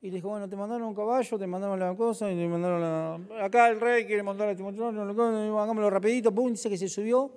Y 0.00 0.08
le 0.10 0.16
dijo, 0.16 0.28
bueno, 0.28 0.48
te 0.48 0.56
mandaron 0.56 0.88
un 0.88 0.94
caballo, 0.94 1.38
te 1.38 1.46
mandaron 1.46 1.78
la 1.78 1.94
cosa, 1.94 2.30
y 2.30 2.34
te 2.34 2.48
mandaron 2.48 2.80
la... 2.80 3.44
Acá 3.44 3.68
el 3.68 3.80
rey 3.80 4.04
quiere 4.04 4.24
mandar 4.24 4.48
a 4.48 4.56
Timoteo, 4.56 4.88
hagámoslo 4.88 5.90
rapidito. 5.90 6.34
Pum, 6.34 6.50
dice 6.50 6.68
que 6.68 6.76
se 6.76 6.88
subió 6.88 7.30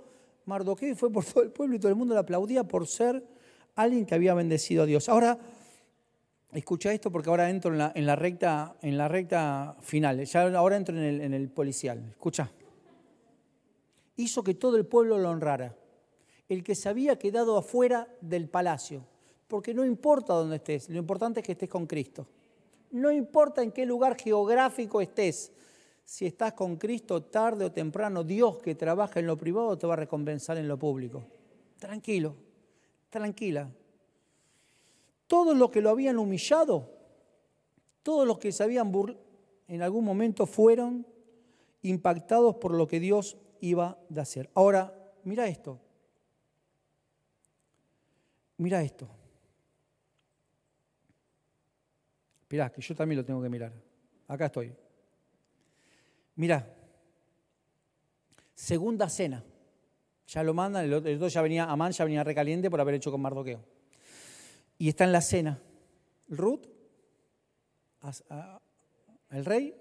Mardoqueo 0.45 0.89
y 0.89 0.95
fue 0.95 1.11
por 1.11 1.23
todo 1.23 1.43
el 1.43 1.51
pueblo 1.51 1.75
y 1.75 1.79
todo 1.79 1.89
el 1.89 1.95
mundo 1.95 2.15
le 2.15 2.21
aplaudía 2.21 2.63
por 2.63 2.87
ser 2.87 3.23
alguien 3.75 4.05
que 4.05 4.15
había 4.15 4.33
bendecido 4.33 4.83
a 4.83 4.85
Dios. 4.85 5.09
Ahora, 5.09 5.37
Escucha 6.55 6.93
esto 6.93 7.11
porque 7.11 7.29
ahora 7.29 7.49
entro 7.49 7.73
en 7.73 8.05
la, 8.05 8.15
recta, 8.15 8.77
en 8.81 8.97
la 8.97 9.09
recta 9.09 9.75
final. 9.81 10.23
Ya 10.23 10.43
ahora 10.57 10.77
entro 10.77 10.95
en 10.95 11.03
el, 11.03 11.21
en 11.21 11.33
el 11.33 11.49
policial. 11.49 12.01
Escucha. 12.11 12.49
Hizo 14.15 14.41
que 14.41 14.53
todo 14.53 14.77
el 14.77 14.85
pueblo 14.85 15.17
lo 15.19 15.31
honrara. 15.31 15.75
El 16.47 16.63
que 16.63 16.73
se 16.73 16.87
había 16.87 17.19
quedado 17.19 17.57
afuera 17.57 18.07
del 18.21 18.47
palacio. 18.47 19.05
Porque 19.49 19.73
no 19.73 19.83
importa 19.83 20.33
dónde 20.33 20.55
estés, 20.55 20.89
lo 20.89 20.97
importante 20.97 21.41
es 21.41 21.45
que 21.45 21.51
estés 21.51 21.69
con 21.69 21.85
Cristo. 21.85 22.25
No 22.91 23.11
importa 23.11 23.61
en 23.61 23.73
qué 23.73 23.85
lugar 23.85 24.17
geográfico 24.17 25.01
estés. 25.01 25.51
Si 26.05 26.25
estás 26.25 26.53
con 26.53 26.77
Cristo, 26.77 27.21
tarde 27.23 27.65
o 27.65 27.71
temprano, 27.71 28.23
Dios 28.23 28.59
que 28.59 28.75
trabaja 28.75 29.19
en 29.19 29.27
lo 29.27 29.37
privado 29.37 29.77
te 29.77 29.87
va 29.87 29.93
a 29.93 29.97
recompensar 29.97 30.57
en 30.57 30.69
lo 30.69 30.79
público. 30.79 31.25
Tranquilo, 31.77 32.33
tranquila. 33.09 33.69
Todos 35.27 35.57
los 35.57 35.71
que 35.71 35.81
lo 35.81 35.89
habían 35.89 36.17
humillado, 36.17 36.91
todos 38.03 38.27
los 38.27 38.37
que 38.37 38.51
se 38.51 38.63
habían 38.63 38.91
burlado, 38.91 39.23
en 39.67 39.81
algún 39.81 40.05
momento 40.05 40.45
fueron 40.45 41.07
impactados 41.81 42.55
por 42.55 42.73
lo 42.73 42.87
que 42.87 42.99
Dios 42.99 43.37
iba 43.59 43.97
a 44.15 44.21
hacer. 44.21 44.49
Ahora, 44.53 44.93
mira 45.23 45.47
esto. 45.47 45.79
Mira 48.57 48.81
esto. 48.81 49.09
Mirá, 52.49 52.71
que 52.71 52.81
yo 52.81 52.95
también 52.95 53.17
lo 53.17 53.25
tengo 53.25 53.41
que 53.41 53.49
mirar. 53.49 53.73
Acá 54.27 54.45
estoy. 54.45 54.73
Mira. 56.35 56.71
Segunda 58.53 59.09
cena. 59.09 59.43
Ya 60.27 60.41
lo 60.41 60.53
mandan, 60.53 60.85
el 60.85 60.93
otro 60.93 61.27
ya 61.27 61.41
venía, 61.41 61.65
Amán 61.65 61.91
ya 61.91 62.05
venía 62.05 62.23
recaliente 62.23 62.69
por 62.69 62.79
haber 62.79 62.95
hecho 62.95 63.11
con 63.11 63.21
Mardoqueo. 63.21 63.74
Y 64.77 64.89
está 64.89 65.05
en 65.05 65.11
la 65.11 65.21
cena. 65.21 65.61
Ruth, 66.27 66.65
el 69.29 69.45
rey, 69.45 69.75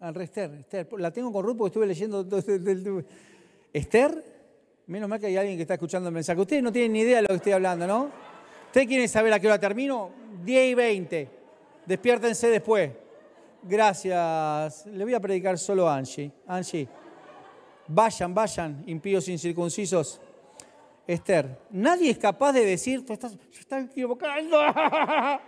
al 0.00 0.14
rey 0.14 0.24
Esther, 0.24 0.88
La 0.98 1.10
tengo 1.10 1.32
con 1.32 1.44
Ruth 1.44 1.56
porque 1.56 1.68
estuve 1.68 1.86
leyendo. 1.86 2.26
Esther, 3.72 4.24
menos 4.86 5.08
mal 5.08 5.20
que 5.20 5.26
hay 5.26 5.36
alguien 5.36 5.56
que 5.56 5.62
está 5.62 5.74
escuchando 5.74 6.08
el 6.08 6.14
mensaje. 6.14 6.40
Ustedes 6.40 6.62
no 6.62 6.72
tienen 6.72 6.92
ni 6.92 7.00
idea 7.00 7.16
de 7.16 7.22
lo 7.22 7.28
que 7.28 7.34
estoy 7.34 7.52
hablando, 7.52 7.86
¿no? 7.86 8.10
¿Ustedes 8.66 8.86
quieren 8.86 9.08
saber 9.08 9.32
a 9.32 9.40
qué 9.40 9.46
hora 9.46 9.58
termino? 9.58 10.10
10 10.44 10.70
y 10.70 10.74
20. 10.74 11.28
Despiértense 11.86 12.48
después. 12.48 12.90
Gracias. 13.62 14.86
Le 14.86 15.04
voy 15.04 15.14
a 15.14 15.20
predicar 15.20 15.58
solo 15.58 15.88
a 15.88 15.96
Angie. 15.96 16.30
Angie, 16.46 16.88
vayan, 17.88 18.34
vayan, 18.34 18.84
impíos 18.86 19.28
incircuncisos. 19.28 20.20
Esther, 21.08 21.58
nadie 21.70 22.10
es 22.10 22.18
capaz 22.18 22.52
de 22.52 22.66
decir, 22.66 23.04
tú 23.06 23.14
estás, 23.14 23.34
estás 23.58 23.86
equivocando. 23.86 24.60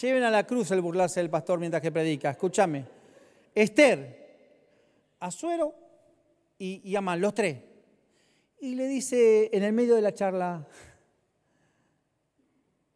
Lleven 0.00 0.22
a 0.22 0.30
la 0.30 0.46
cruz 0.46 0.70
el 0.70 0.80
burlarse 0.80 1.18
del 1.18 1.28
pastor 1.28 1.58
mientras 1.58 1.82
que 1.82 1.90
predica. 1.90 2.30
Escúchame. 2.30 2.86
Esther, 3.52 5.16
Azuero 5.18 5.74
y, 6.56 6.88
y 6.88 6.94
Amán, 6.94 7.20
los 7.20 7.34
tres. 7.34 7.58
Y 8.60 8.76
le 8.76 8.86
dice 8.86 9.50
en 9.52 9.64
el 9.64 9.72
medio 9.72 9.96
de 9.96 10.02
la 10.02 10.14
charla, 10.14 10.64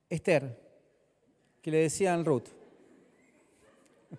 Esther, 0.09 0.57
que 1.61 1.73
le 1.73 1.79
decían 1.79 2.25
Ruth. 2.25 2.51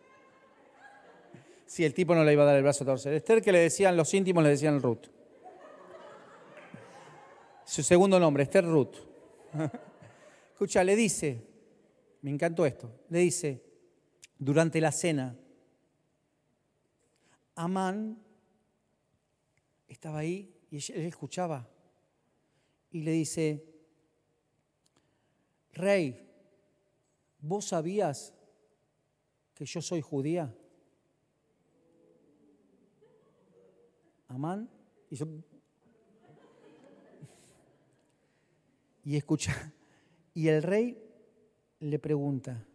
Si 1.65 1.85
el 1.85 1.93
tipo 1.93 2.13
no 2.15 2.23
le 2.25 2.33
iba 2.33 2.43
a 2.43 2.47
dar 2.47 2.57
el 2.57 2.63
brazo 2.63 2.83
a 2.83 2.87
torcer. 2.87 3.13
Esther, 3.13 3.41
que 3.41 3.53
le 3.53 3.59
decían, 3.59 3.95
los 3.95 4.13
íntimos 4.13 4.43
le 4.43 4.49
decían 4.49 4.81
Ruth. 4.81 5.14
Su 7.65 7.81
segundo 7.81 8.19
nombre, 8.19 8.43
Esther 8.43 8.63
Ruth. 8.63 8.95
Escucha, 10.51 10.83
le 10.83 10.95
dice, 10.95 11.41
me 12.21 12.29
encantó 12.29 12.65
esto, 12.65 12.91
le 13.09 13.19
dice, 13.19 13.63
durante 14.37 14.79
la 14.79 14.91
cena, 14.91 15.35
Amán 17.55 18.21
estaba 19.87 20.19
ahí 20.19 20.53
y 20.69 20.77
él 20.91 21.05
escuchaba 21.05 21.67
y 22.91 23.01
le 23.01 23.11
dice, 23.11 23.65
Rey, 25.71 26.29
¿vos 27.39 27.65
sabías 27.65 28.33
que 29.53 29.65
yo 29.65 29.81
soy 29.81 30.01
judía? 30.01 30.55
Amán 34.27 34.69
y 39.05 39.15
escucha, 39.15 39.71
y 40.33 40.47
el 40.49 40.61
rey 40.61 41.01
le 41.79 41.99
pregunta, 41.99 42.67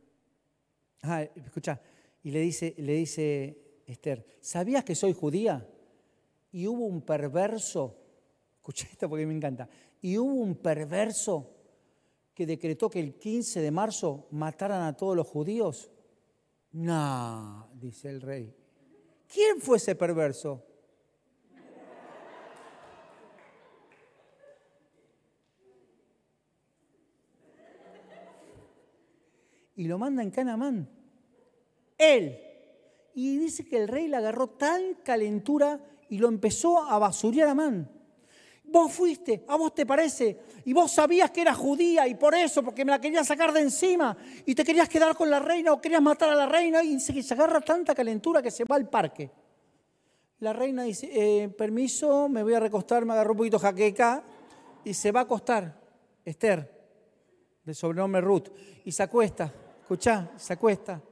ah, 1.02 1.22
escucha, 1.22 1.80
y 2.22 2.30
le 2.30 2.40
dice, 2.40 2.74
le 2.78 2.94
dice 2.94 3.82
Esther, 3.86 4.24
¿sabías 4.40 4.84
que 4.84 4.94
soy 4.94 5.12
judía? 5.12 5.68
Y 6.52 6.66
hubo 6.66 6.86
un 6.86 7.02
perverso, 7.02 7.96
escucha 8.54 8.88
esto 8.90 9.08
porque 9.08 9.26
me 9.26 9.34
encanta, 9.34 9.68
y 10.00 10.16
hubo 10.16 10.34
un 10.34 10.54
perverso 10.54 11.56
que 12.32 12.46
decretó 12.46 12.88
que 12.88 13.00
el 13.00 13.18
15 13.18 13.60
de 13.60 13.70
marzo 13.70 14.28
mataran 14.30 14.82
a 14.82 14.96
todos 14.96 15.16
los 15.16 15.26
judíos? 15.26 15.90
No, 16.72 17.68
dice 17.74 18.08
el 18.08 18.20
rey. 18.20 18.54
¿Quién 19.26 19.60
fue 19.60 19.76
ese 19.76 19.94
perverso? 19.94 20.64
Y 29.80 29.84
lo 29.84 29.96
manda 29.96 30.22
en 30.22 30.30
Canamán. 30.30 30.86
Él. 31.96 32.38
Y 33.14 33.38
dice 33.38 33.64
que 33.64 33.78
el 33.78 33.88
rey 33.88 34.08
le 34.08 34.16
agarró 34.18 34.48
tan 34.48 34.96
calentura 35.02 35.80
y 36.10 36.18
lo 36.18 36.28
empezó 36.28 36.82
a 36.82 36.98
basurear 36.98 37.48
a 37.48 37.54
Man. 37.54 37.90
Vos 38.62 38.92
fuiste, 38.92 39.42
a 39.48 39.56
vos 39.56 39.74
te 39.74 39.86
parece, 39.86 40.38
y 40.66 40.74
vos 40.74 40.92
sabías 40.92 41.30
que 41.30 41.40
era 41.40 41.54
judía 41.54 42.06
y 42.06 42.14
por 42.14 42.34
eso, 42.34 42.62
porque 42.62 42.84
me 42.84 42.90
la 42.90 43.00
querías 43.00 43.26
sacar 43.26 43.54
de 43.54 43.62
encima 43.62 44.14
y 44.44 44.54
te 44.54 44.64
querías 44.64 44.86
quedar 44.86 45.16
con 45.16 45.30
la 45.30 45.38
reina 45.40 45.72
o 45.72 45.80
querías 45.80 46.02
matar 46.02 46.28
a 46.28 46.34
la 46.34 46.46
reina 46.46 46.82
y 46.82 47.00
se, 47.00 47.32
agarra 47.32 47.62
tanta 47.62 47.94
calentura 47.94 48.42
que 48.42 48.50
se 48.50 48.64
va 48.64 48.76
al 48.76 48.86
parque. 48.86 49.30
La 50.40 50.52
reina 50.52 50.82
dice, 50.82 51.08
eh, 51.10 51.48
permiso, 51.48 52.28
me 52.28 52.42
voy 52.42 52.52
a 52.52 52.60
recostar, 52.60 53.06
me 53.06 53.14
agarró 53.14 53.30
un 53.30 53.38
poquito 53.38 53.58
jaqueca 53.58 54.22
y 54.84 54.92
se 54.92 55.10
va 55.10 55.20
a 55.20 55.22
acostar. 55.22 55.80
Esther, 56.22 56.70
de 57.64 57.72
sobrenombre 57.72 58.20
Ruth, 58.20 58.48
y 58.84 58.92
se 58.92 59.02
acuesta, 59.02 59.50
escuchá, 59.90 60.30
se 60.36 60.52
acuesta. 60.52 61.02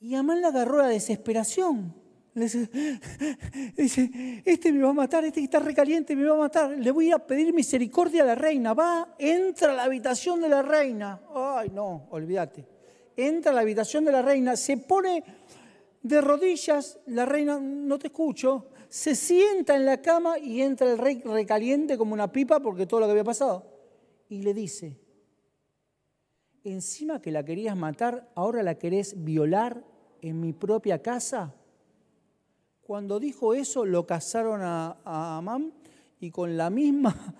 Y 0.00 0.16
Amán 0.16 0.40
le 0.40 0.48
agarró 0.48 0.78
la 0.78 0.88
desesperación. 0.88 1.94
Dice, 2.34 4.42
este 4.44 4.72
me 4.72 4.82
va 4.82 4.90
a 4.90 4.94
matar, 4.94 5.24
este 5.24 5.44
está 5.44 5.60
recaliente 5.60 6.16
me 6.16 6.24
va 6.24 6.34
a 6.34 6.38
matar. 6.38 6.76
Le 6.76 6.90
voy 6.90 7.12
a 7.12 7.20
pedir 7.20 7.54
misericordia 7.54 8.24
a 8.24 8.26
la 8.26 8.34
reina. 8.34 8.74
Va, 8.74 9.14
entra 9.16 9.70
a 9.70 9.76
la 9.76 9.84
habitación 9.84 10.40
de 10.40 10.48
la 10.48 10.62
reina. 10.62 11.20
Ay, 11.32 11.70
no, 11.72 12.08
olvídate. 12.10 12.66
Entra 13.16 13.52
a 13.52 13.54
la 13.54 13.60
habitación 13.60 14.04
de 14.04 14.10
la 14.10 14.22
reina, 14.22 14.56
se 14.56 14.78
pone 14.78 15.22
de 16.02 16.20
rodillas, 16.20 16.98
la 17.06 17.26
reina, 17.26 17.60
no 17.60 17.96
te 17.96 18.08
escucho, 18.08 18.70
se 18.88 19.14
sienta 19.14 19.76
en 19.76 19.86
la 19.86 20.02
cama 20.02 20.36
y 20.36 20.62
entra 20.62 20.90
el 20.90 20.98
rey 20.98 21.22
recaliente 21.24 21.96
como 21.96 22.12
una 22.12 22.32
pipa 22.32 22.58
porque 22.58 22.86
todo 22.86 22.98
lo 22.98 23.06
que 23.06 23.12
había 23.12 23.24
pasado. 23.24 23.64
Y 24.28 24.42
le 24.42 24.52
dice, 24.52 25.01
encima 26.64 27.20
que 27.20 27.30
la 27.30 27.44
querías 27.44 27.76
matar, 27.76 28.30
ahora 28.34 28.62
la 28.62 28.76
querés 28.76 29.24
violar 29.24 29.82
en 30.20 30.40
mi 30.40 30.52
propia 30.52 31.02
casa. 31.02 31.54
Cuando 32.82 33.20
dijo 33.20 33.54
eso, 33.54 33.84
lo 33.84 34.06
casaron 34.06 34.60
a, 34.62 34.96
Amán 35.04 35.72
y 36.20 36.30
con 36.30 36.56
la 36.56 36.70
misma, 36.70 37.34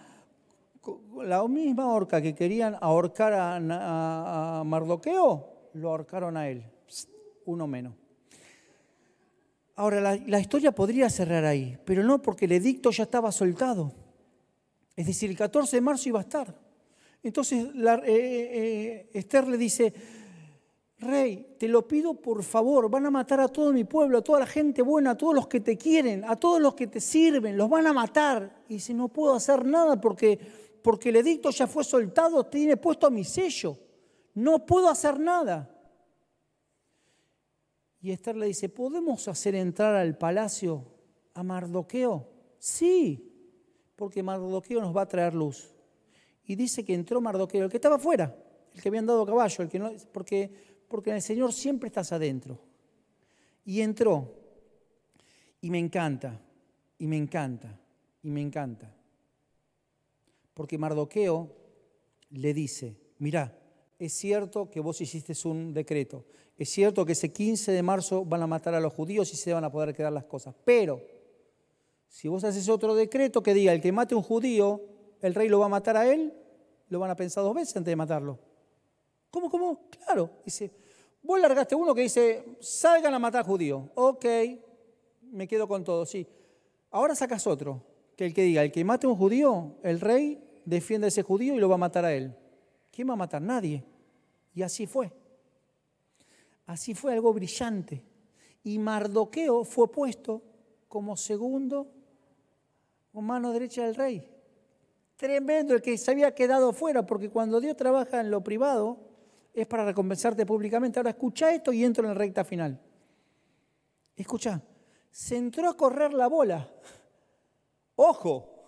la 1.22 1.46
misma 1.46 1.92
horca 1.92 2.20
que 2.20 2.34
querían 2.34 2.76
ahorcar 2.80 3.32
a, 3.34 4.62
Mardoqueo, 4.64 5.48
lo 5.74 5.90
ahorcaron 5.90 6.36
a 6.36 6.48
él. 6.48 6.64
Uno 7.44 7.66
menos. 7.66 7.94
Ahora, 9.74 10.00
la, 10.00 10.38
historia 10.38 10.72
podría 10.72 11.08
cerrar 11.08 11.44
ahí, 11.44 11.78
pero 11.84 12.04
no 12.04 12.20
porque 12.22 12.44
el 12.44 12.52
edicto 12.52 12.90
ya 12.90 13.04
estaba 13.04 13.32
soltado. 13.32 13.92
Es 14.94 15.06
decir, 15.06 15.30
el 15.30 15.36
14 15.36 15.76
de 15.76 15.80
marzo 15.80 16.08
iba 16.08 16.20
a 16.20 16.22
estar. 16.22 16.54
Entonces 17.22 17.66
eh, 17.74 18.02
eh, 18.04 19.10
Esther 19.12 19.46
le 19.46 19.56
dice, 19.56 19.92
Rey, 20.98 21.56
te 21.58 21.68
lo 21.68 21.86
pido 21.86 22.14
por 22.14 22.42
favor, 22.42 22.88
van 22.90 23.06
a 23.06 23.10
matar 23.10 23.40
a 23.40 23.48
todo 23.48 23.72
mi 23.72 23.84
pueblo, 23.84 24.18
a 24.18 24.22
toda 24.22 24.40
la 24.40 24.46
gente 24.46 24.82
buena, 24.82 25.10
a 25.10 25.16
todos 25.16 25.34
los 25.34 25.46
que 25.48 25.60
te 25.60 25.76
quieren, 25.76 26.24
a 26.24 26.36
todos 26.36 26.60
los 26.60 26.74
que 26.74 26.86
te 26.86 27.00
sirven, 27.00 27.56
los 27.56 27.68
van 27.68 27.86
a 27.86 27.92
matar. 27.92 28.64
Y 28.68 28.80
si 28.80 28.94
no 28.94 29.08
puedo 29.08 29.34
hacer 29.34 29.64
nada 29.64 30.00
porque, 30.00 30.38
porque 30.82 31.08
el 31.08 31.16
edicto 31.16 31.50
ya 31.50 31.66
fue 31.66 31.84
soltado, 31.84 32.46
tiene 32.46 32.76
puesto 32.76 33.10
mi 33.10 33.24
sello. 33.24 33.78
No 34.34 34.64
puedo 34.64 34.88
hacer 34.88 35.18
nada. 35.20 35.68
Y 38.00 38.10
Esther 38.10 38.36
le 38.36 38.46
dice, 38.46 38.68
¿podemos 38.68 39.28
hacer 39.28 39.54
entrar 39.54 39.94
al 39.94 40.18
palacio 40.18 40.84
a 41.34 41.42
Mardoqueo? 41.44 42.28
Sí, 42.58 43.32
porque 43.94 44.22
Mardoqueo 44.22 44.80
nos 44.80 44.96
va 44.96 45.02
a 45.02 45.08
traer 45.08 45.34
luz. 45.34 45.72
Y 46.46 46.56
dice 46.56 46.84
que 46.84 46.94
entró 46.94 47.20
Mardoqueo, 47.20 47.64
el 47.64 47.70
que 47.70 47.76
estaba 47.76 47.96
afuera, 47.96 48.36
el 48.74 48.82
que 48.82 48.88
habían 48.88 49.06
dado 49.06 49.24
caballo, 49.24 49.62
el 49.62 49.70
que 49.70 49.78
no, 49.78 49.92
porque 50.12 50.50
porque 50.92 51.08
en 51.08 51.16
el 51.16 51.22
Señor 51.22 51.54
siempre 51.54 51.86
estás 51.86 52.12
adentro. 52.12 52.60
Y 53.64 53.80
entró. 53.80 54.30
Y 55.62 55.70
me 55.70 55.78
encanta, 55.78 56.38
y 56.98 57.06
me 57.06 57.16
encanta, 57.16 57.80
y 58.22 58.30
me 58.30 58.42
encanta. 58.42 58.94
Porque 60.52 60.76
Mardoqueo 60.76 61.50
le 62.28 62.52
dice, 62.52 62.94
mira, 63.20 63.58
es 63.98 64.12
cierto 64.12 64.68
que 64.68 64.80
vos 64.80 65.00
hiciste 65.00 65.32
un 65.48 65.72
decreto, 65.72 66.26
es 66.58 66.68
cierto 66.68 67.06
que 67.06 67.12
ese 67.12 67.32
15 67.32 67.72
de 67.72 67.82
marzo 67.82 68.26
van 68.26 68.42
a 68.42 68.46
matar 68.46 68.74
a 68.74 68.80
los 68.80 68.92
judíos 68.92 69.32
y 69.32 69.36
se 69.36 69.54
van 69.54 69.64
a 69.64 69.72
poder 69.72 69.94
quedar 69.94 70.12
las 70.12 70.24
cosas, 70.24 70.54
pero 70.62 71.00
si 72.06 72.28
vos 72.28 72.44
haces 72.44 72.68
otro 72.68 72.94
decreto 72.94 73.42
que 73.42 73.54
diga 73.54 73.72
el 73.72 73.80
que 73.80 73.92
mate 73.92 74.14
a 74.14 74.18
un 74.18 74.24
judío, 74.24 74.82
el 75.22 75.34
rey 75.34 75.48
lo 75.48 75.60
va 75.60 75.66
a 75.66 75.70
matar 75.70 75.96
a 75.96 76.12
él, 76.12 76.34
lo 76.88 76.98
van 76.98 77.10
a 77.10 77.16
pensar 77.16 77.42
dos 77.42 77.54
veces 77.54 77.76
antes 77.76 77.90
de 77.90 77.96
matarlo. 77.96 78.38
¿Cómo, 79.30 79.48
cómo? 79.48 79.88
Claro, 79.88 80.30
dice, 80.44 80.70
vos 81.22 81.40
largaste 81.40 81.74
uno 81.74 81.94
que 81.94 82.02
dice, 82.02 82.44
salgan 82.60 83.14
a 83.14 83.18
matar 83.18 83.46
judíos. 83.46 83.84
Ok, 83.94 84.26
me 85.22 85.48
quedo 85.48 85.66
con 85.66 85.84
todo, 85.84 86.04
sí. 86.04 86.26
Ahora 86.90 87.14
sacas 87.14 87.46
otro, 87.46 87.82
que 88.16 88.26
el 88.26 88.34
que 88.34 88.42
diga, 88.42 88.62
el 88.62 88.70
que 88.70 88.84
mate 88.84 89.06
a 89.06 89.10
un 89.10 89.16
judío, 89.16 89.76
el 89.82 90.00
rey 90.00 90.44
defiende 90.64 91.06
a 91.06 91.08
ese 91.08 91.22
judío 91.22 91.54
y 91.54 91.58
lo 91.58 91.68
va 91.68 91.76
a 91.76 91.78
matar 91.78 92.04
a 92.04 92.12
él. 92.12 92.36
¿Quién 92.90 93.08
va 93.08 93.14
a 93.14 93.16
matar? 93.16 93.40
Nadie. 93.40 93.84
Y 94.54 94.62
así 94.62 94.86
fue. 94.86 95.10
Así 96.66 96.94
fue 96.94 97.12
algo 97.12 97.32
brillante. 97.32 98.02
Y 98.62 98.78
Mardoqueo 98.78 99.64
fue 99.64 99.90
puesto 99.90 100.42
como 100.88 101.16
segundo 101.16 101.90
o 103.12 103.22
mano 103.22 103.52
derecha 103.52 103.84
del 103.84 103.94
rey. 103.94 104.31
Tremendo 105.22 105.72
el 105.74 105.80
que 105.80 105.96
se 105.98 106.10
había 106.10 106.34
quedado 106.34 106.72
fuera, 106.72 107.06
porque 107.06 107.30
cuando 107.30 107.60
Dios 107.60 107.76
trabaja 107.76 108.20
en 108.20 108.28
lo 108.28 108.42
privado 108.42 108.98
es 109.54 109.68
para 109.68 109.84
recompensarte 109.84 110.44
públicamente. 110.44 110.98
Ahora 110.98 111.10
escucha 111.10 111.54
esto 111.54 111.72
y 111.72 111.84
entro 111.84 112.02
en 112.02 112.08
la 112.08 112.14
recta 112.14 112.42
final. 112.42 112.76
Escucha, 114.16 114.60
se 115.12 115.36
entró 115.36 115.68
a 115.68 115.76
correr 115.76 116.12
la 116.12 116.26
bola. 116.26 116.68
Ojo, 117.94 118.64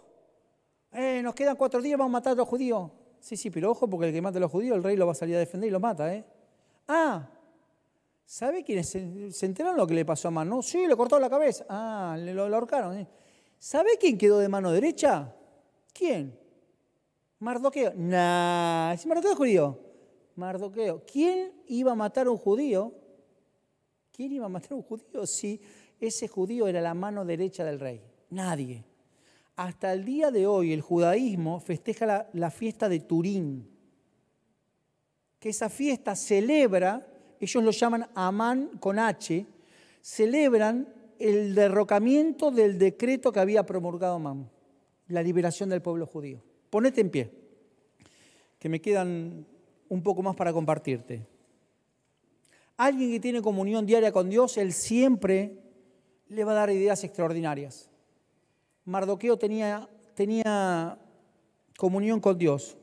eh, 0.93 1.23
nos 1.25 1.35
quedan 1.35 1.57
cuatro 1.57 1.83
días, 1.83 1.99
vamos 1.99 2.13
a 2.13 2.19
matar 2.19 2.35
a 2.35 2.37
los 2.37 2.47
judíos. 2.47 2.89
Sí, 3.19 3.37
sí, 3.37 3.51
pero 3.51 3.73
ojo, 3.73 3.91
porque 3.91 4.07
el 4.07 4.13
que 4.13 4.23
mata 4.23 4.39
a 4.39 4.43
los 4.43 4.53
judíos, 4.53 4.77
el 4.77 4.85
rey 4.85 4.97
lo 4.97 5.07
va 5.07 5.13
a 5.13 5.17
salir 5.17 5.35
a 5.35 5.41
defender 5.41 5.67
y 5.67 5.73
lo 5.73 5.81
mata. 5.81 6.15
¿eh? 6.15 6.25
Ah, 6.87 7.29
¿sabe 8.25 8.63
quiénes 8.63 8.89
se, 8.89 9.33
se 9.33 9.47
enteraron 9.47 9.77
lo 9.77 9.89
que 9.89 9.95
le 9.95 10.05
pasó 10.05 10.29
a 10.29 10.31
Mano? 10.31 10.63
Sí, 10.63 10.87
le 10.87 10.95
cortó 10.95 11.19
la 11.19 11.29
cabeza. 11.29 11.67
Ah, 11.69 12.17
le 12.17 12.33
lo, 12.33 12.45
ahorcaron. 12.45 12.97
¿eh? 12.97 13.09
¿Sabe 13.59 13.99
quién 13.99 14.17
quedó 14.17 14.39
de 14.39 14.49
mano 14.49 14.71
derecha? 14.71 15.35
¿Quién? 15.93 16.44
Mardoqueo. 17.45 17.93
Nah, 17.95 18.95
¿es 18.95 19.05
Mardoqueo 19.05 19.37
judío? 19.37 19.79
Mardoqueo. 20.35 21.03
¿Quién 21.05 21.53
iba 21.67 21.93
a 21.93 21.95
matar 21.95 22.27
a 22.27 22.31
un 22.31 22.39
judío? 22.39 22.95
¿Quién 24.11 24.33
iba 24.33 24.47
a 24.47 24.49
matar 24.49 24.73
a 24.73 24.77
un 24.77 24.83
judío 24.83 25.27
si 25.27 25.61
ese 26.01 26.27
judío 26.27 26.67
era 26.67 26.81
la 26.81 26.95
mano 26.95 27.23
derecha 27.23 27.63
del 27.63 27.81
rey? 27.81 28.01
Nadie. 28.31 28.83
Hasta 29.57 29.93
el 29.93 30.07
día 30.07 30.31
de 30.31 30.47
hoy 30.47 30.73
el 30.73 30.81
judaísmo 30.81 31.61
festeja 31.61 32.31
la, 32.33 32.51
fiesta 32.51 32.89
de 32.89 33.01
Turín, 33.01 33.69
que 35.39 35.51
esa 35.51 35.69
fiesta 35.69 36.17
celebra, 36.17 37.07
ellos 37.39 37.63
lo 37.63 37.73
llaman 37.73 38.09
Amán 38.15 38.71
con 38.81 38.99
H, 38.99 39.47
celebran 40.01 40.89
el 41.19 41.55
derrocamiento 41.55 42.51
del 42.51 42.79
decreto 42.79 43.31
que 43.31 43.41
había 43.41 43.67
promulgado 43.67 44.15
Amán, 44.15 44.51
la 45.09 45.23
liberación 45.23 45.69
del 45.69 45.83
pueblo 45.83 46.07
judío. 46.07 46.54
Ponete 46.75 47.03
en 47.03 47.09
pie, 47.09 47.31
que 48.59 48.69
me 48.69 48.81
quedan 48.81 49.47
un 49.89 50.03
poco 50.03 50.25
más 50.25 50.35
para 50.35 50.53
compartirte. 50.53 51.25
Alguien 52.77 53.13
que 53.13 53.21
tiene 53.21 53.41
comunión 53.41 53.87
diaria 53.87 54.11
con 54.11 54.29
Dios, 54.29 54.57
Él 54.57 54.73
siempre 54.73 55.57
le 56.27 56.43
va 56.43 56.51
a 56.51 56.57
dar 56.57 56.71
ideas 56.71 57.05
extraordinarias. 57.05 57.89
Mardoqueo 58.87 59.39
tenía, 59.39 59.89
tenía 60.17 60.99
comunión 61.79 62.19
con 62.19 62.37
Dios. 62.39 62.77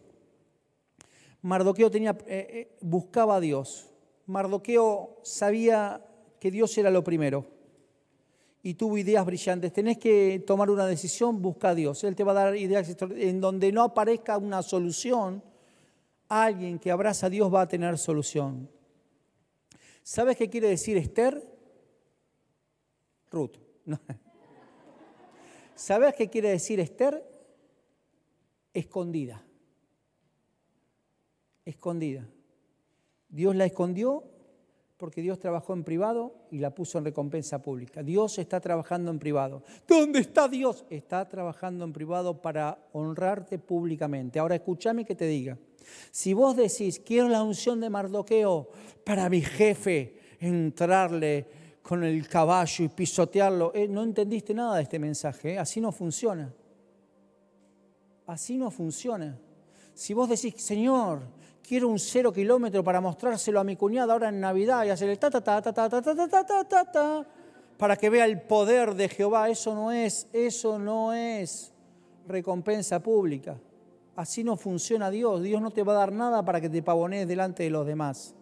Mardoqueo 1.42 1.92
tenía, 1.92 2.12
eh, 2.28 2.48
eh, 2.50 2.78
buscaba 2.80 3.36
a 3.36 3.39
Dios. 3.42 3.89
Mardoqueo 4.26 5.20
sabía 5.24 6.02
que 6.39 6.50
Dios 6.50 6.78
era 6.78 6.92
lo 6.92 7.04
primero 7.04 7.61
y 8.64 8.76
tuvo 8.76 8.97
ideas 8.97 9.26
brillantes. 9.26 9.74
Tenés 9.74 9.97
que 9.97 10.43
tomar 10.45 10.70
una 10.70 10.86
decisión, 10.86 11.41
busca 11.41 11.70
a 11.70 11.76
Dios. 11.76 12.03
Él 12.03 12.16
te 12.16 12.24
va 12.24 12.32
a 12.32 12.36
dar 12.36 12.55
ideas 12.55 12.95
en 12.99 13.41
donde 13.41 13.72
no 13.72 13.84
aparezca 13.84 14.38
una 14.38 14.62
solución. 14.62 15.43
Alguien 16.30 16.80
que 16.80 16.91
abraza 16.91 17.28
a 17.28 17.30
Dios 17.30 17.53
va 17.53 17.62
a 17.62 17.68
tener 17.68 17.97
solución. 17.97 18.70
¿Sabes 20.03 20.38
qué 20.38 20.49
quiere 20.49 20.70
decir 20.70 20.97
Esther? 20.97 21.47
Ruth. 23.30 23.57
¿Sabes 25.76 26.14
qué 26.16 26.30
quiere 26.30 26.49
decir 26.49 26.80
Esther? 26.80 27.26
Escondida. 28.74 29.43
Escondida. 31.66 32.28
Dios 33.30 33.55
la 33.55 33.66
escondió 33.66 34.31
porque 35.02 35.24
Dios 35.24 35.39
trabajó 35.39 35.74
en 35.74 35.84
privado 35.84 36.32
y 36.52 36.60
la 36.60 36.76
puso 36.76 36.99
en 36.99 37.06
recompensa 37.06 37.60
pública. 37.60 38.04
Dios 38.04 38.38
está 38.38 38.60
trabajando 38.62 39.10
en 39.10 39.18
privado. 39.18 39.64
¿Dónde 39.88 40.20
está 40.20 40.47
Dios? 40.47 40.86
Está 40.91 41.28
trabajando 41.28 41.84
en 41.86 41.91
privado 41.91 42.39
para 42.39 42.78
honrarte 42.93 43.58
públicamente. 43.58 44.38
Ahora 44.38 44.54
escúchame 44.54 45.04
que 45.04 45.16
te 45.16 45.26
diga. 45.26 45.58
Si 46.12 46.36
vos 46.36 46.56
decís, 46.56 46.99
quiero 46.99 47.30
la 47.30 47.41
unción 47.41 47.82
de 47.82 47.89
Mardoqueo 47.89 48.70
para 49.04 49.28
mi 49.28 49.41
jefe, 49.41 50.20
entrarle, 50.39 51.47
con 51.82 52.04
el 52.04 52.28
caballo 52.28 52.86
y 52.86 52.89
pisotearlo. 52.89 53.72
Eh, 53.74 53.88
no 53.88 54.04
entendiste 54.04 54.54
nada 54.54 54.76
de 54.76 54.84
este 54.84 54.99
mensaje, 54.99 55.54
eh. 55.54 55.58
así 55.58 55.82
no 55.82 55.91
funciona. 55.91 56.54
Así 58.28 58.56
no 58.56 58.70
funciona. 58.70 59.36
Si 59.95 60.14
vos 60.14 60.30
decís, 60.30 60.62
Señor, 60.62 61.24
quiero 61.68 61.88
un 61.88 61.99
cero 61.99 62.32
kilómetro 62.32 62.84
para 62.84 63.01
mostrárselo 63.01 63.59
a 63.59 63.64
mi 63.64 63.76
cuñada 63.76 64.14
ahora 64.14 64.30
en 64.30 64.39
Navidad 64.39 64.86
y 64.86 64.89
hacerle 64.89 65.18
ta 65.18 65.30
ta 65.30 65.41
ta 65.41 65.62
ta 65.62 65.74
ta 65.74 65.89
ta 65.89 66.01
ta 66.01 66.28
ta 66.28 66.45
ta 66.45 66.64
ta 66.64 66.91
ta 66.91 67.28
para 67.82 67.95
que 67.95 68.12
vea 68.12 68.26
el 68.26 68.39
poder 68.39 68.93
de 68.93 69.09
Jehová, 69.09 69.49
eso 69.49 69.74
no 69.74 69.91
es, 69.91 70.28
eso 70.34 70.78
no 70.78 71.14
es 71.14 71.74
recompensa 72.28 73.01
pública. 73.01 73.57
Así 74.16 74.43
no 74.43 74.55
funciona 74.55 75.09
Dios. 75.09 75.41
Dios 75.41 75.64
no 75.64 75.72
te 75.72 75.82
va 75.82 75.93
a 75.93 75.95
dar 75.95 76.12
nada 76.12 76.45
para 76.45 76.62
que 76.62 76.70
te 76.70 76.84
pavonees 76.84 77.28
delante 77.28 77.64
de 77.64 77.72
los 77.72 77.88
demás. 77.88 78.36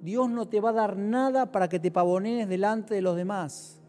Dios 0.00 0.30
no 0.30 0.46
te 0.46 0.60
va 0.60 0.70
a 0.70 0.74
dar 0.74 0.96
nada 0.96 1.50
para 1.50 1.68
que 1.68 1.80
te 1.80 1.90
pavonees 1.90 2.48
delante 2.48 2.94
de 2.94 3.02
los 3.02 3.16
demás. 3.16 3.80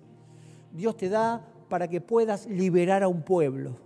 Dios 0.71 0.97
te 0.97 1.09
da 1.09 1.45
para 1.69 1.87
que 1.87 2.01
puedas 2.01 2.47
liberar 2.47 3.03
a 3.03 3.07
un 3.07 3.21
pueblo. 3.21 3.84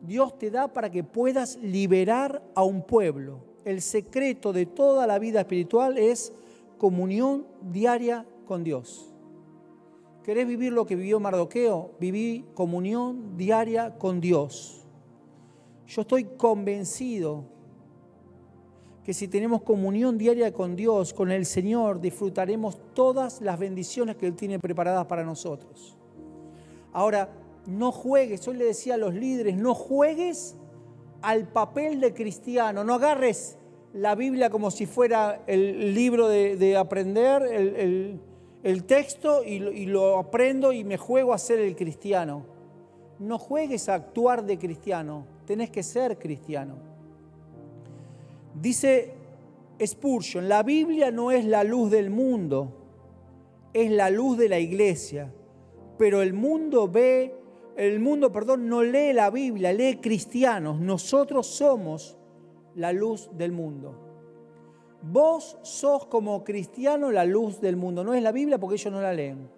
Dios 0.00 0.38
te 0.38 0.50
da 0.50 0.68
para 0.68 0.90
que 0.90 1.04
puedas 1.04 1.56
liberar 1.56 2.42
a 2.54 2.62
un 2.62 2.82
pueblo. 2.82 3.40
El 3.64 3.82
secreto 3.82 4.52
de 4.52 4.66
toda 4.66 5.06
la 5.06 5.18
vida 5.18 5.40
espiritual 5.40 5.98
es 5.98 6.32
comunión 6.78 7.46
diaria 7.60 8.26
con 8.46 8.64
Dios. 8.64 9.06
¿Querés 10.24 10.46
vivir 10.46 10.72
lo 10.72 10.86
que 10.86 10.96
vivió 10.96 11.20
Mardoqueo? 11.20 11.92
Viví 11.98 12.46
comunión 12.54 13.36
diaria 13.36 13.98
con 13.98 14.20
Dios. 14.20 14.86
Yo 15.86 16.02
estoy 16.02 16.24
convencido 16.24 17.44
que 19.04 19.14
si 19.14 19.28
tenemos 19.28 19.62
comunión 19.62 20.18
diaria 20.18 20.52
con 20.52 20.76
Dios, 20.76 21.14
con 21.14 21.30
el 21.30 21.46
Señor, 21.46 22.00
disfrutaremos 22.00 22.78
todas 22.94 23.40
las 23.40 23.58
bendiciones 23.58 24.16
que 24.16 24.26
Él 24.26 24.36
tiene 24.36 24.58
preparadas 24.58 25.06
para 25.06 25.24
nosotros. 25.24 25.96
Ahora, 26.92 27.30
no 27.66 27.92
juegues, 27.92 28.46
hoy 28.48 28.56
le 28.56 28.64
decía 28.64 28.94
a 28.94 28.98
los 28.98 29.14
líderes, 29.14 29.56
no 29.56 29.74
juegues 29.74 30.56
al 31.22 31.48
papel 31.48 32.00
de 32.00 32.14
cristiano, 32.14 32.84
no 32.84 32.94
agarres 32.94 33.58
la 33.92 34.14
Biblia 34.14 34.50
como 34.50 34.70
si 34.70 34.86
fuera 34.86 35.42
el 35.46 35.94
libro 35.94 36.28
de, 36.28 36.76
aprender, 36.76 37.42
el, 38.62 38.84
texto 38.84 39.44
y, 39.44 39.56
y 39.56 39.86
lo 39.86 40.18
aprendo 40.18 40.72
y 40.72 40.84
me 40.84 40.96
juego 40.96 41.32
a 41.32 41.38
ser 41.38 41.60
el 41.60 41.76
cristiano. 41.76 42.46
No 43.18 43.38
juegues 43.38 43.88
a 43.88 43.94
actuar 43.94 44.44
de 44.44 44.58
cristiano, 44.58 45.26
tenés 45.46 45.70
que 45.70 45.82
ser 45.82 46.18
cristiano. 46.18 46.76
Dice 48.54 49.14
Spurgeon, 49.84 50.48
la 50.48 50.62
Biblia 50.62 51.10
no 51.10 51.30
es 51.30 51.44
la 51.44 51.64
luz 51.64 51.90
del 51.90 52.10
mundo, 52.10 52.72
es 53.72 53.90
la 53.90 54.10
luz 54.10 54.36
de 54.36 54.48
la 54.48 54.58
iglesia, 54.58 55.32
pero 55.96 56.22
el 56.22 56.32
mundo 56.32 56.88
ve, 56.88 57.34
el 57.76 58.00
mundo, 58.00 58.32
perdón, 58.32 58.68
no 58.68 58.82
lee 58.82 59.12
la 59.12 59.30
Biblia, 59.30 59.72
lee 59.72 59.98
cristianos, 60.00 60.80
nosotros 60.80 61.46
somos 61.46 62.16
la 62.74 62.92
luz 62.92 63.30
del 63.36 63.52
mundo. 63.52 63.94
Vos 65.02 65.58
sos 65.62 66.06
como 66.06 66.44
cristiano 66.44 67.10
la 67.10 67.24
luz 67.24 67.60
del 67.60 67.76
mundo, 67.76 68.04
no 68.04 68.14
es 68.14 68.22
la 68.22 68.32
Biblia 68.32 68.58
porque 68.58 68.76
ellos 68.76 68.92
no 68.92 69.00
la 69.00 69.14
leen. 69.14 69.48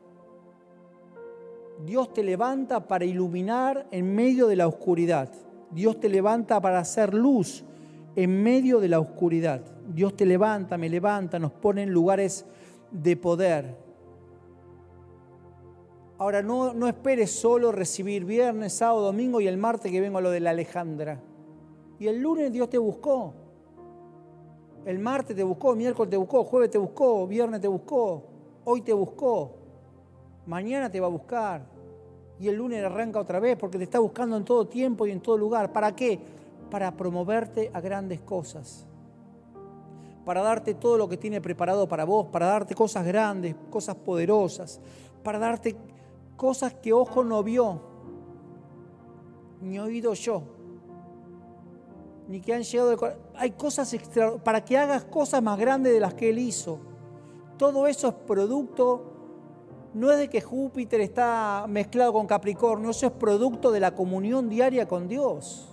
Dios 1.85 2.13
te 2.13 2.23
levanta 2.23 2.87
para 2.87 3.05
iluminar 3.05 3.89
en 3.91 4.15
medio 4.15 4.47
de 4.47 4.57
la 4.57 4.69
oscuridad. 4.69 5.31
Dios 5.73 5.99
te 5.99 6.09
levanta 6.09 6.61
para 6.61 6.79
hacer 6.79 7.13
luz 7.13 7.65
en 8.15 8.43
medio 8.43 8.79
de 8.79 8.89
la 8.89 9.01
oscuridad. 9.01 9.63
Dios 9.89 10.17
te 10.17 10.27
levanta, 10.27 10.79
me 10.79 10.89
levanta, 10.89 11.39
nos 11.39 11.53
pone 11.53 11.83
en 11.83 11.91
lugares 11.91 12.47
de 12.93 13.17
poder. 13.17 13.82
Ahora, 16.19 16.43
no, 16.43 16.73
no 16.75 16.87
esperes 16.87 17.31
solo 17.33 17.73
recibir 17.73 18.25
viernes, 18.25 18.75
sábado, 18.75 19.03
domingo 19.03 19.41
y 19.41 19.49
el 19.49 19.57
martes 19.57 19.91
que 19.91 20.01
vengo 20.01 20.19
a 20.19 20.21
lo 20.21 20.31
de 20.31 20.41
la 20.41 20.51
Alejandra. 20.51 21.21
Y 21.99 22.07
el 22.07 22.21
lunes 22.21 22.53
Dios 22.53 22.69
te 22.69 22.79
buscó. 22.79 23.35
El 24.85 24.99
martes 24.99 25.37
te 25.37 25.45
buscó, 25.45 25.75
miércoles 25.77 26.11
te 26.11 26.17
buscó, 26.17 26.45
jueves 26.45 26.71
te 26.71 26.79
buscó, 26.79 27.27
viernes 27.27 27.61
te 27.61 27.69
buscó, 27.69 28.25
hoy 28.65 28.81
te 28.83 28.93
buscó, 28.93 29.53
mañana 30.45 30.91
te 30.91 30.99
va 30.99 31.07
a 31.07 31.11
buscar 31.11 31.63
y 32.43 32.49
el 32.49 32.57
lunes 32.57 32.85
arranca 32.85 33.21
otra 33.21 33.39
vez 33.39 33.57
porque 33.57 33.79
te 33.79 33.85
está 33.85 34.01
buscando 34.01 34.37
en 34.37 34.45
todo 34.45 34.67
tiempo 34.67 35.07
y 35.07 35.13
en 35.13 35.21
todo 35.21 35.39
lugar. 35.39 35.73
¿Para 35.73 35.95
qué? 35.95 36.19
Para 36.69 36.91
promoverte 36.97 37.71
a 37.73 37.81
grandes 37.81 38.21
cosas. 38.21 38.85
Para 40.25 40.43
darte 40.43 40.75
todo 40.75 40.99
lo 40.99 41.09
que 41.09 41.17
tiene 41.17 41.41
preparado 41.41 41.87
para 41.87 42.05
vos, 42.05 42.27
para 42.27 42.47
darte 42.47 42.75
cosas 42.75 43.07
grandes, 43.07 43.55
cosas 43.71 43.95
poderosas, 43.95 44.81
para 45.23 45.39
darte 45.39 45.77
cosas 46.43 46.75
que 46.75 46.93
ojo 46.93 47.23
no 47.23 47.45
vio, 47.45 47.81
ni 49.61 49.79
oído 49.79 50.13
yo, 50.15 50.43
ni 52.27 52.41
que 52.41 52.53
han 52.53 52.65
llegado 52.65 52.91
de 52.91 53.17
Hay 53.37 53.53
cosas 53.53 53.95
extra 53.95 54.43
para 54.43 54.65
que 54.65 54.77
hagas 54.77 55.05
cosas 55.05 55.41
más 55.41 55.57
grandes 55.57 55.93
de 55.93 56.01
las 56.01 56.15
que 56.15 56.31
Él 56.31 56.41
hizo. 56.41 56.81
Todo 57.57 57.87
eso 57.87 58.09
es 58.09 58.15
producto 58.15 59.05
no 59.95 60.11
es 60.11 60.19
de 60.19 60.29
que 60.29 60.41
Júpiter 60.41 61.01
está 61.01 61.67
mezclado 61.69 62.13
con 62.13 62.27
Capricornio, 62.27 62.91
eso 62.91 63.07
es 63.07 63.13
producto 63.13 63.71
de 63.71 63.79
la 63.79 63.95
comunión 63.95 64.49
diaria 64.49 64.89
con 64.89 65.07
Dios. 65.07 65.69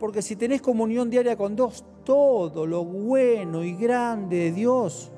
Porque 0.00 0.22
si 0.22 0.36
tenés 0.36 0.62
comunión 0.62 1.10
diaria 1.10 1.36
con 1.36 1.54
Dios, 1.54 1.84
todo 2.02 2.64
lo 2.64 2.82
bueno 2.82 3.62
y 3.62 3.74
grande 3.74 4.36
de 4.36 4.52
Dios 4.52 5.12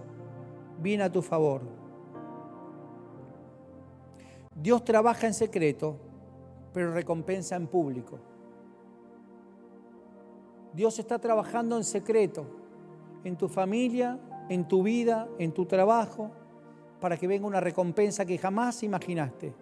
viene 0.81 1.05
a 1.05 1.13
tu 1.13 1.23
favor. 1.23 1.76
Dios 4.57 4.85
trabaja 4.85 5.27
en 5.27 5.35
secreto, 5.35 5.97
pero 6.73 6.93
recompensa 6.93 7.57
en 7.57 7.67
público. 7.67 8.19
Dios 10.73 10.99
está 10.99 11.19
trabajando 11.19 11.77
en 11.77 11.85
secreto, 11.85 12.47
en 13.23 13.37
tu 13.37 13.49
familia, 13.49 14.19
en 14.49 14.67
tu 14.67 14.83
vida, 14.83 15.29
en 15.39 15.53
tu 15.53 15.67
trabajo, 15.67 16.31
para 17.01 17.17
que 17.17 17.27
venga 17.27 17.47
una 17.47 17.61
recompensa 17.61 18.25
que 18.25 18.39
jamás 18.39 18.83
imaginaste. 18.83 19.55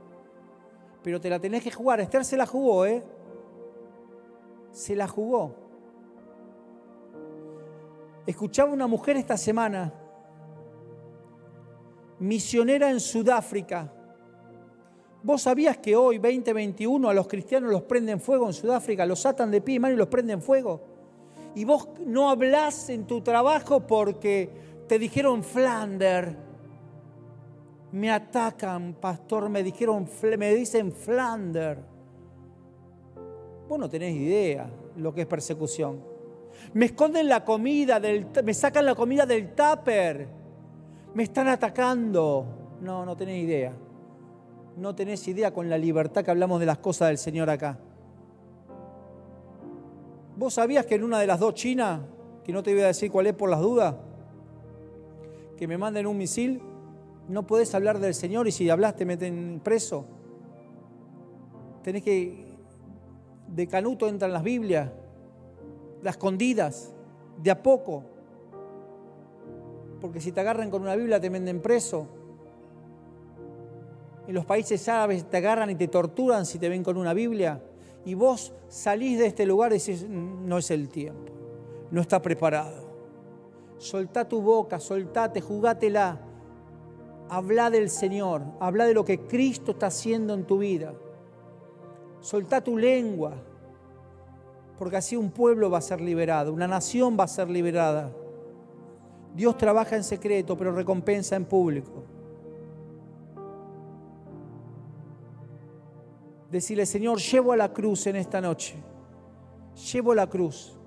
Pero 1.02 1.20
te 1.20 1.28
la 1.28 1.38
tenés 1.38 1.62
que 1.62 1.70
jugar. 1.70 2.00
Esther 2.00 2.24
se 2.24 2.36
la 2.36 2.46
jugó, 2.46 2.86
¿eh? 2.86 3.04
Se 4.70 4.96
la 4.96 5.06
jugó. 5.06 5.54
Escuchaba 8.26 8.72
una 8.72 8.86
mujer 8.86 9.16
esta 9.16 9.36
semana, 9.36 9.92
misionera 12.18 12.90
en 12.90 13.00
Sudáfrica. 13.00 13.92
¿Vos 15.24 15.42
sabías 15.42 15.78
que 15.78 15.96
hoy, 15.96 16.18
2021, 16.18 17.08
a 17.08 17.14
los 17.14 17.26
cristianos 17.26 17.72
los 17.72 17.82
prenden 17.82 18.20
fuego 18.20 18.46
en 18.46 18.52
Sudáfrica? 18.52 19.04
Los 19.04 19.26
atan 19.26 19.50
de 19.50 19.60
pie 19.60 19.74
y 19.74 19.78
mano 19.80 19.94
y 19.94 19.96
los 19.96 20.06
prenden 20.06 20.40
fuego. 20.40 20.80
Y 21.56 21.64
vos 21.64 21.88
no 22.06 22.30
hablás 22.30 22.88
en 22.90 23.06
tu 23.06 23.20
trabajo 23.22 23.80
porque 23.80 24.50
te 24.86 24.98
dijeron 24.98 25.42
Flander 25.42 26.44
me 27.94 28.10
atacan, 28.10 28.94
pastor, 28.94 29.48
me 29.48 29.62
dijeron, 29.62 30.08
me 30.36 30.52
dicen 30.52 30.90
Flander. 30.90 31.78
Vos 33.68 33.78
no 33.78 33.88
tenés 33.88 34.16
idea 34.16 34.68
lo 34.96 35.14
que 35.14 35.20
es 35.20 35.26
persecución. 35.28 36.02
Me 36.72 36.86
esconden 36.86 37.28
la 37.28 37.44
comida, 37.44 38.00
del, 38.00 38.26
me 38.42 38.52
sacan 38.52 38.84
la 38.84 38.96
comida 38.96 39.24
del 39.26 39.54
tupper. 39.54 40.26
Me 41.14 41.22
están 41.22 41.46
atacando. 41.46 42.44
No, 42.80 43.06
no 43.06 43.16
tenés 43.16 43.44
idea. 43.44 43.72
No 44.76 44.94
tenés 44.94 45.26
idea 45.28 45.52
con 45.52 45.70
la 45.70 45.78
libertad 45.78 46.24
que 46.24 46.30
hablamos 46.30 46.60
de 46.60 46.66
las 46.66 46.78
cosas 46.78 47.08
del 47.08 47.18
Señor 47.18 47.48
acá. 47.50 47.78
¿Vos 50.36 50.54
sabías 50.54 50.84
que 50.86 50.96
en 50.96 51.04
una 51.04 51.20
de 51.20 51.26
las 51.26 51.38
dos 51.38 51.54
chinas, 51.54 52.00
que 52.42 52.52
no 52.52 52.62
te 52.62 52.72
voy 52.72 52.82
a 52.82 52.88
decir 52.88 53.10
cuál 53.10 53.28
es 53.28 53.34
por 53.34 53.48
las 53.48 53.60
dudas, 53.60 53.94
que 55.56 55.68
me 55.68 55.78
manden 55.78 56.06
un 56.06 56.18
misil, 56.18 56.60
no 57.28 57.46
podés 57.46 57.74
hablar 57.74 58.00
del 58.00 58.14
Señor 58.14 58.48
y 58.48 58.52
si 58.52 58.68
hablas 58.68 58.96
te 58.96 59.04
meten 59.04 59.60
preso. 59.62 60.06
Tenés 61.82 62.02
que, 62.02 62.44
de 63.46 63.66
canuto 63.68 64.08
entran 64.08 64.32
las 64.32 64.42
Biblias, 64.42 64.90
las 66.02 66.16
escondidas, 66.16 66.92
de 67.42 67.50
a 67.50 67.62
poco. 67.62 68.04
Porque 70.00 70.20
si 70.20 70.32
te 70.32 70.40
agarran 70.40 70.70
con 70.70 70.82
una 70.82 70.96
Biblia 70.96 71.20
te 71.20 71.30
meten 71.30 71.60
preso. 71.62 72.08
En 74.26 74.34
los 74.34 74.44
países 74.44 74.88
árabes 74.88 75.28
te 75.28 75.36
agarran 75.36 75.70
y 75.70 75.74
te 75.74 75.88
torturan 75.88 76.46
si 76.46 76.58
te 76.58 76.68
ven 76.68 76.82
con 76.82 76.96
una 76.96 77.12
Biblia. 77.12 77.62
Y 78.04 78.14
vos 78.14 78.52
salís 78.68 79.18
de 79.18 79.26
este 79.26 79.46
lugar 79.46 79.72
y 79.72 79.78
decís, 79.78 80.06
no 80.08 80.58
es 80.58 80.70
el 80.70 80.88
tiempo, 80.88 81.32
no 81.90 82.00
está 82.00 82.20
preparado. 82.20 82.84
Soltá 83.78 84.28
tu 84.28 84.40
boca, 84.40 84.78
soltate, 84.78 85.40
jugátela 85.40 86.20
Habla 87.28 87.70
del 87.70 87.88
Señor, 87.88 88.42
habla 88.60 88.84
de 88.84 88.94
lo 88.94 89.04
que 89.04 89.20
Cristo 89.20 89.72
está 89.72 89.86
haciendo 89.86 90.34
en 90.34 90.44
tu 90.44 90.58
vida. 90.58 90.94
Solta 92.20 92.62
tu 92.62 92.76
lengua, 92.76 93.32
porque 94.78 94.96
así 94.96 95.16
un 95.16 95.30
pueblo 95.30 95.70
va 95.70 95.78
a 95.78 95.82
ser 95.82 96.00
liberado, 96.00 96.52
una 96.52 96.68
nación 96.68 97.16
va 97.18 97.24
a 97.24 97.28
ser 97.28 97.48
liberada. 97.48 98.12
Dios 99.34 99.56
trabaja 99.56 99.96
en 99.96 100.04
secreto, 100.04 100.56
pero 100.56 100.72
recompensa 100.72 101.34
en 101.34 101.44
público. 101.44 102.04
Decirle, 106.54 106.86
Señor, 106.86 107.18
llevo 107.18 107.52
a 107.52 107.56
la 107.56 107.72
cruz 107.72 108.06
en 108.06 108.16
esta 108.16 108.40
noche. 108.40 108.76
Llevo 109.92 110.14
la 110.14 110.28
cruz. 110.28 110.78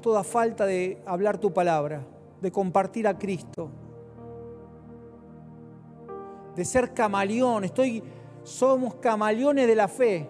Toda 0.00 0.24
falta 0.24 0.64
de 0.64 1.02
hablar 1.04 1.38
tu 1.38 1.52
palabra, 1.52 2.06
de 2.40 2.50
compartir 2.50 3.06
a 3.06 3.18
Cristo 3.18 3.70
de 6.58 6.64
ser 6.64 6.92
camaleón. 6.92 7.62
Estoy, 7.62 8.02
somos 8.42 8.96
camaleones 8.96 9.68
de 9.68 9.76
la 9.76 9.86
fe. 9.86 10.28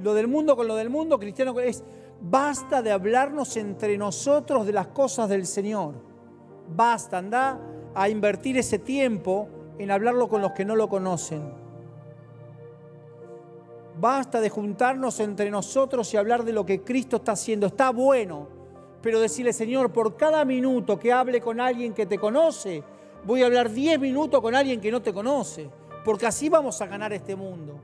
Lo 0.00 0.14
del 0.14 0.26
mundo 0.26 0.56
con 0.56 0.66
lo 0.66 0.74
del 0.74 0.90
mundo, 0.90 1.16
cristiano 1.16 1.60
es, 1.60 1.84
basta 2.20 2.82
de 2.82 2.90
hablarnos 2.90 3.56
entre 3.56 3.96
nosotros 3.96 4.66
de 4.66 4.72
las 4.72 4.88
cosas 4.88 5.28
del 5.28 5.46
Señor. 5.46 5.94
Basta, 6.74 7.18
anda 7.18 7.60
a 7.94 8.08
invertir 8.08 8.58
ese 8.58 8.80
tiempo 8.80 9.48
en 9.78 9.92
hablarlo 9.92 10.28
con 10.28 10.42
los 10.42 10.50
que 10.52 10.64
no 10.64 10.74
lo 10.74 10.88
conocen. 10.88 11.61
Basta 13.98 14.40
de 14.40 14.48
juntarnos 14.48 15.20
entre 15.20 15.50
nosotros 15.50 16.12
y 16.12 16.16
hablar 16.16 16.44
de 16.44 16.52
lo 16.52 16.64
que 16.64 16.82
Cristo 16.82 17.16
está 17.16 17.32
haciendo. 17.32 17.66
Está 17.66 17.90
bueno, 17.90 18.48
pero 19.02 19.20
decirle, 19.20 19.52
Señor, 19.52 19.92
por 19.92 20.16
cada 20.16 20.44
minuto 20.44 20.98
que 20.98 21.12
hable 21.12 21.40
con 21.40 21.60
alguien 21.60 21.92
que 21.92 22.06
te 22.06 22.18
conoce, 22.18 22.82
voy 23.24 23.42
a 23.42 23.46
hablar 23.46 23.70
10 23.70 24.00
minutos 24.00 24.40
con 24.40 24.54
alguien 24.54 24.80
que 24.80 24.90
no 24.90 25.02
te 25.02 25.12
conoce, 25.12 25.68
porque 26.04 26.26
así 26.26 26.48
vamos 26.48 26.80
a 26.80 26.86
ganar 26.86 27.12
este 27.12 27.36
mundo. 27.36 27.80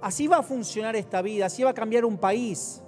Así 0.00 0.28
va 0.28 0.38
a 0.38 0.42
funcionar 0.42 0.94
esta 0.94 1.22
vida, 1.22 1.46
así 1.46 1.64
va 1.64 1.70
a 1.70 1.74
cambiar 1.74 2.04
un 2.04 2.18
país. 2.18 2.82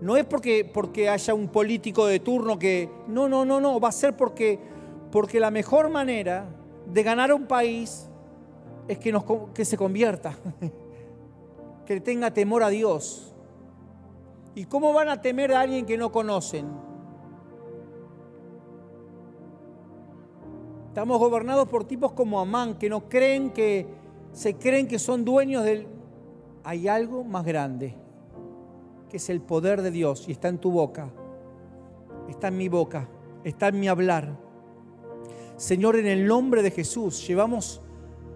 No 0.00 0.16
es 0.16 0.24
porque, 0.24 0.64
porque 0.64 1.08
haya 1.08 1.34
un 1.34 1.48
político 1.48 2.06
de 2.06 2.20
turno 2.20 2.58
que... 2.58 2.90
No, 3.06 3.28
no, 3.28 3.44
no, 3.44 3.60
no, 3.60 3.78
va 3.78 3.90
a 3.90 3.92
ser 3.92 4.16
porque, 4.16 4.58
porque 5.12 5.38
la 5.38 5.50
mejor 5.50 5.90
manera 5.90 6.46
de 6.86 7.02
ganar 7.02 7.32
un 7.32 7.46
país 7.46 8.09
es 8.88 8.98
que, 8.98 9.12
nos, 9.12 9.24
que 9.54 9.64
se 9.64 9.76
convierta, 9.76 10.36
que 11.86 12.00
tenga 12.00 12.32
temor 12.32 12.62
a 12.62 12.68
Dios. 12.68 13.32
¿Y 14.54 14.64
cómo 14.64 14.92
van 14.92 15.08
a 15.08 15.20
temer 15.22 15.52
a 15.52 15.60
alguien 15.60 15.86
que 15.86 15.96
no 15.96 16.10
conocen? 16.10 16.66
Estamos 20.88 21.18
gobernados 21.18 21.68
por 21.68 21.84
tipos 21.84 22.12
como 22.12 22.40
Amán, 22.40 22.74
que 22.74 22.90
no 22.90 23.08
creen 23.08 23.50
que, 23.50 23.86
se 24.32 24.54
creen 24.56 24.88
que 24.88 24.98
son 24.98 25.24
dueños 25.24 25.64
del... 25.64 25.86
Hay 26.64 26.88
algo 26.88 27.24
más 27.24 27.44
grande, 27.44 27.94
que 29.08 29.16
es 29.16 29.30
el 29.30 29.40
poder 29.40 29.82
de 29.82 29.90
Dios 29.90 30.28
y 30.28 30.32
está 30.32 30.48
en 30.48 30.58
tu 30.58 30.70
boca, 30.70 31.08
está 32.28 32.48
en 32.48 32.58
mi 32.58 32.68
boca, 32.68 33.08
está 33.44 33.68
en 33.68 33.80
mi 33.80 33.88
hablar. 33.88 34.36
Señor, 35.56 35.96
en 35.96 36.06
el 36.06 36.26
nombre 36.26 36.62
de 36.62 36.70
Jesús, 36.70 37.26
llevamos, 37.26 37.80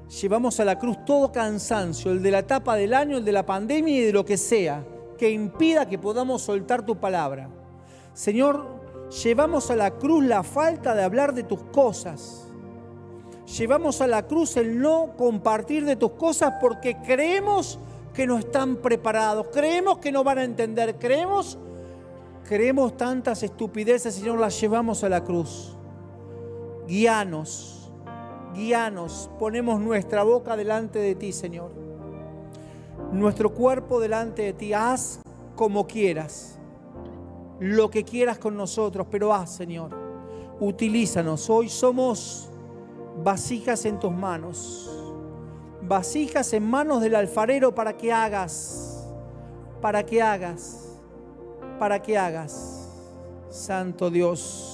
llevamos 0.08 0.60
a 0.60 0.64
la 0.64 0.78
cruz 0.78 1.04
todo 1.04 1.32
cansancio, 1.32 2.12
el 2.12 2.22
de 2.22 2.30
la 2.30 2.40
etapa 2.40 2.76
del 2.76 2.94
año, 2.94 3.18
el 3.18 3.24
de 3.24 3.32
la 3.32 3.46
pandemia 3.46 3.96
y 3.96 4.04
de 4.04 4.12
lo 4.12 4.24
que 4.24 4.36
sea, 4.36 4.84
que 5.18 5.30
impida 5.30 5.88
que 5.88 5.98
podamos 5.98 6.42
soltar 6.42 6.84
tu 6.84 6.96
palabra. 6.96 7.48
Señor, 8.12 8.66
llevamos 9.22 9.70
a 9.70 9.76
la 9.76 9.90
cruz 9.92 10.24
la 10.24 10.42
falta 10.42 10.94
de 10.94 11.02
hablar 11.02 11.34
de 11.34 11.42
tus 11.42 11.62
cosas 11.64 12.44
llevamos 13.46 14.00
a 14.00 14.06
la 14.06 14.26
cruz 14.26 14.56
el 14.56 14.80
no 14.80 15.12
compartir 15.16 15.84
de 15.84 15.96
tus 15.96 16.12
cosas 16.12 16.54
porque 16.60 16.96
creemos 17.02 17.78
que 18.12 18.26
no 18.26 18.38
están 18.38 18.76
preparados, 18.76 19.48
creemos 19.52 19.98
que 19.98 20.12
no 20.12 20.24
van 20.24 20.38
a 20.38 20.44
entender, 20.44 20.98
creemos, 20.98 21.58
creemos 22.48 22.96
tantas 22.96 23.42
estupideces 23.42 24.22
no 24.22 24.36
las 24.36 24.60
llevamos 24.60 25.02
a 25.04 25.08
la 25.08 25.24
cruz. 25.24 25.76
Guíanos, 26.86 27.83
guíanos, 28.54 29.28
ponemos 29.38 29.80
nuestra 29.80 30.22
boca 30.22 30.56
delante 30.56 30.98
de 30.98 31.14
ti, 31.14 31.32
Señor. 31.32 31.72
Nuestro 33.12 33.52
cuerpo 33.52 34.00
delante 34.00 34.42
de 34.42 34.52
ti. 34.52 34.72
Haz 34.72 35.20
como 35.54 35.86
quieras, 35.86 36.58
lo 37.60 37.90
que 37.90 38.04
quieras 38.04 38.38
con 38.38 38.56
nosotros, 38.56 39.06
pero 39.10 39.34
haz, 39.34 39.50
Señor. 39.50 39.90
Utilízanos. 40.60 41.50
Hoy 41.50 41.68
somos 41.68 42.48
vasijas 43.22 43.84
en 43.84 43.98
tus 43.98 44.12
manos, 44.12 44.90
vasijas 45.82 46.52
en 46.52 46.68
manos 46.68 47.00
del 47.02 47.14
alfarero 47.14 47.74
para 47.74 47.96
que 47.96 48.12
hagas, 48.12 49.08
para 49.80 50.04
que 50.04 50.22
hagas, 50.22 50.98
para 51.78 52.00
que 52.00 52.16
hagas, 52.16 52.88
Santo 53.50 54.10
Dios. 54.10 54.73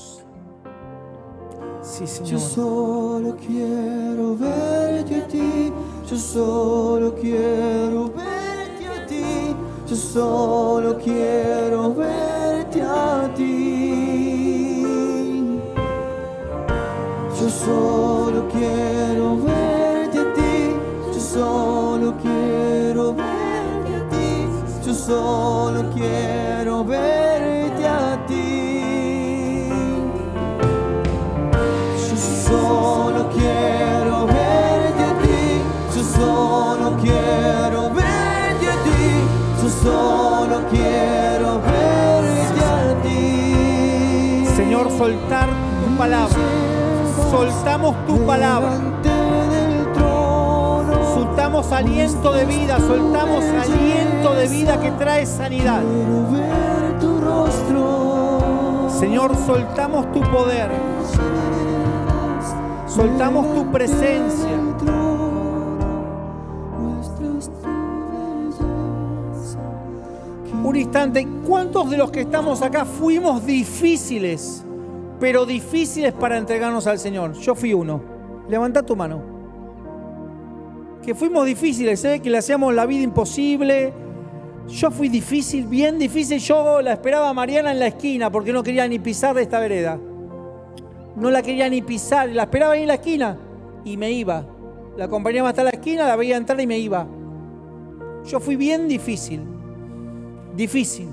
Sí, 1.82 2.06
Señor. 2.06 2.30
Yo 2.32 2.38
solo 2.38 3.36
quiero 3.36 4.36
verte 4.36 5.16
a 5.16 5.26
ti, 5.26 5.72
yo 6.08 6.16
solo 6.16 7.14
quiero 7.14 8.10
verte 8.10 8.86
a 8.86 9.06
ti, 9.06 9.56
yo 9.88 9.96
solo 9.96 10.98
quiero 10.98 11.94
verte 11.94 12.82
a 12.82 13.30
ti. 13.34 13.60
Yo 17.40 17.48
solo 17.48 18.46
quiero 18.48 19.36
verte 19.38 20.18
a 20.18 20.32
ti, 20.34 20.74
yo 21.14 21.20
solo 21.20 22.14
quiero 22.20 23.14
verte 23.14 23.94
a 23.96 24.08
ti, 24.10 24.46
yo 24.86 24.94
solo 24.94 25.90
quiero 25.94 26.84
verte 26.84 27.59
solo 32.50 33.28
quiero 33.30 34.26
verte 34.26 35.02
a 35.02 35.12
ti, 35.22 35.62
yo 35.94 36.02
solo 36.02 36.96
quiero 37.00 37.90
verte 37.90 38.66
a 38.68 38.76
ti, 38.84 39.02
yo 39.62 39.68
solo 39.82 40.56
quiero 40.70 41.60
verte 41.60 42.60
a 42.64 43.02
ti. 43.02 44.46
Señor, 44.56 44.90
soltar 44.98 45.48
tu 45.48 45.96
palabra. 45.96 46.36
Soltamos 47.30 47.94
tu 48.06 48.26
palabra. 48.26 48.72
Soltamos 51.14 51.72
aliento 51.72 52.32
de 52.32 52.44
vida, 52.44 52.78
soltamos 52.78 53.44
aliento 53.44 54.34
de 54.34 54.48
vida 54.48 54.80
que 54.80 54.90
trae 54.92 55.26
sanidad. 55.26 55.82
Señor, 58.98 59.34
soltamos 59.46 60.12
tu 60.12 60.20
poder, 60.20 60.70
soltamos 62.90 63.54
tu 63.54 63.70
presencia. 63.70 64.48
Un 70.62 70.76
instante, 70.76 71.26
¿cuántos 71.46 71.90
de 71.90 71.96
los 71.96 72.10
que 72.10 72.20
estamos 72.20 72.62
acá 72.62 72.84
fuimos 72.84 73.44
difíciles, 73.46 74.64
pero 75.18 75.46
difíciles 75.46 76.12
para 76.12 76.36
entregarnos 76.36 76.86
al 76.86 76.98
Señor? 76.98 77.32
Yo 77.32 77.54
fui 77.54 77.72
uno. 77.72 78.02
Levanta 78.48 78.82
tu 78.82 78.94
mano. 78.94 79.22
Que 81.02 81.14
fuimos 81.14 81.46
difíciles, 81.46 82.04
¿eh? 82.04 82.20
que 82.20 82.30
le 82.30 82.38
hacíamos 82.38 82.74
la 82.74 82.86
vida 82.86 83.02
imposible. 83.02 83.92
Yo 84.68 84.90
fui 84.90 85.08
difícil, 85.08 85.66
bien 85.66 85.98
difícil. 85.98 86.38
Yo 86.38 86.82
la 86.82 86.92
esperaba 86.92 87.30
a 87.30 87.34
Mariana 87.34 87.72
en 87.72 87.78
la 87.78 87.86
esquina 87.86 88.30
porque 88.30 88.52
no 88.52 88.62
quería 88.62 88.86
ni 88.86 88.98
pisar 88.98 89.34
de 89.34 89.42
esta 89.42 89.58
vereda. 89.58 89.98
No 91.16 91.30
la 91.30 91.42
quería 91.42 91.68
ni 91.68 91.82
pisar, 91.82 92.28
la 92.30 92.42
esperaba 92.42 92.74
ahí 92.74 92.82
en 92.82 92.88
la 92.88 92.94
esquina 92.94 93.36
y 93.84 93.96
me 93.96 94.10
iba. 94.10 94.44
La 94.96 95.06
acompañaba 95.06 95.50
hasta 95.50 95.64
la 95.64 95.70
esquina, 95.70 96.06
la 96.06 96.16
veía 96.16 96.36
entrar 96.36 96.60
y 96.60 96.66
me 96.66 96.78
iba. 96.78 97.06
Yo 98.26 98.40
fui 98.40 98.56
bien 98.56 98.88
difícil 98.88 99.40
difícil. 100.54 101.08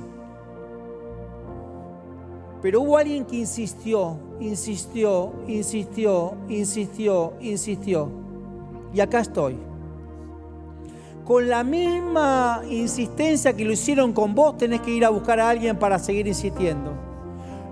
Pero 2.62 2.82
hubo 2.82 2.98
alguien 2.98 3.26
que 3.26 3.38
insistió, 3.38 4.18
insistió, 4.40 5.32
insistió, 5.48 6.36
insistió, 6.50 7.34
insistió. 7.40 8.10
Y 8.94 9.00
acá 9.00 9.20
estoy. 9.20 9.56
Con 11.26 11.50
la 11.50 11.64
misma 11.64 12.62
insistencia 12.70 13.56
que 13.56 13.66
lo 13.66 13.74
hicieron 13.74 14.14
con 14.14 14.34
vos, 14.34 14.58
tenés 14.58 14.82
que 14.82 14.92
ir 14.92 15.06
a 15.06 15.10
buscar 15.10 15.40
a 15.40 15.50
alguien 15.50 15.78
para 15.78 16.00
seguir 16.00 16.26
insistiendo. 16.26 17.07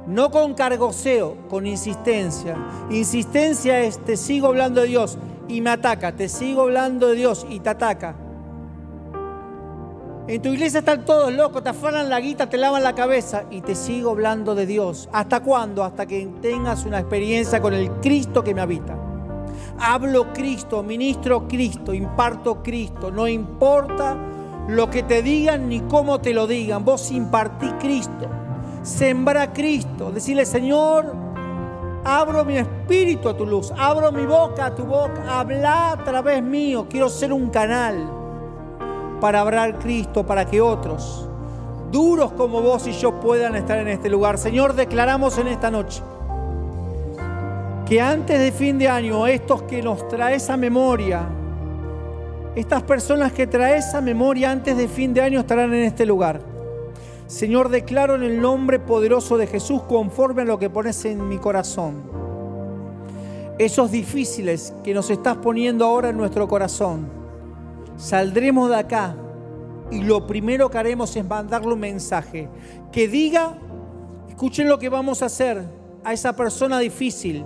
No 0.08 0.30
con 0.30 0.54
cargoseo, 0.54 1.36
con 1.50 1.66
insistencia. 1.66 2.56
Insistencia 2.90 3.82
es, 3.82 3.98
te 4.04 4.18
sigo 4.18 4.48
hablando 4.48 4.82
de 4.82 4.88
Dios 4.88 5.18
y 5.48 5.62
me 5.62 5.72
ataca. 5.72 6.12
Te 6.12 6.30
sigo 6.30 6.62
hablando 6.62 7.08
de 7.08 7.16
Dios 7.16 7.46
y 7.50 7.60
te 7.60 7.70
ataca. 7.70 8.16
En 10.28 10.42
tu 10.42 10.50
iglesia 10.50 10.80
están 10.80 11.06
todos 11.06 11.32
locos, 11.32 11.62
te 11.62 11.70
afanan 11.70 12.10
la 12.10 12.20
guita, 12.20 12.50
te 12.50 12.58
lavan 12.58 12.82
la 12.82 12.96
cabeza 12.96 13.44
y 13.52 13.62
te 13.62 13.76
sigo 13.76 14.12
hablando 14.12 14.56
de 14.56 14.66
Dios. 14.66 15.08
¿Hasta 15.12 15.42
cuándo? 15.42 15.84
Hasta 15.84 16.08
que 16.08 16.28
tengas 16.42 16.84
una 16.86 17.00
experiencia 17.00 17.62
con 17.62 17.76
el 17.76 17.92
Cristo 18.02 18.44
que 18.44 18.56
me 18.56 18.62
habita. 18.62 18.98
Hablo 19.80 20.34
Cristo, 20.34 20.82
ministro 20.82 21.48
Cristo, 21.48 21.94
imparto 21.94 22.64
Cristo. 22.64 23.12
No 23.12 23.28
importa 23.28 24.18
lo 24.68 24.90
que 24.90 25.04
te 25.04 25.22
digan 25.22 25.70
ni 25.70 25.82
cómo 25.82 26.20
te 26.20 26.34
lo 26.34 26.48
digan. 26.48 26.84
Vos 26.84 27.12
impartí 27.12 27.68
Cristo. 27.80 28.28
Sembra 28.86 29.52
Cristo. 29.52 30.12
Decirle, 30.12 30.46
Señor, 30.46 31.12
abro 32.04 32.46
mi 32.46 32.58
espíritu 32.58 33.28
a 33.28 33.36
tu 33.36 33.44
luz. 33.44 33.74
Abro 33.76 34.12
mi 34.12 34.28
boca 34.28 34.68
a 34.68 34.76
tu 34.76 34.84
boca. 34.86 35.40
Habla 35.40 35.94
a 35.94 36.04
través 36.04 36.44
mío. 36.44 36.86
Quiero 36.88 37.10
ser 37.10 37.34
un 37.34 37.50
canal 37.50 38.08
para 39.20 39.42
hablar 39.42 39.80
Cristo, 39.80 40.24
para 40.24 40.46
que 40.46 40.62
otros, 40.62 41.28
duros 41.92 42.34
como 42.34 42.62
vos 42.62 42.86
y 42.86 42.92
yo, 42.92 43.20
puedan 43.20 43.56
estar 43.56 43.80
en 43.80 43.88
este 43.88 44.08
lugar. 44.08 44.38
Señor, 44.38 44.74
declaramos 44.76 45.40
en 45.40 45.48
esta 45.48 45.72
noche 45.72 46.04
que 47.88 48.00
antes 48.00 48.40
de 48.40 48.52
fin 48.52 48.78
de 48.78 48.88
año, 48.88 49.26
estos 49.26 49.64
que 49.64 49.82
nos 49.82 50.08
traes 50.08 50.48
a 50.52 50.58
memoria, 50.58 51.28
estas 52.56 52.84
personas 52.84 53.32
que 53.32 53.48
traes 53.48 53.96
a 53.96 54.02
memoria 54.02 54.52
antes 54.52 54.78
de 54.78 54.88
fin 54.88 55.12
de 55.12 55.22
año 55.22 55.40
estarán 55.40 55.74
en 55.74 55.86
este 55.86 56.06
lugar. 56.06 56.55
Señor, 57.28 57.70
declaro 57.70 58.16
en 58.16 58.24
el 58.24 58.40
nombre 58.40 58.80
poderoso 58.80 59.38
de 59.38 59.48
Jesús 59.48 59.82
conforme 59.84 60.44
a 60.44 60.46
lo 60.46 60.60
que 60.60 60.70
pones 60.70 61.06
en 61.06 61.28
mi 61.28 61.40
corazón. 61.40 62.04
Esos 63.58 63.90
difíciles 63.90 64.74
que 64.84 64.94
nos 64.94 65.10
estás 65.10 65.38
poniendo 65.38 65.86
ahora 65.86 66.10
en 66.10 66.18
nuestro 66.18 66.48
corazón 66.48 67.08
saldremos 67.96 68.70
de 68.70 68.76
acá 68.76 69.16
y 69.90 70.02
lo 70.02 70.28
primero 70.28 70.70
que 70.70 70.78
haremos 70.78 71.16
es 71.16 71.26
mandarle 71.26 71.74
un 71.74 71.80
mensaje 71.80 72.48
que 72.92 73.08
diga, 73.08 73.58
escuchen 74.30 74.68
lo 74.68 74.78
que 74.78 74.90
vamos 74.90 75.24
a 75.24 75.28
hacer 75.28 75.64
a 76.04 76.14
esa 76.14 76.36
persona 76.36 76.80
difícil. 76.80 77.44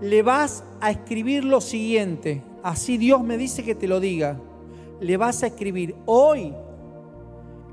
Le 0.00 0.22
vas 0.22 0.62
a 0.80 0.90
escribir 0.90 1.44
lo 1.44 1.60
siguiente, 1.60 2.42
así 2.62 2.96
Dios 2.96 3.24
me 3.24 3.38
dice 3.38 3.64
que 3.64 3.74
te 3.74 3.88
lo 3.88 3.98
diga. 3.98 4.38
Le 5.00 5.16
vas 5.16 5.42
a 5.42 5.48
escribir, 5.48 5.96
hoy 6.06 6.54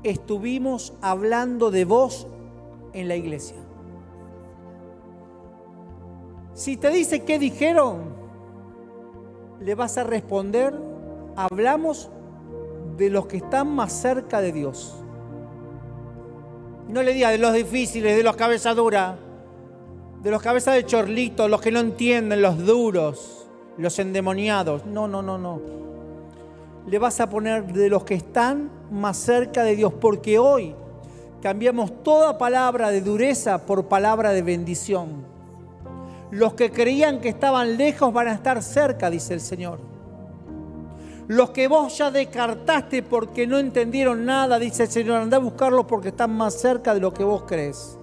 estuvimos 0.02 0.94
hablando 1.00 1.70
de 1.70 1.84
vos 1.84 2.26
en 2.92 3.08
la 3.08 3.16
iglesia. 3.16 3.56
Si 6.54 6.76
te 6.76 6.90
dice 6.90 7.24
qué 7.24 7.38
dijeron, 7.38 8.12
le 9.60 9.74
vas 9.74 9.96
a 9.96 10.04
responder, 10.04 10.74
hablamos 11.36 12.10
de 12.96 13.10
los 13.10 13.26
que 13.26 13.38
están 13.38 13.74
más 13.74 13.92
cerca 13.92 14.40
de 14.40 14.52
Dios. 14.52 14.96
No 16.88 17.02
le 17.02 17.14
digas 17.14 17.32
de 17.32 17.38
los 17.38 17.54
difíciles, 17.54 18.16
de 18.16 18.22
los 18.22 18.36
cabeza 18.36 18.74
dura, 18.74 19.16
de 20.22 20.30
los 20.30 20.42
cabezas 20.42 20.74
de 20.74 20.84
chorlito, 20.84 21.48
los 21.48 21.60
que 21.60 21.72
no 21.72 21.80
entienden, 21.80 22.42
los 22.42 22.64
duros, 22.64 23.48
los 23.78 23.98
endemoniados. 23.98 24.84
No, 24.84 25.08
no, 25.08 25.22
no, 25.22 25.38
no. 25.38 25.60
Le 26.86 26.98
vas 26.98 27.20
a 27.20 27.28
poner 27.28 27.72
de 27.72 27.88
los 27.88 28.04
que 28.04 28.14
están 28.14 28.70
más 28.90 29.16
cerca 29.16 29.62
de 29.62 29.76
Dios, 29.76 29.92
porque 29.92 30.38
hoy 30.38 30.74
cambiamos 31.40 32.02
toda 32.02 32.38
palabra 32.38 32.90
de 32.90 33.00
dureza 33.00 33.66
por 33.66 33.86
palabra 33.86 34.32
de 34.32 34.42
bendición. 34.42 35.24
Los 36.30 36.54
que 36.54 36.72
creían 36.72 37.20
que 37.20 37.28
estaban 37.28 37.76
lejos 37.76 38.12
van 38.12 38.28
a 38.28 38.32
estar 38.32 38.62
cerca, 38.62 39.10
dice 39.10 39.34
el 39.34 39.40
Señor. 39.40 39.78
Los 41.28 41.50
que 41.50 41.68
vos 41.68 41.96
ya 41.96 42.10
descartaste 42.10 43.02
porque 43.02 43.46
no 43.46 43.58
entendieron 43.58 44.24
nada, 44.24 44.58
dice 44.58 44.84
el 44.84 44.88
Señor, 44.88 45.22
anda 45.22 45.36
a 45.36 45.40
buscarlos 45.40 45.84
porque 45.86 46.08
están 46.08 46.36
más 46.36 46.54
cerca 46.54 46.94
de 46.94 47.00
lo 47.00 47.12
que 47.12 47.22
vos 47.22 47.44
crees. 47.46 47.98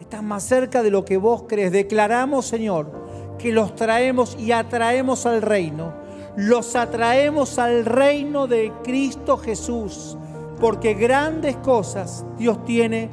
Están 0.00 0.26
más 0.26 0.42
cerca 0.42 0.82
de 0.82 0.90
lo 0.90 1.04
que 1.04 1.16
vos 1.16 1.44
crees. 1.48 1.72
Declaramos, 1.72 2.46
Señor, 2.46 2.90
que 3.38 3.52
los 3.52 3.74
traemos 3.74 4.36
y 4.38 4.52
atraemos 4.52 5.24
al 5.26 5.42
reino. 5.42 5.92
Los 6.38 6.76
atraemos 6.76 7.58
al 7.58 7.84
reino 7.84 8.46
de 8.46 8.72
Cristo 8.84 9.38
Jesús, 9.38 10.16
porque 10.60 10.94
grandes 10.94 11.56
cosas 11.56 12.24
Dios 12.36 12.64
tiene 12.64 13.10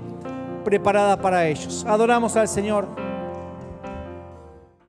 preparadas 0.64 1.18
para 1.18 1.48
ellos. 1.48 1.84
Adoramos 1.88 2.36
al 2.36 2.48
Señor. 2.48 2.88